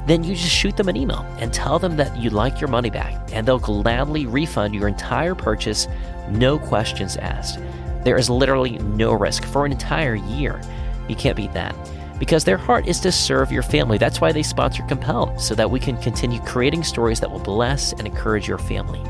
then 0.06 0.22
you 0.22 0.34
just 0.34 0.54
shoot 0.54 0.76
them 0.76 0.88
an 0.88 0.96
email 0.96 1.26
and 1.38 1.52
tell 1.52 1.78
them 1.78 1.96
that 1.96 2.16
you'd 2.16 2.32
like 2.32 2.60
your 2.60 2.68
money 2.68 2.90
back, 2.90 3.14
and 3.32 3.46
they'll 3.46 3.58
gladly 3.58 4.26
refund 4.26 4.74
your 4.74 4.88
entire 4.88 5.34
purchase, 5.34 5.88
no 6.30 6.58
questions 6.58 7.16
asked. 7.16 7.58
There 8.04 8.18
is 8.18 8.28
literally 8.28 8.78
no 8.78 9.12
risk 9.12 9.44
for 9.44 9.64
an 9.64 9.72
entire 9.72 10.14
year. 10.14 10.60
You 11.08 11.16
can't 11.16 11.36
beat 11.36 11.52
that. 11.54 11.74
Because 12.18 12.44
their 12.44 12.56
heart 12.56 12.86
is 12.86 13.00
to 13.00 13.12
serve 13.12 13.50
your 13.50 13.62
family. 13.62 13.98
That's 13.98 14.20
why 14.20 14.32
they 14.32 14.42
sponsor 14.42 14.82
Compelled, 14.84 15.40
so 15.40 15.54
that 15.54 15.70
we 15.70 15.80
can 15.80 15.96
continue 15.98 16.40
creating 16.40 16.84
stories 16.84 17.20
that 17.20 17.30
will 17.30 17.38
bless 17.38 17.92
and 17.92 18.06
encourage 18.06 18.48
your 18.48 18.58
family. 18.58 19.02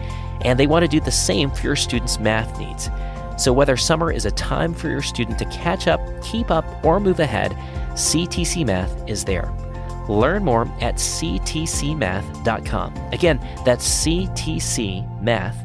And 0.42 0.58
they 0.58 0.66
want 0.66 0.82
to 0.84 0.88
do 0.88 1.00
the 1.00 1.10
same 1.10 1.50
for 1.50 1.62
your 1.62 1.76
students' 1.76 2.18
math 2.18 2.58
needs. 2.58 2.90
So, 3.36 3.52
whether 3.52 3.76
summer 3.76 4.12
is 4.12 4.24
a 4.26 4.30
time 4.30 4.72
for 4.74 4.88
your 4.88 5.02
student 5.02 5.38
to 5.40 5.44
catch 5.46 5.88
up, 5.88 6.00
keep 6.22 6.50
up, 6.50 6.64
or 6.84 7.00
move 7.00 7.20
ahead, 7.20 7.52
CTC 7.94 8.64
Math 8.64 9.08
is 9.08 9.24
there. 9.24 9.52
Learn 10.08 10.44
more 10.44 10.68
at 10.80 10.96
ctcmath.com. 10.96 12.94
Again, 13.12 13.40
that's 13.64 14.04
ctcmath.com. 14.04 15.60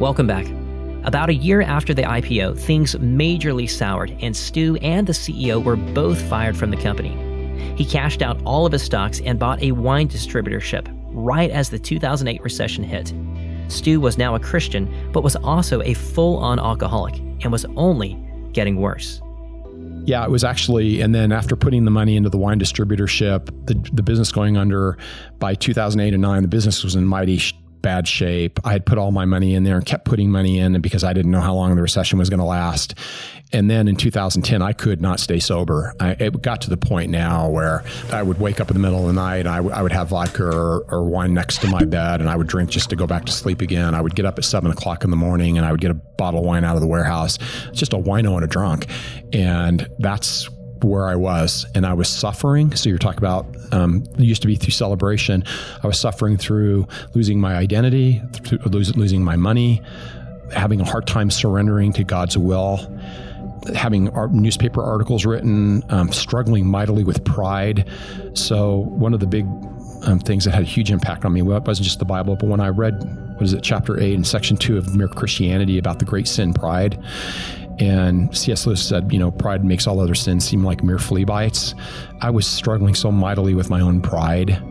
Welcome 0.00 0.26
back. 0.26 0.63
About 1.04 1.28
a 1.28 1.34
year 1.34 1.60
after 1.60 1.92
the 1.92 2.02
IPO, 2.02 2.58
things 2.58 2.94
majorly 2.94 3.68
soured, 3.68 4.16
and 4.20 4.34
Stu 4.34 4.76
and 4.76 5.06
the 5.06 5.12
CEO 5.12 5.62
were 5.62 5.76
both 5.76 6.18
fired 6.30 6.56
from 6.56 6.70
the 6.70 6.78
company. 6.78 7.14
He 7.76 7.84
cashed 7.84 8.22
out 8.22 8.40
all 8.44 8.64
of 8.64 8.72
his 8.72 8.82
stocks 8.82 9.20
and 9.20 9.38
bought 9.38 9.62
a 9.62 9.72
wine 9.72 10.08
distributorship 10.08 10.86
right 11.10 11.50
as 11.50 11.68
the 11.68 11.78
2008 11.78 12.42
recession 12.42 12.84
hit. 12.84 13.12
Stu 13.68 14.00
was 14.00 14.16
now 14.16 14.34
a 14.34 14.40
Christian, 14.40 14.88
but 15.12 15.22
was 15.22 15.36
also 15.36 15.82
a 15.82 15.92
full 15.92 16.38
on 16.38 16.58
alcoholic 16.58 17.18
and 17.42 17.52
was 17.52 17.66
only 17.76 18.18
getting 18.52 18.76
worse. 18.76 19.20
Yeah, 20.06 20.24
it 20.24 20.30
was 20.30 20.42
actually, 20.42 21.02
and 21.02 21.14
then 21.14 21.32
after 21.32 21.54
putting 21.54 21.84
the 21.84 21.90
money 21.90 22.16
into 22.16 22.30
the 22.30 22.38
wine 22.38 22.58
distributorship, 22.58 23.46
the, 23.66 23.74
the 23.92 24.02
business 24.02 24.32
going 24.32 24.56
under 24.56 24.96
by 25.38 25.54
2008 25.54 26.14
and 26.14 26.22
9, 26.22 26.42
the 26.42 26.48
business 26.48 26.82
was 26.82 26.94
in 26.94 27.04
mighty 27.04 27.38
bad 27.84 28.08
shape. 28.08 28.58
I 28.64 28.72
had 28.72 28.86
put 28.86 28.96
all 28.96 29.12
my 29.12 29.26
money 29.26 29.54
in 29.54 29.62
there 29.62 29.76
and 29.76 29.84
kept 29.84 30.06
putting 30.06 30.30
money 30.30 30.58
in 30.58 30.80
because 30.80 31.04
I 31.04 31.12
didn't 31.12 31.30
know 31.30 31.42
how 31.42 31.54
long 31.54 31.76
the 31.76 31.82
recession 31.82 32.18
was 32.18 32.30
going 32.30 32.40
to 32.40 32.46
last. 32.46 32.94
And 33.52 33.70
then 33.70 33.86
in 33.88 33.94
2010, 33.94 34.62
I 34.62 34.72
could 34.72 35.02
not 35.02 35.20
stay 35.20 35.38
sober. 35.38 35.94
I, 36.00 36.12
it 36.12 36.40
got 36.40 36.62
to 36.62 36.70
the 36.70 36.78
point 36.78 37.10
now 37.10 37.48
where 37.50 37.84
I 38.10 38.22
would 38.22 38.40
wake 38.40 38.58
up 38.58 38.70
in 38.70 38.74
the 38.74 38.80
middle 38.80 39.00
of 39.00 39.06
the 39.06 39.12
night. 39.12 39.46
I, 39.46 39.56
w- 39.56 39.72
I 39.72 39.82
would 39.82 39.92
have 39.92 40.08
vodka 40.08 40.44
or, 40.44 40.86
or, 40.88 41.04
wine 41.04 41.34
next 41.34 41.60
to 41.60 41.68
my 41.68 41.84
bed, 41.84 42.20
and 42.20 42.28
I 42.28 42.36
would 42.36 42.46
drink 42.46 42.70
just 42.70 42.88
to 42.90 42.96
go 42.96 43.06
back 43.06 43.26
to 43.26 43.32
sleep 43.32 43.60
again. 43.60 43.94
I 43.94 44.00
would 44.00 44.16
get 44.16 44.24
up 44.24 44.38
at 44.38 44.46
seven 44.46 44.70
o'clock 44.70 45.04
in 45.04 45.10
the 45.10 45.16
morning, 45.16 45.58
and 45.58 45.66
I 45.66 45.70
would 45.70 45.80
get 45.80 45.90
a 45.90 45.94
bottle 45.94 46.40
of 46.40 46.46
wine 46.46 46.64
out 46.64 46.74
of 46.74 46.80
the 46.80 46.88
warehouse. 46.88 47.38
It's 47.68 47.78
just 47.78 47.92
a 47.92 47.98
wino 47.98 48.34
and 48.34 48.44
a 48.44 48.48
drunk, 48.48 48.86
and 49.32 49.86
that's 49.98 50.48
where 50.82 51.06
I 51.06 51.16
was, 51.16 51.66
and 51.74 51.86
I 51.86 51.94
was 51.94 52.08
suffering. 52.08 52.74
So 52.74 52.88
you're 52.88 52.98
talking 52.98 53.18
about 53.18 53.46
um, 53.72 54.04
it 54.18 54.24
used 54.24 54.42
to 54.42 54.48
be 54.48 54.56
through 54.56 54.72
celebration. 54.72 55.44
I 55.82 55.86
was 55.86 55.98
suffering 55.98 56.36
through 56.36 56.86
losing 57.14 57.40
my 57.40 57.56
identity, 57.56 58.22
losing 58.66 59.22
my 59.22 59.36
money, 59.36 59.82
having 60.52 60.80
a 60.80 60.84
hard 60.84 61.06
time 61.06 61.30
surrendering 61.30 61.92
to 61.94 62.04
God's 62.04 62.36
will, 62.36 62.78
having 63.74 64.10
newspaper 64.32 64.82
articles 64.82 65.24
written, 65.24 65.82
um, 65.90 66.12
struggling 66.12 66.66
mightily 66.66 67.04
with 67.04 67.24
pride. 67.24 67.88
So 68.34 68.78
one 68.78 69.14
of 69.14 69.20
the 69.20 69.26
big 69.26 69.46
um, 70.06 70.18
things 70.18 70.44
that 70.44 70.52
had 70.52 70.62
a 70.62 70.66
huge 70.66 70.90
impact 70.90 71.24
on 71.24 71.32
me 71.32 71.42
well, 71.42 71.56
it 71.58 71.64
wasn't 71.64 71.84
just 71.84 71.98
the 71.98 72.04
Bible, 72.04 72.36
but 72.36 72.48
when 72.48 72.60
I 72.60 72.68
read 72.68 73.02
what 73.34 73.42
is 73.42 73.52
it, 73.52 73.62
chapter 73.62 73.98
eight 73.98 74.14
and 74.14 74.26
section 74.26 74.56
two 74.56 74.76
of 74.76 74.94
Mere 74.94 75.08
Christianity 75.08 75.78
about 75.78 75.98
the 75.98 76.04
great 76.04 76.28
sin, 76.28 76.52
pride 76.52 77.02
and 77.78 78.36
C.S. 78.36 78.66
Lewis 78.66 78.86
said, 78.86 79.12
you 79.12 79.18
know, 79.18 79.30
pride 79.30 79.64
makes 79.64 79.86
all 79.86 80.00
other 80.00 80.14
sins 80.14 80.44
seem 80.44 80.64
like 80.64 80.82
mere 80.82 80.98
flea 80.98 81.24
bites. 81.24 81.74
I 82.20 82.30
was 82.30 82.46
struggling 82.46 82.94
so 82.94 83.10
mightily 83.10 83.54
with 83.54 83.70
my 83.70 83.80
own 83.80 84.00
pride. 84.00 84.62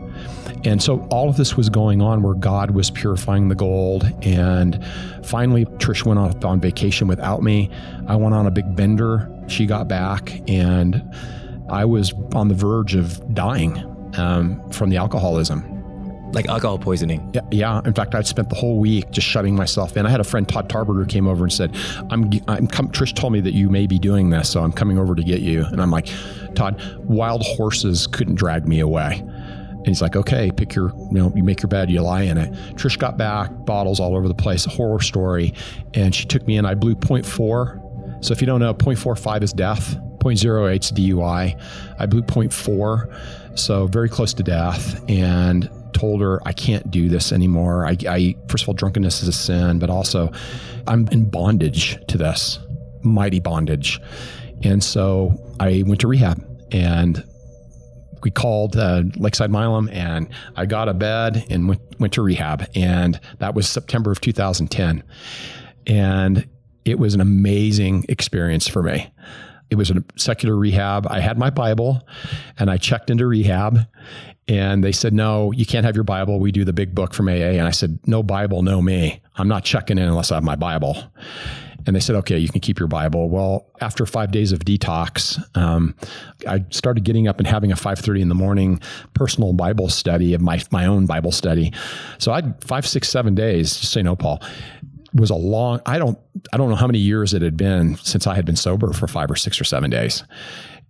And 0.64 0.82
so 0.82 1.00
all 1.10 1.28
of 1.28 1.36
this 1.36 1.56
was 1.56 1.68
going 1.68 2.00
on 2.00 2.22
where 2.22 2.34
God 2.34 2.70
was 2.70 2.90
purifying 2.90 3.48
the 3.48 3.54
gold. 3.54 4.04
And 4.22 4.82
finally, 5.22 5.66
Trish 5.66 6.06
went 6.06 6.18
off 6.18 6.42
on 6.44 6.60
vacation 6.60 7.06
without 7.06 7.42
me. 7.42 7.70
I 8.06 8.16
went 8.16 8.34
on 8.34 8.46
a 8.46 8.50
big 8.50 8.74
bender. 8.74 9.30
She 9.46 9.66
got 9.66 9.88
back, 9.88 10.40
and 10.48 11.02
I 11.68 11.84
was 11.84 12.14
on 12.34 12.48
the 12.48 12.54
verge 12.54 12.94
of 12.94 13.34
dying 13.34 13.76
um, 14.16 14.70
from 14.70 14.88
the 14.88 14.96
alcoholism 14.96 15.73
like 16.34 16.46
alcohol 16.48 16.78
poisoning. 16.78 17.30
Yeah, 17.32 17.42
yeah. 17.50 17.80
In 17.84 17.94
fact, 17.94 18.14
I'd 18.14 18.26
spent 18.26 18.48
the 18.48 18.56
whole 18.56 18.78
week 18.78 19.10
just 19.10 19.26
shutting 19.26 19.54
myself 19.54 19.96
in. 19.96 20.06
I 20.06 20.10
had 20.10 20.20
a 20.20 20.24
friend, 20.24 20.48
Todd 20.48 20.68
Tarberger, 20.68 21.08
came 21.08 21.26
over 21.26 21.44
and 21.44 21.52
said, 21.52 21.74
"I'm, 22.10 22.30
I'm 22.48 22.66
come, 22.66 22.88
Trish 22.88 23.14
told 23.14 23.32
me 23.32 23.40
that 23.40 23.54
you 23.54 23.68
may 23.68 23.86
be 23.86 23.98
doing 23.98 24.30
this, 24.30 24.50
so 24.50 24.62
I'm 24.62 24.72
coming 24.72 24.98
over 24.98 25.14
to 25.14 25.22
get 25.22 25.40
you." 25.40 25.64
And 25.64 25.80
I'm 25.80 25.90
like, 25.90 26.08
Todd, 26.54 26.82
wild 27.04 27.42
horses 27.42 28.06
couldn't 28.06 28.36
drag 28.36 28.66
me 28.66 28.80
away. 28.80 29.22
And 29.84 29.90
he's 29.90 30.00
like, 30.00 30.16
okay, 30.16 30.50
pick 30.50 30.74
your, 30.74 30.94
you 30.96 31.12
know, 31.12 31.30
you 31.36 31.44
make 31.44 31.62
your 31.62 31.68
bed, 31.68 31.90
you 31.90 32.00
lie 32.00 32.22
in 32.22 32.38
it. 32.38 32.50
Trish 32.74 32.98
got 32.98 33.18
back, 33.18 33.50
bottles 33.66 34.00
all 34.00 34.16
over 34.16 34.28
the 34.28 34.34
place, 34.34 34.64
a 34.64 34.70
horror 34.70 35.00
story. 35.00 35.52
And 35.92 36.14
she 36.14 36.24
took 36.24 36.46
me 36.46 36.56
in. 36.56 36.64
I 36.64 36.72
blew 36.72 36.94
0.4. 36.94 38.24
So 38.24 38.32
if 38.32 38.40
you 38.40 38.46
don't 38.46 38.60
know, 38.60 38.72
0.45 38.72 39.42
is 39.42 39.52
death, 39.52 39.98
0.08 40.20 40.80
is 40.80 40.90
DUI. 40.90 41.60
I 41.98 42.06
blew 42.06 42.22
0.4, 42.22 43.58
so 43.58 43.86
very 43.86 44.08
close 44.08 44.32
to 44.32 44.42
death. 44.42 45.04
And 45.10 45.68
told 46.04 46.20
her 46.20 46.38
I 46.46 46.52
can't 46.52 46.90
do 46.90 47.08
this 47.08 47.32
anymore. 47.32 47.86
I, 47.86 47.96
I 48.06 48.36
first 48.48 48.64
of 48.64 48.68
all, 48.68 48.74
drunkenness 48.74 49.22
is 49.22 49.28
a 49.28 49.32
sin, 49.32 49.78
but 49.78 49.88
also 49.88 50.30
I'm 50.86 51.08
in 51.08 51.30
bondage 51.30 51.96
to 52.08 52.18
this, 52.18 52.58
mighty 53.02 53.40
bondage. 53.40 54.00
And 54.62 54.84
so 54.84 55.34
I 55.60 55.82
went 55.86 56.02
to 56.02 56.08
rehab 56.08 56.44
and 56.72 57.24
we 58.22 58.30
called 58.30 58.76
uh, 58.76 59.04
Lakeside 59.16 59.50
Milam 59.50 59.88
and 59.92 60.28
I 60.56 60.66
got 60.66 60.90
a 60.90 60.94
bed 60.94 61.46
and 61.48 61.68
went, 61.68 61.80
went 61.98 62.12
to 62.14 62.22
rehab. 62.22 62.66
And 62.74 63.18
that 63.38 63.54
was 63.54 63.66
September 63.66 64.10
of 64.10 64.20
2010. 64.20 65.02
And 65.86 66.46
it 66.84 66.98
was 66.98 67.14
an 67.14 67.22
amazing 67.22 68.04
experience 68.10 68.68
for 68.68 68.82
me. 68.82 69.10
It 69.70 69.76
was 69.76 69.90
a 69.90 70.04
secular 70.16 70.54
rehab. 70.54 71.06
I 71.08 71.20
had 71.20 71.38
my 71.38 71.48
Bible 71.48 72.06
and 72.58 72.70
I 72.70 72.76
checked 72.76 73.08
into 73.08 73.26
rehab 73.26 73.86
and 74.46 74.84
they 74.84 74.92
said, 74.92 75.14
no, 75.14 75.52
you 75.52 75.64
can't 75.64 75.86
have 75.86 75.94
your 75.94 76.04
Bible. 76.04 76.38
We 76.38 76.52
do 76.52 76.64
the 76.64 76.72
big 76.72 76.94
book 76.94 77.14
from 77.14 77.28
AA. 77.28 77.56
And 77.56 77.62
I 77.62 77.70
said, 77.70 77.98
no 78.06 78.22
Bible, 78.22 78.62
no 78.62 78.82
me. 78.82 79.22
I'm 79.36 79.48
not 79.48 79.64
checking 79.64 79.98
in 79.98 80.04
unless 80.04 80.30
I 80.30 80.36
have 80.36 80.44
my 80.44 80.56
Bible. 80.56 81.02
And 81.86 81.94
they 81.94 82.00
said, 82.00 82.16
okay, 82.16 82.38
you 82.38 82.48
can 82.48 82.60
keep 82.60 82.78
your 82.78 82.88
Bible. 82.88 83.28
Well, 83.28 83.66
after 83.80 84.06
five 84.06 84.32
days 84.32 84.52
of 84.52 84.60
detox, 84.60 85.38
um, 85.56 85.94
I 86.46 86.64
started 86.70 87.04
getting 87.04 87.28
up 87.28 87.38
and 87.38 87.46
having 87.46 87.72
a 87.72 87.74
5.30 87.74 88.20
in 88.20 88.28
the 88.28 88.34
morning 88.34 88.80
personal 89.12 89.52
Bible 89.52 89.88
study 89.88 90.34
of 90.34 90.40
my, 90.40 90.62
my 90.70 90.86
own 90.86 91.06
Bible 91.06 91.32
study. 91.32 91.72
So 92.18 92.32
I 92.32 92.36
had 92.36 92.64
five, 92.64 92.86
six, 92.86 93.08
seven 93.08 93.34
days, 93.34 93.78
just 93.78 93.92
say 93.92 94.02
no, 94.02 94.16
Paul, 94.16 94.42
was 95.14 95.30
a 95.30 95.34
long, 95.34 95.80
I 95.86 95.98
don't, 95.98 96.18
I 96.52 96.56
don't 96.56 96.70
know 96.70 96.76
how 96.76 96.86
many 96.86 96.98
years 96.98 97.34
it 97.34 97.42
had 97.42 97.56
been 97.56 97.96
since 97.96 98.26
I 98.26 98.34
had 98.34 98.44
been 98.44 98.56
sober 98.56 98.92
for 98.92 99.06
five 99.06 99.30
or 99.30 99.36
six 99.36 99.60
or 99.60 99.64
seven 99.64 99.90
days. 99.90 100.24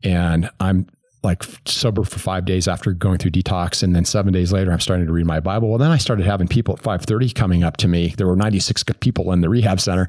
And 0.02 0.48
I'm 0.60 0.86
like 1.24 1.42
sober 1.64 2.04
for 2.04 2.18
five 2.18 2.44
days 2.44 2.68
after 2.68 2.92
going 2.92 3.18
through 3.18 3.30
detox 3.30 3.82
and 3.82 3.96
then 3.96 4.04
seven 4.04 4.32
days 4.32 4.52
later 4.52 4.70
i'm 4.70 4.80
starting 4.80 5.06
to 5.06 5.12
read 5.12 5.26
my 5.26 5.40
bible. 5.40 5.68
Well 5.70 5.78
then 5.78 5.90
i 5.90 5.96
started 5.96 6.26
having 6.26 6.46
people 6.46 6.74
at 6.74 6.82
5.30 6.82 7.34
coming 7.34 7.64
up 7.64 7.78
to 7.78 7.88
me. 7.88 8.14
There 8.16 8.26
were 8.26 8.36
96 8.36 8.84
people 9.00 9.32
in 9.32 9.40
the 9.40 9.48
rehab 9.48 9.80
center. 9.80 10.06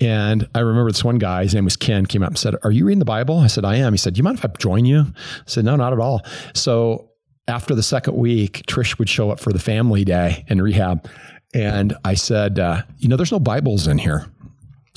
And 0.00 0.48
i 0.54 0.60
remember 0.60 0.90
this 0.90 1.04
one 1.04 1.18
guy 1.18 1.42
his 1.42 1.54
name 1.54 1.64
was 1.64 1.76
ken 1.76 2.06
came 2.06 2.22
up 2.22 2.30
and 2.30 2.38
said 2.38 2.56
are 2.62 2.70
you 2.70 2.86
reading 2.86 2.98
the 2.98 3.04
bible? 3.04 3.38
I 3.38 3.46
said 3.46 3.64
i 3.64 3.76
am. 3.76 3.92
He 3.92 3.98
said 3.98 4.14
do 4.14 4.18
you 4.18 4.24
mind 4.24 4.38
if 4.38 4.44
i 4.44 4.48
join 4.58 4.84
you? 4.84 5.00
I 5.00 5.42
said 5.46 5.64
no 5.64 5.76
not 5.76 5.92
at 5.92 6.00
all. 6.00 6.22
So 6.54 7.10
after 7.46 7.74
the 7.74 7.82
second 7.82 8.16
week 8.16 8.62
trish 8.66 8.98
would 8.98 9.08
show 9.08 9.30
up 9.30 9.40
for 9.40 9.52
the 9.52 9.58
family 9.58 10.04
day 10.04 10.44
in 10.48 10.62
rehab 10.62 11.08
and 11.52 11.94
i 12.04 12.14
said 12.14 12.58
uh, 12.58 12.82
you 12.98 13.08
know 13.08 13.16
there's 13.16 13.32
no 13.32 13.40
bibles 13.40 13.86
in 13.86 13.98
here 13.98 14.26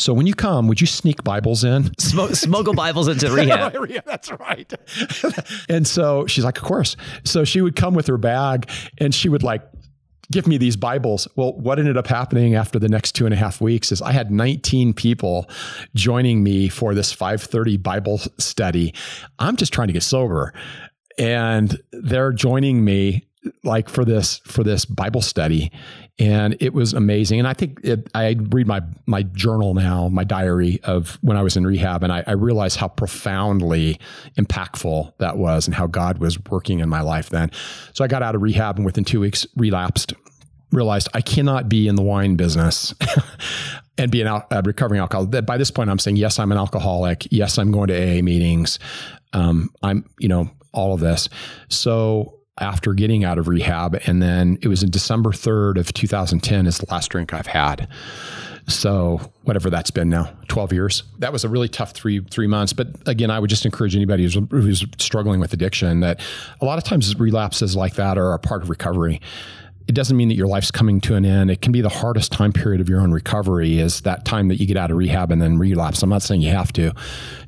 so 0.03 0.13
when 0.13 0.27
you 0.27 0.33
come, 0.33 0.67
would 0.67 0.81
you 0.81 0.87
sneak 0.87 1.23
Bibles 1.23 1.63
in? 1.63 1.89
smuggle 1.97 2.73
Bibles 2.73 3.07
into 3.07 3.31
rehab. 3.33 3.73
Oh, 3.75 3.87
that's 4.05 4.31
right. 4.33 4.71
and 5.69 5.87
so 5.87 6.27
she's 6.27 6.43
like, 6.43 6.57
of 6.57 6.63
course. 6.63 6.97
So 7.23 7.45
she 7.45 7.61
would 7.61 7.75
come 7.77 7.93
with 7.93 8.07
her 8.07 8.17
bag 8.17 8.69
and 8.97 9.15
she 9.15 9.29
would 9.29 9.43
like 9.43 9.63
give 10.29 10.45
me 10.45 10.57
these 10.57 10.75
Bibles. 10.75 11.27
Well, 11.37 11.53
what 11.53 11.79
ended 11.79 11.95
up 11.95 12.07
happening 12.07 12.55
after 12.55 12.79
the 12.79 12.89
next 12.89 13.13
two 13.13 13.25
and 13.25 13.33
a 13.33 13.37
half 13.37 13.61
weeks 13.61 13.91
is 13.91 14.01
I 14.01 14.11
had 14.11 14.29
19 14.29 14.93
people 14.93 15.49
joining 15.95 16.43
me 16.43 16.67
for 16.67 16.93
this 16.93 17.13
530 17.13 17.77
Bible 17.77 18.17
study. 18.39 18.93
I'm 19.39 19.55
just 19.55 19.71
trying 19.71 19.87
to 19.87 19.93
get 19.93 20.03
sober 20.03 20.53
and 21.17 21.79
they're 21.91 22.33
joining 22.33 22.83
me 22.83 23.25
like 23.63 23.89
for 23.89 24.05
this 24.05 24.39
for 24.45 24.63
this 24.63 24.85
Bible 24.85 25.21
study, 25.21 25.71
and 26.19 26.55
it 26.59 26.73
was 26.73 26.93
amazing. 26.93 27.39
And 27.39 27.47
I 27.47 27.53
think 27.53 27.79
it, 27.83 28.07
I 28.13 28.35
read 28.51 28.67
my 28.67 28.81
my 29.05 29.23
journal 29.23 29.73
now, 29.73 30.09
my 30.09 30.23
diary 30.23 30.79
of 30.83 31.17
when 31.21 31.37
I 31.37 31.41
was 31.41 31.57
in 31.57 31.65
rehab, 31.65 32.03
and 32.03 32.13
I, 32.13 32.23
I 32.27 32.33
realized 32.33 32.77
how 32.77 32.87
profoundly 32.87 33.99
impactful 34.37 35.13
that 35.17 35.37
was, 35.37 35.65
and 35.65 35.75
how 35.75 35.87
God 35.87 36.19
was 36.19 36.39
working 36.45 36.79
in 36.79 36.89
my 36.89 37.01
life 37.01 37.29
then. 37.29 37.51
So 37.93 38.03
I 38.03 38.07
got 38.07 38.21
out 38.21 38.35
of 38.35 38.41
rehab, 38.41 38.77
and 38.77 38.85
within 38.85 39.03
two 39.03 39.19
weeks, 39.19 39.47
relapsed. 39.55 40.13
Realized 40.71 41.07
I 41.13 41.21
cannot 41.21 41.69
be 41.69 41.87
in 41.87 41.95
the 41.95 42.01
wine 42.01 42.35
business. 42.35 42.95
and 43.97 44.11
be 44.11 44.21
an 44.21 44.27
al- 44.27 44.47
a 44.49 44.61
recovering 44.63 44.99
alcoholic. 44.99 45.45
By 45.45 45.57
this 45.57 45.69
point, 45.69 45.91
I'm 45.91 45.99
saying, 45.99 46.17
yes, 46.17 46.39
I'm 46.39 46.51
an 46.51 46.57
alcoholic. 46.57 47.27
Yes, 47.29 47.59
I'm 47.59 47.71
going 47.71 47.89
to 47.89 47.93
AA 47.95 48.23
meetings. 48.23 48.79
Um, 49.33 49.69
I'm, 49.83 50.09
you 50.17 50.27
know, 50.27 50.49
all 50.73 50.95
of 50.95 50.99
this. 50.99 51.29
So 51.69 52.39
after 52.59 52.93
getting 52.93 53.23
out 53.23 53.37
of 53.37 53.47
rehab. 53.47 53.99
And 54.05 54.21
then 54.21 54.57
it 54.61 54.67
was 54.67 54.83
in 54.83 54.91
December 54.91 55.31
3rd 55.31 55.77
of 55.79 55.93
2010 55.93 56.67
is 56.67 56.77
the 56.77 56.85
last 56.89 57.09
drink 57.09 57.33
I've 57.33 57.47
had. 57.47 57.87
So 58.67 59.19
whatever 59.43 59.69
that's 59.69 59.91
been 59.91 60.09
now, 60.09 60.31
12 60.47 60.71
years. 60.71 61.03
That 61.19 61.33
was 61.33 61.43
a 61.43 61.49
really 61.49 61.67
tough 61.67 61.91
three 61.91 62.21
three 62.21 62.47
months. 62.47 62.71
But 62.71 62.87
again, 63.07 63.29
I 63.29 63.39
would 63.39 63.49
just 63.49 63.65
encourage 63.65 63.95
anybody 63.95 64.23
who's, 64.23 64.35
who's 64.51 64.85
struggling 64.99 65.39
with 65.39 65.51
addiction 65.51 65.99
that 65.99 66.21
a 66.61 66.65
lot 66.65 66.77
of 66.77 66.83
times 66.85 67.13
relapses 67.19 67.75
like 67.75 67.95
that 67.95 68.17
are 68.17 68.33
a 68.33 68.39
part 68.39 68.61
of 68.61 68.69
recovery 68.69 69.19
it 69.87 69.93
doesn't 69.93 70.15
mean 70.15 70.29
that 70.29 70.35
your 70.35 70.47
life's 70.47 70.71
coming 70.71 71.01
to 71.01 71.15
an 71.15 71.25
end. 71.25 71.51
It 71.51 71.61
can 71.61 71.71
be 71.71 71.81
the 71.81 71.89
hardest 71.89 72.31
time 72.31 72.53
period 72.53 72.79
of 72.79 72.87
your 72.87 73.01
own 73.01 73.11
recovery 73.11 73.79
is 73.79 74.01
that 74.01 74.23
time 74.23 74.47
that 74.47 74.59
you 74.59 74.65
get 74.65 74.77
out 74.77 74.91
of 74.91 74.97
rehab 74.97 75.31
and 75.31 75.41
then 75.41 75.57
relapse. 75.57 76.01
I'm 76.01 76.09
not 76.09 76.21
saying 76.21 76.41
you 76.41 76.51
have 76.51 76.71
to, 76.73 76.93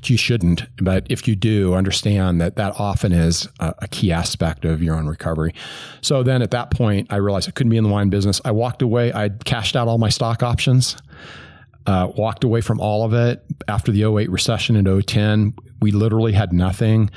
you 0.03 0.17
shouldn't, 0.17 0.63
but 0.77 1.07
if 1.09 1.27
you 1.27 1.35
do, 1.35 1.73
understand 1.73 2.41
that 2.41 2.57
that 2.57 2.77
often 2.77 3.13
is 3.13 3.47
a, 3.59 3.73
a 3.79 3.87
key 3.87 4.11
aspect 4.11 4.65
of 4.65 4.83
your 4.83 4.95
own 4.95 5.07
recovery. 5.07 5.53
So 6.01 6.23
then 6.23 6.41
at 6.41 6.51
that 6.51 6.71
point, 6.71 7.07
I 7.09 7.17
realized 7.17 7.47
I 7.47 7.51
couldn't 7.51 7.71
be 7.71 7.77
in 7.77 7.83
the 7.83 7.89
wine 7.89 8.09
business. 8.09 8.41
I 8.43 8.51
walked 8.51 8.81
away. 8.81 9.13
I 9.13 9.29
cashed 9.29 9.75
out 9.75 9.87
all 9.87 9.97
my 9.97 10.09
stock 10.09 10.43
options. 10.43 10.97
Uh, 11.87 12.11
walked 12.17 12.43
away 12.43 12.61
from 12.61 12.79
all 12.79 13.03
of 13.05 13.13
it 13.13 13.43
after 13.67 13.91
the 13.91 14.03
08 14.03 14.29
recession 14.29 14.75
in 14.75 15.01
010. 15.01 15.53
We 15.81 15.91
literally 15.91 16.33
had 16.33 16.51
nothing. 16.51 17.11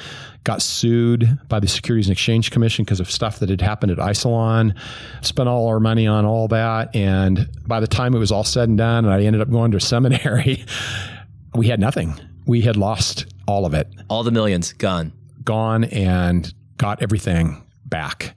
Got 0.49 0.63
sued 0.63 1.39
by 1.47 1.61
the 1.61 1.69
Securities 1.69 2.07
and 2.07 2.15
Exchange 2.15 2.51
Commission 2.51 2.83
because 2.83 3.01
of 3.01 3.11
stuff 3.11 3.39
that 3.41 3.51
had 3.51 3.61
happened 3.61 3.93
at 3.93 3.99
Isilon. 3.99 4.75
Spent 5.21 5.47
all 5.47 5.67
our 5.67 5.79
money 5.79 6.07
on 6.07 6.25
all 6.25 6.49
that. 6.49 6.97
And 6.97 7.51
by 7.67 7.81
the 7.81 7.87
time 7.87 8.15
it 8.15 8.19
was 8.19 8.33
all 8.33 8.45
said 8.45 8.71
and 8.71 8.79
done, 8.79 9.05
and 9.05 9.13
I 9.13 9.21
ended 9.25 9.43
up 9.43 9.51
going 9.51 9.73
to 9.73 9.79
seminary, 9.79 10.65
we 11.55 11.69
had 11.69 11.79
nothing. 11.81 12.19
We 12.47 12.63
had 12.63 12.79
lost 12.79 13.27
all 13.47 13.67
of 13.67 13.75
it. 13.75 13.89
All 14.09 14.23
the 14.23 14.31
millions 14.31 14.73
gone. 14.73 15.13
Gone 15.45 15.85
and 15.85 16.51
got 16.79 17.03
everything 17.03 17.63
back 17.85 18.35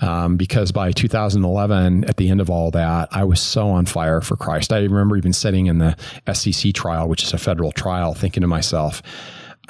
um, 0.00 0.36
because 0.36 0.70
by 0.70 0.92
2011, 0.92 2.04
at 2.04 2.16
the 2.16 2.30
end 2.30 2.40
of 2.40 2.48
all 2.48 2.70
that, 2.70 3.08
I 3.10 3.24
was 3.24 3.40
so 3.40 3.70
on 3.70 3.86
fire 3.86 4.20
for 4.20 4.36
Christ. 4.36 4.72
I 4.72 4.78
remember 4.78 5.16
even 5.16 5.32
sitting 5.32 5.66
in 5.66 5.78
the 5.78 5.96
SEC 6.32 6.74
trial, 6.74 7.08
which 7.08 7.24
is 7.24 7.32
a 7.32 7.38
federal 7.38 7.72
trial, 7.72 8.14
thinking 8.14 8.42
to 8.42 8.46
myself, 8.46 9.02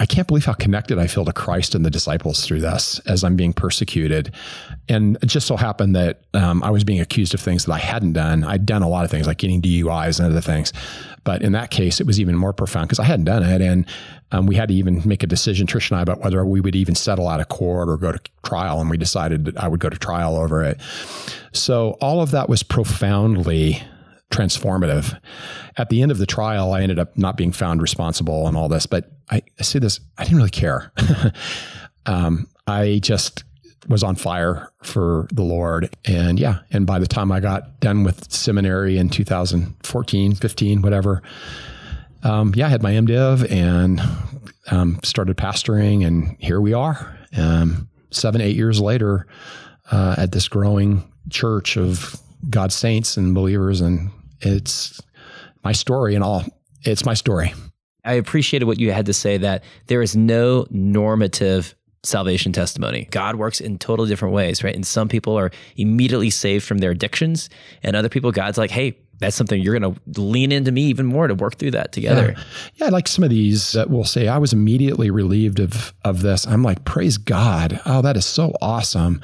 I 0.01 0.07
can't 0.07 0.27
believe 0.27 0.47
how 0.47 0.55
connected 0.55 0.99
I 0.99 1.07
feel 1.07 1.27
to 1.27 1.33
Christ 1.33 1.75
and 1.75 1.85
the 1.85 1.91
disciples 1.91 2.45
through 2.45 2.63
this 2.63 2.99
as 3.01 3.23
I'm 3.23 3.37
being 3.37 3.53
persecuted. 3.53 4.35
And 4.89 5.19
it 5.23 5.27
just 5.27 5.47
so 5.47 5.59
happened 5.59 5.95
that 5.95 6.23
um, 6.33 6.63
I 6.63 6.71
was 6.71 6.85
being 6.85 7.01
accused 7.01 7.35
of 7.35 7.41
things 7.41 7.67
that 7.67 7.73
I 7.73 7.79
hadn't 7.79 8.15
done. 8.15 8.43
I'd 8.43 8.65
done 8.65 8.81
a 8.81 8.89
lot 8.89 9.05
of 9.05 9.11
things 9.11 9.27
like 9.27 9.37
getting 9.37 9.61
DUIs 9.61 10.19
and 10.19 10.31
other 10.31 10.41
things. 10.41 10.73
But 11.23 11.43
in 11.43 11.53
that 11.53 11.71
case, 11.71 12.01
it 12.01 12.07
was 12.07 12.19
even 12.19 12.35
more 12.35 12.55
profound 12.55 12.89
because 12.89 12.99
I 12.99 13.05
hadn't 13.05 13.27
done 13.27 13.43
it. 13.43 13.61
And 13.61 13.85
um, 14.33 14.47
we 14.47 14.55
had 14.55 14.69
to 14.71 14.75
even 14.75 15.03
make 15.07 15.23
a 15.23 15.27
decision, 15.27 15.67
Trish 15.67 15.91
and 15.91 15.99
I, 15.99 16.03
about 16.03 16.21
whether 16.21 16.47
we 16.47 16.63
would 16.63 16.75
even 16.75 16.95
settle 16.95 17.29
out 17.29 17.41
of 17.41 17.49
court 17.49 17.91
or 17.91 17.99
go 17.99 18.11
to 18.11 18.21
trial. 18.43 18.81
And 18.81 18.89
we 18.89 18.97
decided 18.97 19.45
that 19.45 19.63
I 19.63 19.69
would 19.69 19.81
go 19.81 19.91
to 19.91 19.99
trial 19.99 20.35
over 20.35 20.63
it. 20.65 20.81
So 21.53 21.99
all 22.01 22.23
of 22.23 22.31
that 22.31 22.49
was 22.49 22.63
profoundly 22.63 23.83
transformative. 24.31 25.19
At 25.77 25.89
the 25.91 26.03
end 26.03 26.11
of 26.11 26.19
the 26.19 26.27
trial, 26.27 26.73
I 26.73 26.83
ended 26.83 26.99
up 26.99 27.17
not 27.17 27.37
being 27.37 27.53
found 27.53 27.83
responsible 27.83 28.47
and 28.47 28.57
all 28.57 28.69
this, 28.69 28.87
but 28.87 29.11
I, 29.31 29.43
I 29.59 29.63
say 29.63 29.79
this, 29.79 30.01
I 30.19 30.25
didn't 30.25 30.39
really 30.39 30.51
care. 30.51 30.93
um, 32.07 32.49
I 32.67 33.01
just 33.03 33.45
was 33.89 34.03
on 34.03 34.15
fire 34.15 34.71
for 34.83 35.27
the 35.33 35.43
Lord. 35.43 35.95
And 36.05 36.39
yeah, 36.39 36.61
and 36.71 36.87
by 36.87 36.99
the 36.99 37.07
time 37.07 37.33
I 37.33 37.41
got 37.41 37.81
done 37.81 38.05
with 38.05 38.31
seminary 38.33 38.99
in 38.99 39.09
2014, 39.09 40.35
15, 40.35 40.83
whatever, 40.83 41.23
um, 42.23 42.53
yeah, 42.55 42.67
I 42.67 42.69
had 42.69 42.83
my 42.83 42.93
MDiv 42.93 43.51
and 43.51 44.01
um, 44.71 45.01
started 45.03 45.37
pastoring, 45.37 46.07
and 46.07 46.37
here 46.39 46.61
we 46.61 46.75
are, 46.75 47.19
um, 47.37 47.89
seven, 48.11 48.41
eight 48.41 48.57
years 48.57 48.81
later, 48.81 49.27
uh, 49.91 50.15
at 50.19 50.33
this 50.33 50.47
growing 50.47 51.11
church 51.31 51.77
of 51.77 52.21
God's 52.49 52.75
saints 52.75 53.17
and 53.17 53.35
believers, 53.35 53.81
and 53.81 54.11
it's 54.41 55.01
my 55.65 55.73
story 55.73 56.15
and 56.15 56.25
all. 56.25 56.45
It's 56.83 57.05
my 57.05 57.15
story. 57.15 57.53
I 58.05 58.15
appreciated 58.15 58.65
what 58.65 58.81
you 58.81 58.93
had 58.93 59.07
to 59.07 59.13
say 59.13 59.37
that 59.39 59.63
there 59.87 60.03
is 60.03 60.17
no 60.17 60.67
normative 60.71 61.75
salvation 62.03 62.53
testimony. 62.53 63.07
God 63.11 63.37
works 63.37 63.61
in 63.61 63.79
totally 63.79 64.09
different 64.09 64.35
ways, 64.35 64.65
right? 64.65 64.75
And 64.75 64.87
some 64.87 65.09
people 65.09 65.39
are 65.39 65.51
immediately 65.77 66.31
saved 66.31 66.65
from 66.65 66.79
their 66.79 66.93
addictions, 66.93 67.51
and 67.83 67.95
other 67.95 68.09
people, 68.09 68.33
God's 68.33 68.57
like, 68.57 68.71
hey, 68.71 68.97
that's 69.19 69.37
something 69.37 69.61
you're 69.61 69.79
going 69.79 69.95
to 69.95 70.21
lean 70.21 70.51
into 70.51 70.73
me 70.73 70.85
even 70.85 71.05
more 71.05 71.29
to 71.29 71.35
work 71.35 71.57
through 71.57 71.73
that 71.73 71.93
together. 71.93 72.35
Yeah, 72.35 72.87
yeah 72.87 72.89
like 72.89 73.07
some 73.07 73.23
of 73.23 73.29
these 73.29 73.73
that 73.73 73.91
will 73.91 74.05
say, 74.05 74.29
I 74.29 74.39
was 74.39 74.55
immediately 74.55 75.11
relieved 75.11 75.61
of 75.61 75.93
of 76.05 76.23
this. 76.23 76.47
I'm 76.47 76.63
like, 76.63 76.87
praise 76.87 77.19
God. 77.19 77.81
Oh, 77.85 78.01
that 78.01 78.17
is 78.17 78.25
so 78.25 78.55
awesome. 78.63 79.21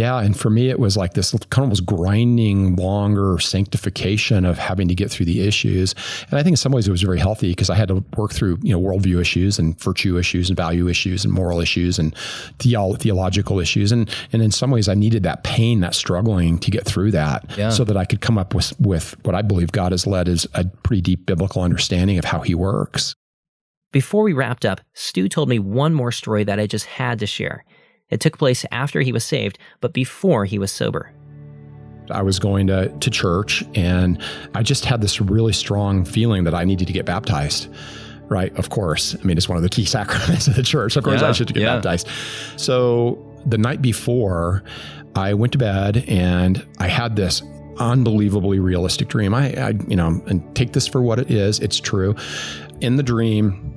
Yeah, 0.00 0.20
and 0.20 0.34
for 0.34 0.48
me, 0.48 0.70
it 0.70 0.80
was 0.80 0.96
like 0.96 1.12
this 1.12 1.32
kind 1.50 1.62
of 1.62 1.68
was 1.68 1.82
grinding, 1.82 2.76
longer 2.76 3.38
sanctification 3.38 4.46
of 4.46 4.56
having 4.56 4.88
to 4.88 4.94
get 4.94 5.10
through 5.10 5.26
the 5.26 5.46
issues. 5.46 5.94
And 6.30 6.38
I 6.38 6.42
think 6.42 6.54
in 6.54 6.56
some 6.56 6.72
ways 6.72 6.88
it 6.88 6.90
was 6.90 7.02
very 7.02 7.18
healthy 7.18 7.50
because 7.50 7.68
I 7.68 7.74
had 7.74 7.88
to 7.88 8.02
work 8.16 8.32
through 8.32 8.58
you 8.62 8.72
know 8.72 8.80
worldview 8.80 9.20
issues 9.20 9.58
and 9.58 9.78
virtue 9.78 10.16
issues 10.16 10.48
and 10.48 10.56
value 10.56 10.88
issues 10.88 11.26
and 11.26 11.34
moral 11.34 11.60
issues 11.60 11.98
and 11.98 12.16
theo- 12.60 12.94
theological 12.94 13.60
issues. 13.60 13.92
And 13.92 14.08
and 14.32 14.40
in 14.40 14.50
some 14.50 14.70
ways, 14.70 14.88
I 14.88 14.94
needed 14.94 15.22
that 15.24 15.44
pain, 15.44 15.80
that 15.80 15.94
struggling 15.94 16.58
to 16.60 16.70
get 16.70 16.86
through 16.86 17.10
that, 17.10 17.44
yeah. 17.58 17.68
so 17.68 17.84
that 17.84 17.98
I 17.98 18.06
could 18.06 18.22
come 18.22 18.38
up 18.38 18.54
with 18.54 18.72
with 18.80 19.14
what 19.26 19.34
I 19.34 19.42
believe 19.42 19.70
God 19.70 19.92
has 19.92 20.06
led 20.06 20.30
as 20.30 20.46
a 20.54 20.64
pretty 20.64 21.02
deep 21.02 21.26
biblical 21.26 21.60
understanding 21.60 22.16
of 22.16 22.24
how 22.24 22.40
He 22.40 22.54
works. 22.54 23.14
Before 23.92 24.22
we 24.22 24.32
wrapped 24.32 24.64
up, 24.64 24.80
Stu 24.94 25.28
told 25.28 25.50
me 25.50 25.58
one 25.58 25.92
more 25.92 26.12
story 26.12 26.44
that 26.44 26.58
I 26.58 26.66
just 26.66 26.86
had 26.86 27.18
to 27.18 27.26
share. 27.26 27.66
It 28.10 28.20
took 28.20 28.38
place 28.38 28.64
after 28.70 29.00
he 29.00 29.12
was 29.12 29.24
saved, 29.24 29.58
but 29.80 29.92
before 29.92 30.44
he 30.44 30.58
was 30.58 30.70
sober. 30.70 31.12
I 32.10 32.22
was 32.22 32.38
going 32.38 32.66
to, 32.66 32.88
to 32.88 33.10
church 33.10 33.64
and 33.74 34.20
I 34.54 34.62
just 34.62 34.84
had 34.84 35.00
this 35.00 35.20
really 35.20 35.52
strong 35.52 36.04
feeling 36.04 36.44
that 36.44 36.54
I 36.54 36.64
needed 36.64 36.86
to 36.88 36.92
get 36.92 37.06
baptized. 37.06 37.68
Right, 38.28 38.56
of 38.56 38.70
course. 38.70 39.16
I 39.20 39.24
mean, 39.24 39.36
it's 39.36 39.48
one 39.48 39.56
of 39.56 39.62
the 39.62 39.68
key 39.68 39.84
sacraments 39.96 40.46
of 40.46 40.56
the 40.56 40.62
church. 40.62 40.96
Of 40.96 41.04
course, 41.04 41.20
yeah, 41.20 41.28
I 41.28 41.32
should 41.32 41.52
get 41.52 41.62
yeah. 41.62 41.74
baptized. 41.76 42.08
So 42.56 43.18
the 43.46 43.58
night 43.58 43.82
before, 43.82 44.62
I 45.16 45.34
went 45.34 45.52
to 45.52 45.58
bed 45.58 46.04
and 46.08 46.64
I 46.78 46.88
had 46.88 47.16
this 47.16 47.42
unbelievably 47.78 48.60
realistic 48.60 49.08
dream. 49.08 49.34
I, 49.34 49.54
I, 49.54 49.68
you 49.88 49.96
know, 49.96 50.22
and 50.26 50.54
take 50.54 50.72
this 50.72 50.86
for 50.86 51.02
what 51.02 51.18
it 51.18 51.30
is. 51.30 51.58
It's 51.60 51.80
true. 51.80 52.14
In 52.80 52.96
the 52.96 53.02
dream, 53.02 53.69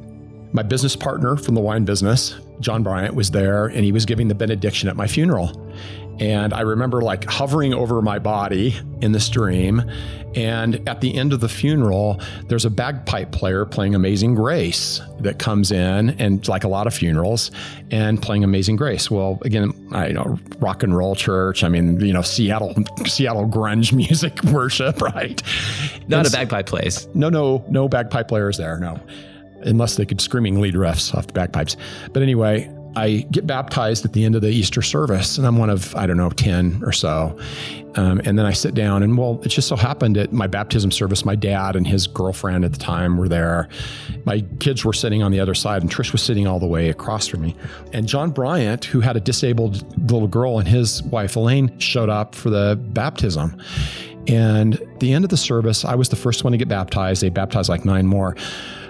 my 0.54 0.64
business 0.64 0.96
partner 0.96 1.36
from 1.36 1.56
the 1.56 1.62
wine 1.62 1.84
business 1.84 2.36
John 2.64 2.82
Bryant 2.84 3.14
was 3.14 3.32
there 3.32 3.68
and 3.68 3.84
he 3.84 3.92
was 3.92 4.06
giving 4.06 4.28
the 4.28 4.36
benediction 4.36 4.90
at 4.90 4.96
my 4.96 5.08
funeral. 5.08 5.52
And 6.20 6.54
I 6.54 6.62
remember 6.62 7.02
like 7.02 7.26
hovering 7.26 7.74
over 7.74 8.02
my 8.02 8.20
body 8.20 8.76
in 9.02 9.12
this 9.12 9.30
dream. 9.30 9.84
And 10.36 10.88
at 10.88 11.02
the 11.02 11.16
end 11.16 11.34
of 11.34 11.42
the 11.42 11.50
funeral, 11.50 12.20
there's 12.48 12.66
a 12.66 12.70
bagpipe 12.70 13.32
player 13.32 13.66
playing 13.66 13.96
Amazing 13.96 14.36
Grace 14.36 15.02
that 15.20 15.38
comes 15.38 15.72
in, 15.72 16.10
and 16.20 16.48
like 16.48 16.64
a 16.64 16.68
lot 16.68 16.88
of 16.88 16.94
funerals, 16.94 17.52
and 17.92 18.20
playing 18.20 18.44
Amazing 18.44 18.78
Grace. 18.78 19.12
Well, 19.12 19.38
again, 19.44 19.74
I 19.92 20.08
you 20.08 20.14
know 20.14 20.40
rock 20.58 20.82
and 20.82 20.96
roll 20.98 21.14
church. 21.14 21.64
I 21.64 21.70
mean, 21.70 22.00
you 22.00 22.14
know, 22.14 22.24
Seattle, 22.24 22.74
Seattle 23.06 23.48
grunge 23.48 23.94
music 23.96 24.44
worship, 24.46 25.02
right? 25.02 25.40
Not 26.08 26.26
and 26.26 26.34
a 26.34 26.38
bagpipe 26.38 26.66
place. 26.66 27.08
No, 27.14 27.30
no, 27.30 27.64
no 27.70 27.88
bagpipe 27.88 28.28
players 28.28 28.58
there. 28.58 28.80
No 28.80 29.00
unless 29.66 29.96
they 29.96 30.06
could 30.06 30.22
screaming 30.22 30.60
lead 30.60 30.76
refs 30.76 31.14
off 31.16 31.28
the 31.28 31.34
bagpipes. 31.34 31.76
But 32.12 32.24
anyway, 32.24 32.70
I 32.96 33.26
get 33.32 33.48
baptized 33.48 34.06
at 34.06 34.14
the 34.14 34.24
end 34.24 34.36
of 34.36 34.42
the 34.42 34.50
Easter 34.50 34.82
service, 34.82 35.38
and 35.38 35.48
I'm 35.48 35.58
one 35.58 35.70
of, 35.70 35.96
I 35.96 36.06
don't 36.06 36.18
know, 36.18 36.30
10 36.30 36.84
or 36.84 36.92
so. 36.92 37.38
Um, 37.96 38.22
and 38.26 38.38
then 38.38 38.46
I 38.46 38.54
sit 38.54 38.76
down, 38.76 39.02
and 39.02 39.18
well, 39.18 39.40
it 39.44 39.50
just 39.50 39.68
so 39.68 39.76
happened 39.76 40.18
at 40.18 40.32
my 40.32 40.48
baptism 40.48 40.92
service, 40.92 41.26
my 41.26 41.36
dad 41.36 41.76
and 41.76 41.88
his 41.88 42.06
girlfriend 42.08 42.66
at 42.66 42.72
the 42.72 42.80
time 42.80 43.18
were 43.18 43.28
there. 43.28 43.68
My 44.26 44.42
kids 44.60 44.86
were 44.86 44.94
sitting 44.94 45.24
on 45.24 45.32
the 45.32 45.40
other 45.40 45.56
side, 45.56 45.82
and 45.82 45.92
Trish 45.92 46.12
was 46.12 46.22
sitting 46.22 46.48
all 46.48 46.60
the 46.60 46.68
way 46.68 46.90
across 46.90 47.28
from 47.28 47.42
me. 47.42 47.56
And 47.94 48.08
John 48.08 48.32
Bryant, 48.32 48.86
who 48.86 49.00
had 49.00 49.16
a 49.16 49.20
disabled 49.20 49.84
little 50.12 50.28
girl, 50.28 50.60
and 50.60 50.68
his 50.68 51.02
wife 51.04 51.36
Elaine 51.36 51.78
showed 51.80 52.10
up 52.10 52.36
for 52.36 52.50
the 52.50 52.80
baptism. 52.94 53.60
And 54.28 54.80
the 55.00 55.14
end 55.14 55.26
of 55.26 55.30
the 55.30 55.38
service, 55.38 55.84
I 55.84 55.96
was 55.96 56.10
the 56.10 56.16
first 56.16 56.44
one 56.44 56.52
to 56.52 56.58
get 56.58 56.68
baptized. 56.68 57.22
They 57.22 57.30
baptized 57.30 57.70
like 57.70 57.86
nine 57.86 58.06
more. 58.06 58.36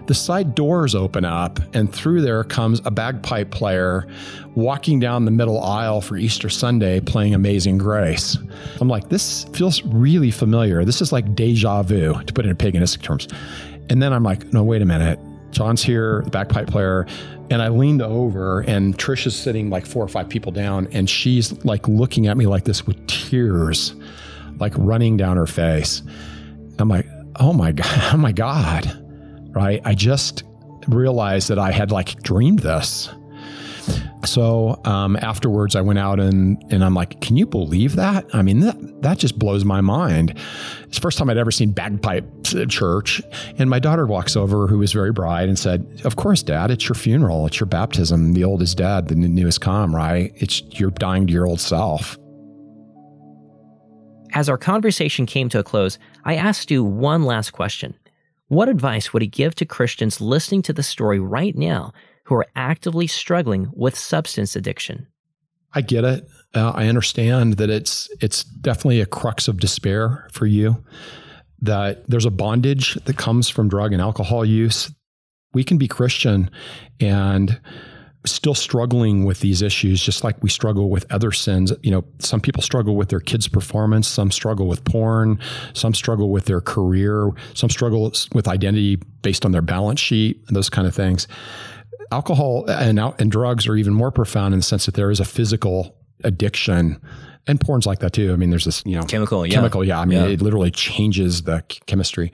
The 0.07 0.13
side 0.13 0.55
doors 0.55 0.95
open 0.95 1.23
up, 1.25 1.59
and 1.73 1.93
through 1.93 2.21
there 2.21 2.43
comes 2.43 2.81
a 2.85 2.91
bagpipe 2.91 3.51
player 3.51 4.07
walking 4.55 4.99
down 4.99 5.25
the 5.25 5.31
middle 5.31 5.61
aisle 5.61 6.01
for 6.01 6.17
Easter 6.17 6.49
Sunday 6.49 6.99
playing 6.99 7.33
Amazing 7.33 7.77
Grace. 7.77 8.37
I'm 8.81 8.87
like, 8.87 9.09
this 9.09 9.45
feels 9.53 9.81
really 9.83 10.31
familiar. 10.31 10.83
This 10.83 11.01
is 11.01 11.11
like 11.11 11.35
deja 11.35 11.83
vu, 11.83 12.21
to 12.21 12.33
put 12.33 12.45
it 12.45 12.49
in 12.49 12.55
paganistic 12.55 13.01
terms. 13.01 13.27
And 13.89 14.01
then 14.01 14.13
I'm 14.13 14.23
like, 14.23 14.51
no, 14.53 14.63
wait 14.63 14.81
a 14.81 14.85
minute. 14.85 15.19
John's 15.51 15.83
here, 15.83 16.21
the 16.25 16.31
bagpipe 16.31 16.67
player. 16.67 17.05
And 17.49 17.61
I 17.61 17.67
leaned 17.69 18.01
over, 18.01 18.61
and 18.61 18.97
Trish 18.97 19.27
is 19.27 19.35
sitting 19.35 19.69
like 19.69 19.85
four 19.85 20.03
or 20.03 20.07
five 20.07 20.27
people 20.27 20.51
down, 20.51 20.87
and 20.91 21.09
she's 21.09 21.63
like 21.63 21.87
looking 21.87 22.27
at 22.27 22.37
me 22.37 22.45
like 22.45 22.63
this 22.63 22.87
with 22.87 23.05
tears, 23.07 23.95
like 24.57 24.73
running 24.77 25.17
down 25.17 25.37
her 25.37 25.47
face. 25.47 26.01
I'm 26.79 26.89
like, 26.89 27.05
oh 27.39 27.53
my 27.53 27.71
God, 27.73 28.13
oh 28.13 28.17
my 28.17 28.31
God. 28.31 29.02
Right. 29.53 29.81
I 29.85 29.93
just 29.93 30.43
realized 30.87 31.49
that 31.49 31.59
I 31.59 31.71
had 31.71 31.91
like 31.91 32.21
dreamed 32.23 32.59
this. 32.59 33.09
So 34.25 34.79
um, 34.85 35.17
afterwards, 35.17 35.75
I 35.75 35.81
went 35.81 35.99
out 35.99 36.19
and 36.19 36.63
and 36.71 36.83
I'm 36.83 36.93
like, 36.93 37.19
can 37.21 37.35
you 37.35 37.45
believe 37.45 37.97
that? 37.97 38.25
I 38.33 38.41
mean, 38.41 38.61
that 38.61 39.01
that 39.01 39.17
just 39.17 39.37
blows 39.37 39.65
my 39.65 39.81
mind. 39.81 40.39
It's 40.83 40.97
the 40.97 41.01
first 41.01 41.17
time 41.17 41.29
I'd 41.29 41.37
ever 41.37 41.51
seen 41.51 41.71
bagpipe 41.71 42.25
church. 42.69 43.21
And 43.57 43.69
my 43.69 43.79
daughter 43.79 44.05
walks 44.05 44.35
over, 44.35 44.67
who 44.67 44.77
was 44.77 44.93
very 44.93 45.11
bright, 45.11 45.49
and 45.49 45.59
said, 45.59 46.01
"Of 46.05 46.15
course, 46.15 46.41
Dad, 46.41 46.71
it's 46.71 46.87
your 46.87 46.95
funeral, 46.95 47.45
it's 47.45 47.59
your 47.59 47.67
baptism. 47.67 48.33
The 48.33 48.43
old 48.43 48.61
is 48.61 48.73
dead, 48.73 49.09
the 49.09 49.15
new 49.15 49.47
is 49.47 49.57
come. 49.57 49.93
Right? 49.93 50.31
It's 50.35 50.61
you're 50.79 50.91
dying 50.91 51.27
to 51.27 51.33
your 51.33 51.45
old 51.45 51.59
self." 51.59 52.17
As 54.35 54.49
our 54.49 54.57
conversation 54.57 55.25
came 55.25 55.47
to 55.49 55.59
a 55.59 55.63
close, 55.63 55.99
I 56.23 56.35
asked 56.35 56.71
you 56.71 56.83
one 56.83 57.23
last 57.23 57.51
question. 57.51 57.93
What 58.53 58.69
advice 58.69 59.13
would 59.13 59.21
he 59.21 59.27
give 59.27 59.55
to 59.55 59.65
Christians 59.65 60.21
listening 60.21 60.61
to 60.63 60.73
the 60.73 60.83
story 60.83 61.19
right 61.19 61.55
now 61.55 61.93
who 62.25 62.35
are 62.35 62.47
actively 62.55 63.07
struggling 63.07 63.69
with 63.73 63.97
substance 63.97 64.55
addiction. 64.55 65.07
I 65.73 65.81
get 65.81 66.03
it. 66.03 66.27
Uh, 66.53 66.71
I 66.75 66.87
understand 66.87 67.53
that 67.53 67.69
it's 67.69 68.09
it's 68.21 68.43
definitely 68.43 69.01
a 69.01 69.05
crux 69.05 69.47
of 69.47 69.59
despair 69.59 70.27
for 70.31 70.45
you. 70.45 70.83
That 71.61 72.07
there's 72.09 72.25
a 72.25 72.31
bondage 72.31 72.95
that 73.05 73.17
comes 73.17 73.49
from 73.49 73.69
drug 73.69 73.91
and 73.93 74.01
alcohol 74.01 74.45
use. 74.45 74.91
We 75.53 75.63
can 75.63 75.77
be 75.77 75.87
Christian 75.87 76.49
and 76.99 77.59
still 78.25 78.55
struggling 78.55 79.25
with 79.25 79.41
these 79.41 79.61
issues 79.61 80.01
just 80.01 80.23
like 80.23 80.41
we 80.41 80.49
struggle 80.49 80.89
with 80.89 81.05
other 81.11 81.31
sins 81.31 81.73
you 81.81 81.91
know 81.91 82.03
some 82.19 82.39
people 82.39 82.61
struggle 82.61 82.95
with 82.95 83.09
their 83.09 83.19
kids 83.19 83.47
performance 83.47 84.07
some 84.07 84.31
struggle 84.31 84.67
with 84.67 84.83
porn 84.85 85.37
some 85.73 85.93
struggle 85.93 86.29
with 86.29 86.45
their 86.45 86.61
career 86.61 87.29
some 87.53 87.69
struggle 87.69 88.11
with 88.33 88.47
identity 88.47 88.95
based 89.21 89.45
on 89.45 89.51
their 89.51 89.61
balance 89.61 89.99
sheet 89.99 90.41
and 90.47 90.55
those 90.55 90.69
kind 90.69 90.87
of 90.87 90.95
things 90.95 91.27
alcohol 92.11 92.65
and, 92.69 92.99
and 92.99 93.31
drugs 93.31 93.67
are 93.67 93.75
even 93.75 93.93
more 93.93 94.11
profound 94.11 94.53
in 94.53 94.59
the 94.59 94.63
sense 94.63 94.85
that 94.85 94.95
there 94.95 95.11
is 95.11 95.19
a 95.19 95.25
physical 95.25 95.95
addiction 96.23 97.01
and 97.47 97.59
porn's 97.59 97.85
like 97.85 97.99
that 97.99 98.13
too. 98.13 98.31
I 98.31 98.35
mean, 98.37 98.49
there's 98.49 98.65
this, 98.65 98.83
you 98.85 98.95
know, 98.95 99.03
chemical, 99.03 99.45
yeah. 99.45 99.53
chemical. 99.53 99.83
Yeah. 99.83 99.99
I 99.99 100.05
mean, 100.05 100.19
yeah. 100.19 100.27
it 100.27 100.41
literally 100.41 100.71
changes 100.71 101.43
the 101.43 101.61
chemistry. 101.87 102.31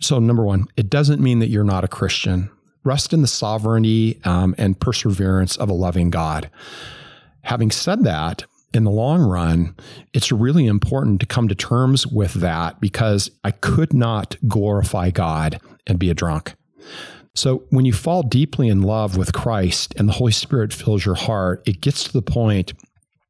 So 0.00 0.18
number 0.18 0.44
one, 0.44 0.66
it 0.76 0.88
doesn't 0.88 1.20
mean 1.20 1.40
that 1.40 1.48
you're 1.48 1.64
not 1.64 1.84
a 1.84 1.88
Christian. 1.88 2.50
Rest 2.84 3.12
in 3.12 3.22
the 3.22 3.28
sovereignty 3.28 4.20
um, 4.24 4.54
and 4.58 4.78
perseverance 4.78 5.56
of 5.56 5.68
a 5.68 5.74
loving 5.74 6.10
God. 6.10 6.50
Having 7.42 7.72
said 7.72 8.04
that, 8.04 8.44
in 8.72 8.84
the 8.84 8.90
long 8.90 9.20
run, 9.20 9.74
it's 10.12 10.30
really 10.30 10.66
important 10.66 11.20
to 11.20 11.26
come 11.26 11.48
to 11.48 11.54
terms 11.54 12.06
with 12.06 12.34
that 12.34 12.80
because 12.80 13.30
I 13.42 13.50
could 13.50 13.92
not 13.92 14.36
glorify 14.46 15.10
God 15.10 15.60
and 15.86 15.98
be 15.98 16.10
a 16.10 16.14
drunk. 16.14 16.54
So 17.34 17.64
when 17.70 17.84
you 17.84 17.92
fall 17.92 18.22
deeply 18.22 18.68
in 18.68 18.82
love 18.82 19.16
with 19.16 19.32
Christ 19.32 19.94
and 19.96 20.08
the 20.08 20.12
Holy 20.12 20.32
Spirit 20.32 20.72
fills 20.72 21.04
your 21.04 21.14
heart, 21.14 21.62
it 21.66 21.80
gets 21.80 22.04
to 22.04 22.12
the 22.12 22.22
point 22.22 22.72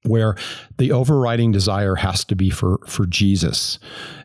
where 0.04 0.34
the 0.78 0.92
overriding 0.92 1.52
desire 1.52 1.96
has 1.96 2.24
to 2.24 2.34
be 2.34 2.50
for 2.50 2.78
for 2.86 3.06
Jesus. 3.06 3.78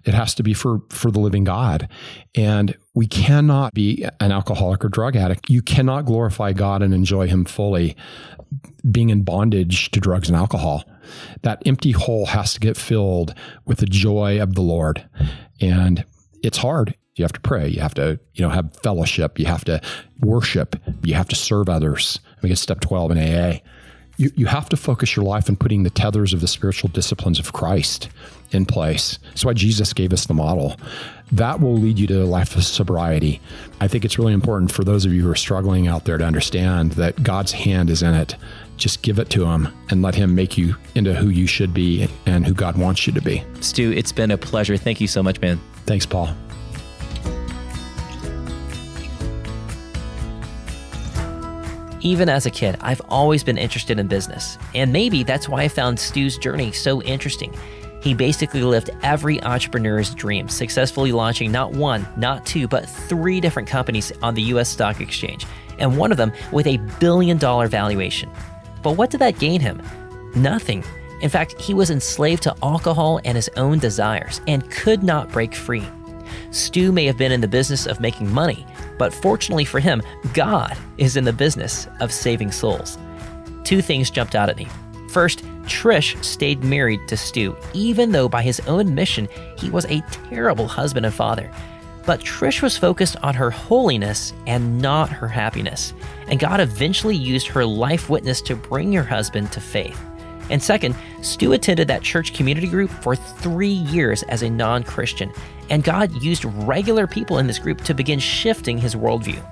It 0.06 0.14
has 0.14 0.34
to 0.36 0.44
be 0.44 0.54
for 0.54 0.82
for 0.90 1.12
the 1.12 1.20
living 1.20 1.44
God. 1.44 1.90
And 2.34 2.76
we 2.94 3.08
cannot 3.08 3.74
be 3.74 4.06
an 4.20 4.32
alcoholic 4.32 4.86
or 4.86 4.90
drug 4.90 5.16
addict. 5.16 5.50
You 5.50 5.62
cannot 5.62 6.06
glorify 6.06 6.54
God 6.54 6.82
and 6.82 6.94
enjoy 6.94 7.28
him 7.28 7.46
fully 7.46 7.96
being 8.90 9.10
in 9.10 9.24
bondage 9.24 9.92
to 9.92 10.00
drugs 10.00 10.30
and 10.30 10.38
alcohol. 10.38 10.84
That 11.42 11.62
empty 11.66 11.92
hole 11.92 12.28
has 12.28 12.54
to 12.54 12.60
get 12.60 12.78
filled 12.78 13.34
with 13.66 13.80
the 13.80 13.86
joy 13.86 14.42
of 14.42 14.56
the 14.56 14.62
Lord. 14.62 15.08
And 15.60 16.06
it's 16.42 16.58
hard. 16.58 16.96
You 17.16 17.24
have 17.24 17.34
to 17.34 17.40
pray. 17.40 17.68
You 17.68 17.82
have 17.82 17.94
to, 17.96 18.20
you 18.34 18.44
know, 18.44 18.50
have 18.50 18.76
fellowship. 18.84 19.40
You 19.40 19.46
have 19.46 19.66
to 19.66 19.82
worship. 20.20 20.76
You 21.04 21.14
have 21.16 21.28
to 21.30 21.36
serve 21.36 21.70
others. 21.70 22.20
I 22.26 22.46
mean, 22.46 22.52
it's 22.52 22.62
step 22.62 22.82
12 22.82 23.12
in 23.12 23.18
AA. 23.18 23.60
You, 24.18 24.32
you 24.36 24.46
have 24.46 24.70
to 24.70 24.78
focus 24.78 25.16
your 25.16 25.26
life 25.26 25.50
on 25.50 25.56
putting 25.56 25.84
the 25.84 25.90
tethers 25.90 26.34
of 26.34 26.42
the 26.42 26.48
spiritual 26.48 26.90
disciplines 26.90 27.40
of 27.40 27.54
Christ 27.54 28.10
in 28.52 28.66
place. 28.66 29.20
That's 29.26 29.44
why 29.44 29.54
Jesus 29.54 29.94
gave 29.94 30.14
us 30.14 30.26
the 30.26 30.34
model. 30.34 30.76
That 31.32 31.60
will 31.60 31.76
lead 31.76 32.00
you 32.00 32.08
to 32.08 32.24
a 32.24 32.26
life 32.26 32.56
of 32.56 32.64
sobriety. 32.64 33.42
I 33.82 33.88
think 33.88 34.06
it's 34.06 34.18
really 34.18 34.34
important 34.34 34.72
for 34.72 34.84
those 34.84 35.06
of 35.06 35.14
you 35.14 35.24
who 35.24 35.32
are 35.32 35.36
struggling 35.36 35.88
out 35.88 36.06
there 36.06 36.18
to 36.18 36.24
understand 36.24 36.94
that 36.94 37.24
God's 37.24 37.52
hand 37.52 37.90
is 37.90 38.04
in 38.04 38.14
it. 38.14 38.36
Just 38.78 39.02
give 39.02 39.20
it 39.20 39.30
to 39.32 39.46
Him 39.46 39.68
and 39.90 40.02
let 40.02 40.16
Him 40.16 40.36
make 40.36 40.58
you 40.58 40.76
into 40.94 41.14
who 41.14 41.30
you 41.30 41.48
should 41.48 41.74
be 41.74 42.08
and 42.26 42.46
who 42.46 42.54
God 42.54 42.78
wants 42.78 43.08
you 43.08 43.14
to 43.14 43.22
be. 43.22 43.44
Stu, 43.62 43.92
it's 43.92 44.12
been 44.12 44.32
a 44.32 44.38
pleasure. 44.38 44.78
Thank 44.78 45.02
you 45.02 45.08
so 45.08 45.24
much, 45.24 45.42
man. 45.42 45.60
Thanks, 45.86 46.06
Paul. 46.06 46.36
Even 52.06 52.30
as 52.30 52.46
a 52.46 52.52
kid, 52.52 52.78
I've 52.82 53.02
always 53.10 53.44
been 53.44 53.58
interested 53.58 53.98
in 53.98 54.06
business, 54.06 54.60
and 54.76 54.94
maybe 54.94 55.24
that's 55.24 55.50
why 55.50 55.64
I 55.64 55.68
found 55.68 56.00
Stu's 56.00 56.38
journey 56.38 56.72
so 56.72 57.02
interesting. 57.02 57.52
He 58.00 58.14
basically 58.14 58.62
lived 58.62 58.92
every 59.02 59.42
entrepreneur's 59.42 60.14
dream, 60.14 60.48
successfully 60.48 61.12
launching 61.12 61.52
not 61.52 61.72
one, 61.72 62.08
not 62.16 62.46
two, 62.46 62.68
but 62.68 62.88
three 62.88 63.42
different 63.42 63.68
companies 63.68 64.12
on 64.22 64.36
the 64.36 64.44
US 64.54 64.70
stock 64.70 65.02
exchange, 65.02 65.48
and 65.80 65.98
one 65.98 66.12
of 66.12 66.18
them 66.20 66.32
with 66.52 66.68
a 66.68 66.78
billion 67.00 67.40
dollar 67.40 67.68
valuation. 67.68 68.30
But 68.84 68.98
what 68.98 69.10
did 69.10 69.22
that 69.22 69.40
gain 69.40 69.60
him? 69.60 69.82
Nothing. 70.36 70.84
In 71.24 71.30
fact, 71.32 71.60
he 71.60 71.74
was 71.74 71.90
enslaved 71.90 72.44
to 72.44 72.56
alcohol 72.62 73.20
and 73.26 73.36
his 73.36 73.50
own 73.58 73.80
desires 73.80 74.42
and 74.48 74.70
could 74.70 75.02
not 75.02 75.32
break 75.32 75.56
free. 75.56 75.88
Stu 76.52 76.92
may 76.92 77.06
have 77.06 77.18
been 77.18 77.32
in 77.32 77.42
the 77.42 77.48
business 77.48 77.88
of 77.88 78.00
making 78.00 78.32
money, 78.32 78.64
but 78.98 79.14
fortunately 79.14 79.66
for 79.66 79.80
him, 79.80 80.02
God 80.34 80.78
is 80.98 81.18
in 81.18 81.24
the 81.24 81.34
business 81.34 81.88
of 82.00 82.12
saving 82.12 82.52
souls. 82.52 82.98
Two 83.64 83.82
things 83.82 84.10
jumped 84.10 84.36
out 84.36 84.50
at 84.50 84.58
me. 84.58 84.68
First, 85.10 85.44
Trish 85.64 86.24
stayed 86.24 86.64
married 86.64 87.08
to 87.08 87.18
Stu, 87.18 87.56
even 87.74 88.12
though 88.12 88.30
by 88.30 88.42
his 88.42 88.60
own 88.62 88.82
admission, 88.82 89.28
he 89.58 89.70
was 89.70 89.86
a 89.86 90.04
terrible 90.30 90.68
husband 90.68 91.06
and 91.06 91.16
father. 91.16 91.52
But 92.06 92.20
Trish 92.20 92.62
was 92.62 92.78
focused 92.78 93.18
on 93.24 93.34
her 93.34 93.50
holiness 93.50 94.34
and 94.46 94.80
not 94.80 95.10
her 95.10 95.28
happiness, 95.28 95.94
and 96.28 96.40
God 96.40 96.60
eventually 96.60 97.16
used 97.16 97.48
her 97.48 97.66
life 97.66 98.10
witness 98.10 98.42
to 98.44 98.56
bring 98.56 98.94
her 98.94 99.04
husband 99.04 99.52
to 99.54 99.62
faith. 99.62 100.00
And 100.50 100.62
second, 100.62 100.96
Stu 101.22 101.54
attended 101.54 101.88
that 101.88 102.04
church 102.04 102.34
community 102.34 102.68
group 102.68 102.90
for 102.90 103.16
three 103.16 103.68
years 103.68 104.24
as 104.24 104.44
a 104.44 104.50
non 104.50 104.84
Christian, 104.84 105.32
and 105.70 105.84
God 105.84 106.12
used 106.22 106.46
regular 106.46 107.08
people 107.08 107.40
in 107.40 107.48
this 107.48 107.60
group 107.60 107.82
to 107.82 107.94
begin 107.94 108.20
shifting 108.20 108.78
his 108.78 108.96
worldview. 108.96 109.44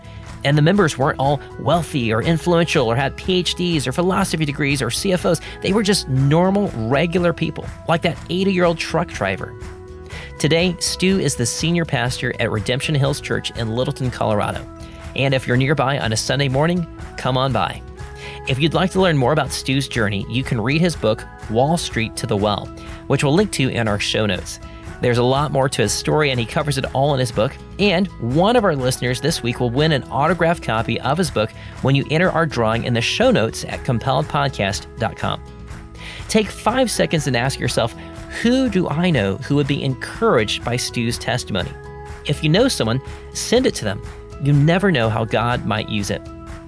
And 0.44 0.58
the 0.58 0.62
members 0.62 0.98
weren't 0.98 1.20
all 1.20 1.40
wealthy 1.60 2.14
or 2.14 2.22
influential 2.22 2.88
or 2.88 2.96
had 2.96 3.16
PhDs 3.16 3.88
or 3.88 3.94
philosophy 3.94 4.46
degrees 4.46 4.82
or 4.82 4.88
CFOs. 4.88 5.42
They 5.62 5.74
were 5.74 5.84
just 5.84 6.08
normal, 6.10 6.70
regular 6.90 7.34
people, 7.34 7.66
like 7.88 8.02
that 8.02 8.18
80 8.30 8.52
year 8.52 8.66
old 8.66 8.78
truck 8.78 9.08
driver. 9.08 9.54
Today, 10.40 10.76
Stu 10.80 11.20
is 11.20 11.36
the 11.36 11.46
senior 11.46 11.86
pastor 11.86 12.34
at 12.40 12.52
Redemption 12.52 12.96
Hills 12.96 13.22
Church 13.22 13.52
in 13.52 13.70
Littleton, 13.70 14.12
Colorado. 14.12 14.68
And 15.16 15.34
if 15.34 15.48
you're 15.48 15.58
nearby 15.58 16.00
on 16.00 16.12
a 16.12 16.18
Sunday 16.18 16.50
morning, 16.50 16.86
come 17.18 17.38
on 17.38 17.54
by. 17.54 17.82
If 18.46 18.60
you'd 18.60 18.74
like 18.74 18.92
to 18.92 19.02
learn 19.02 19.18
more 19.18 19.32
about 19.32 19.54
Stu's 19.54 19.88
journey, 19.88 20.26
you 20.28 20.44
can 20.44 20.60
read 20.60 20.82
his 20.82 20.98
book, 20.98 21.24
Wall 21.50 21.78
Street 21.78 22.18
to 22.18 22.28
the 22.28 22.36
Well, 22.36 22.66
which 23.08 23.24
we'll 23.24 23.34
link 23.34 23.54
to 23.54 23.70
in 23.70 23.88
our 23.88 24.00
show 24.00 24.26
notes. 24.26 24.60
There's 25.00 25.18
a 25.18 25.24
lot 25.24 25.54
more 25.54 25.70
to 25.70 25.82
his 25.84 25.94
story, 25.94 26.30
and 26.30 26.38
he 26.38 26.46
covers 26.46 26.78
it 26.78 26.84
all 26.94 27.14
in 27.14 27.22
his 27.22 27.32
book. 27.32 27.56
And 27.80 28.08
one 28.20 28.58
of 28.58 28.66
our 28.66 28.76
listeners 28.76 29.22
this 29.22 29.42
week 29.42 29.62
will 29.62 29.70
win 29.70 29.94
an 29.94 30.04
autographed 30.04 30.62
copy 30.62 31.00
of 31.00 31.18
his 31.18 31.32
book 31.32 31.52
when 31.84 31.96
you 31.96 32.06
enter 32.12 32.32
our 32.32 32.46
drawing 32.46 32.84
in 32.84 32.94
the 32.94 33.02
show 33.02 33.32
notes 33.32 33.64
at 33.64 33.80
compelledpodcast.com. 33.86 35.44
Take 36.28 36.48
five 36.48 36.92
seconds 36.92 37.28
and 37.28 37.38
ask 37.38 37.62
yourself 37.62 37.94
who 38.42 38.68
do 38.68 38.90
I 38.90 39.10
know 39.10 39.38
who 39.38 39.56
would 39.56 39.68
be 39.68 39.84
encouraged 39.84 40.66
by 40.66 40.76
Stu's 40.76 41.18
testimony? 41.18 41.72
If 42.26 42.44
you 42.44 42.50
know 42.50 42.68
someone, 42.68 43.02
send 43.34 43.66
it 43.66 43.76
to 43.76 43.86
them. 43.86 44.02
You 44.42 44.52
never 44.52 44.92
know 44.92 45.10
how 45.10 45.24
God 45.24 45.66
might 45.66 45.88
use 45.88 46.10
it. 46.10 46.22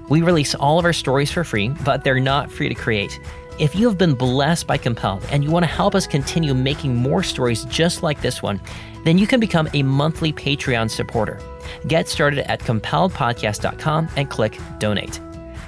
We 0.09 0.21
release 0.21 0.55
all 0.55 0.79
of 0.79 0.85
our 0.85 0.93
stories 0.93 1.31
for 1.31 1.43
free, 1.43 1.69
but 1.83 2.03
they're 2.03 2.19
not 2.19 2.51
free 2.51 2.69
to 2.69 2.75
create. 2.75 3.19
If 3.57 3.75
you 3.75 3.87
have 3.87 3.97
been 3.97 4.15
blessed 4.15 4.67
by 4.67 4.77
Compelled 4.77 5.25
and 5.31 5.43
you 5.43 5.49
want 5.49 5.63
to 5.63 5.71
help 5.71 5.95
us 5.95 6.05
continue 6.05 6.53
making 6.53 6.95
more 6.95 7.23
stories 7.23 7.63
just 7.65 8.03
like 8.03 8.21
this 8.21 8.41
one, 8.41 8.59
then 9.05 9.17
you 9.17 9.25
can 9.25 9.39
become 9.39 9.69
a 9.73 9.81
monthly 9.83 10.33
Patreon 10.33 10.89
supporter. 10.89 11.39
Get 11.87 12.09
started 12.09 12.49
at 12.51 12.59
compelledpodcast.com 12.59 14.09
and 14.17 14.29
click 14.29 14.59
donate. 14.79 15.21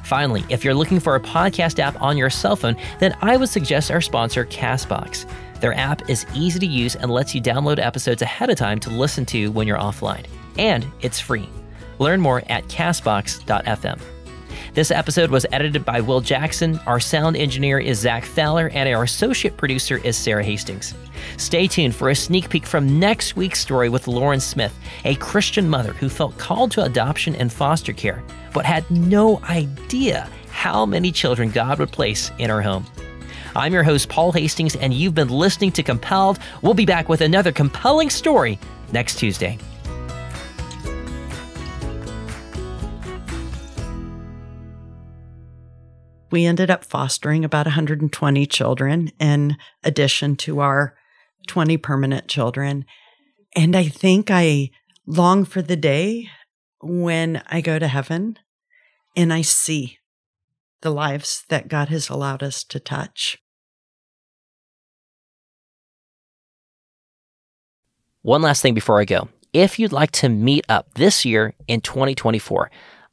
Finally, 0.04 0.44
if 0.50 0.64
you're 0.64 0.74
looking 0.74 1.00
for 1.00 1.16
a 1.16 1.20
podcast 1.20 1.80
app 1.80 2.02
on 2.02 2.18
your 2.18 2.30
cell 2.30 2.56
phone, 2.56 2.76
then 3.00 3.16
I 3.22 3.38
would 3.38 3.50
suggest 3.50 3.92
our 3.92 4.02
sponsor, 4.02 4.46
Castbox. 4.46 5.26
Their 5.60 5.74
app 5.74 6.10
is 6.10 6.26
easy 6.34 6.60
to 6.60 6.66
use 6.66 6.96
and 6.96 7.10
lets 7.10 7.34
you 7.34 7.42
download 7.42 7.80
episodes 7.80 8.22
ahead 8.22 8.50
of 8.50 8.58
time 8.58 8.80
to 8.82 8.90
listen 8.90 9.26
to 9.28 9.52
when 9.52 9.68
you're 9.68 9.80
offline. 9.80 10.26
And 10.58 10.86
it's 11.02 11.20
free. 11.20 11.50
Learn 12.00 12.22
more 12.22 12.44
at 12.48 12.66
castbox.fm. 12.66 14.17
This 14.78 14.92
episode 14.92 15.32
was 15.32 15.44
edited 15.52 15.84
by 15.84 16.02
Will 16.02 16.22
Jackson. 16.22 16.80
Our 16.86 17.00
sound 17.00 17.36
engineer 17.36 17.80
is 17.80 17.98
Zach 17.98 18.24
Thaler, 18.24 18.70
and 18.76 18.88
our 18.88 19.02
associate 19.02 19.58
producer 19.58 19.98
is 20.04 20.16
Sarah 20.16 20.44
Hastings. 20.44 20.94
Stay 21.38 21.66
tuned 21.66 21.96
for 21.96 22.12
a 22.12 22.16
sneak 22.16 22.48
peek 22.48 22.64
from 22.64 23.00
next 23.00 23.36
week's 23.36 23.60
story 23.60 23.90
with 23.90 24.08
Lauren 24.08 24.40
Smith, 24.40 24.78
a 25.04 25.16
Christian 25.16 25.68
mother 25.68 25.94
who 25.94 26.10
felt 26.10 26.38
called 26.38 26.70
to 26.74 26.84
adoption 26.84 27.34
and 27.38 27.52
foster 27.52 27.92
care, 27.92 28.24
but 28.54 28.66
had 28.66 28.88
no 28.92 29.42
idea 29.46 30.30
how 30.52 30.86
many 30.86 31.12
children 31.12 31.50
God 31.50 31.80
would 31.80 31.92
place 31.92 32.30
in 32.38 32.52
her 32.52 32.62
home. 32.62 32.86
I'm 33.56 33.74
your 33.74 33.82
host, 33.82 34.10
Paul 34.10 34.32
Hastings, 34.32 34.76
and 34.76 34.94
you've 34.94 35.16
been 35.16 35.30
listening 35.30 35.72
to 35.72 35.82
Compelled. 35.82 36.38
We'll 36.62 36.76
be 36.76 36.86
back 36.86 37.10
with 37.10 37.22
another 37.22 37.52
compelling 37.52 38.12
story 38.12 38.60
next 38.92 39.18
Tuesday. 39.18 39.58
We 46.30 46.46
ended 46.46 46.70
up 46.70 46.84
fostering 46.84 47.46
about 47.46 47.66
120 47.66 48.46
children 48.46 49.12
in 49.20 49.58
addition 49.84 50.36
to 50.38 50.60
our 50.60 50.96
20 51.48 51.78
permanent 51.78 52.28
children. 52.28 52.86
And 53.56 53.76
I 53.76 53.88
think 53.88 54.30
I 54.30 54.70
long 55.06 55.46
for 55.46 55.62
the 55.62 55.76
day 55.76 56.30
when 56.82 57.42
I 57.48 57.62
go 57.62 57.80
to 57.80 57.88
heaven 57.88 58.38
and 59.16 59.34
I 59.34 59.42
see 59.42 59.98
the 60.82 60.92
lives 60.92 61.44
that 61.50 61.68
God 61.68 61.90
has 61.90 62.10
allowed 62.10 62.44
us 62.44 62.64
to 62.66 62.80
touch. 62.80 63.38
One 68.22 68.42
last 68.42 68.62
thing 68.62 68.74
before 68.74 69.00
I 69.00 69.06
go. 69.06 69.30
If 69.54 69.80
you'd 69.80 69.94
like 69.94 70.12
to 70.12 70.30
meet 70.30 70.66
up 70.68 70.94
this 70.96 71.24
year 71.24 71.54
in 71.68 71.82
2024, 71.82 72.70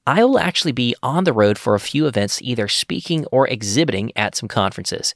I 0.07 0.23
will 0.23 0.39
actually 0.39 0.73
be 0.73 0.95
on 1.03 1.25
the 1.25 1.33
road 1.33 1.57
for 1.57 1.75
a 1.75 1.81
few 1.81 2.07
events, 2.07 2.43
either 2.43 2.69
speaking 2.69 3.25
or 3.33 3.49
exhibiting 3.49 4.13
at 4.17 4.35
some 4.35 4.49
conferences. 4.49 5.15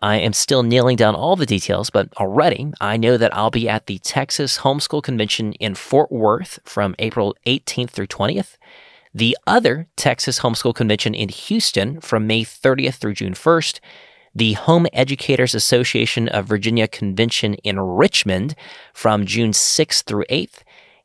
I 0.00 0.18
am 0.18 0.32
still 0.32 0.62
nailing 0.62 0.96
down 0.96 1.16
all 1.16 1.34
the 1.34 1.44
details, 1.44 1.90
but 1.90 2.12
already 2.18 2.72
I 2.80 2.96
know 2.96 3.16
that 3.16 3.34
I'll 3.36 3.50
be 3.50 3.68
at 3.68 3.86
the 3.86 3.98
Texas 3.98 4.58
Homeschool 4.58 5.02
Convention 5.02 5.54
in 5.54 5.74
Fort 5.74 6.12
Worth 6.12 6.60
from 6.62 6.94
April 7.00 7.34
18th 7.46 7.90
through 7.90 8.06
20th, 8.06 8.58
the 9.12 9.36
other 9.44 9.88
Texas 9.96 10.38
Homeschool 10.40 10.74
Convention 10.74 11.14
in 11.14 11.30
Houston 11.30 12.00
from 12.00 12.28
May 12.28 12.44
30th 12.44 12.94
through 12.94 13.14
June 13.14 13.34
1st, 13.34 13.80
the 14.32 14.52
Home 14.52 14.86
Educators 14.92 15.54
Association 15.54 16.28
of 16.28 16.46
Virginia 16.46 16.86
Convention 16.86 17.54
in 17.54 17.80
Richmond 17.80 18.54
from 18.94 19.26
June 19.26 19.50
6th 19.50 20.04
through 20.04 20.24
8th, 20.30 20.62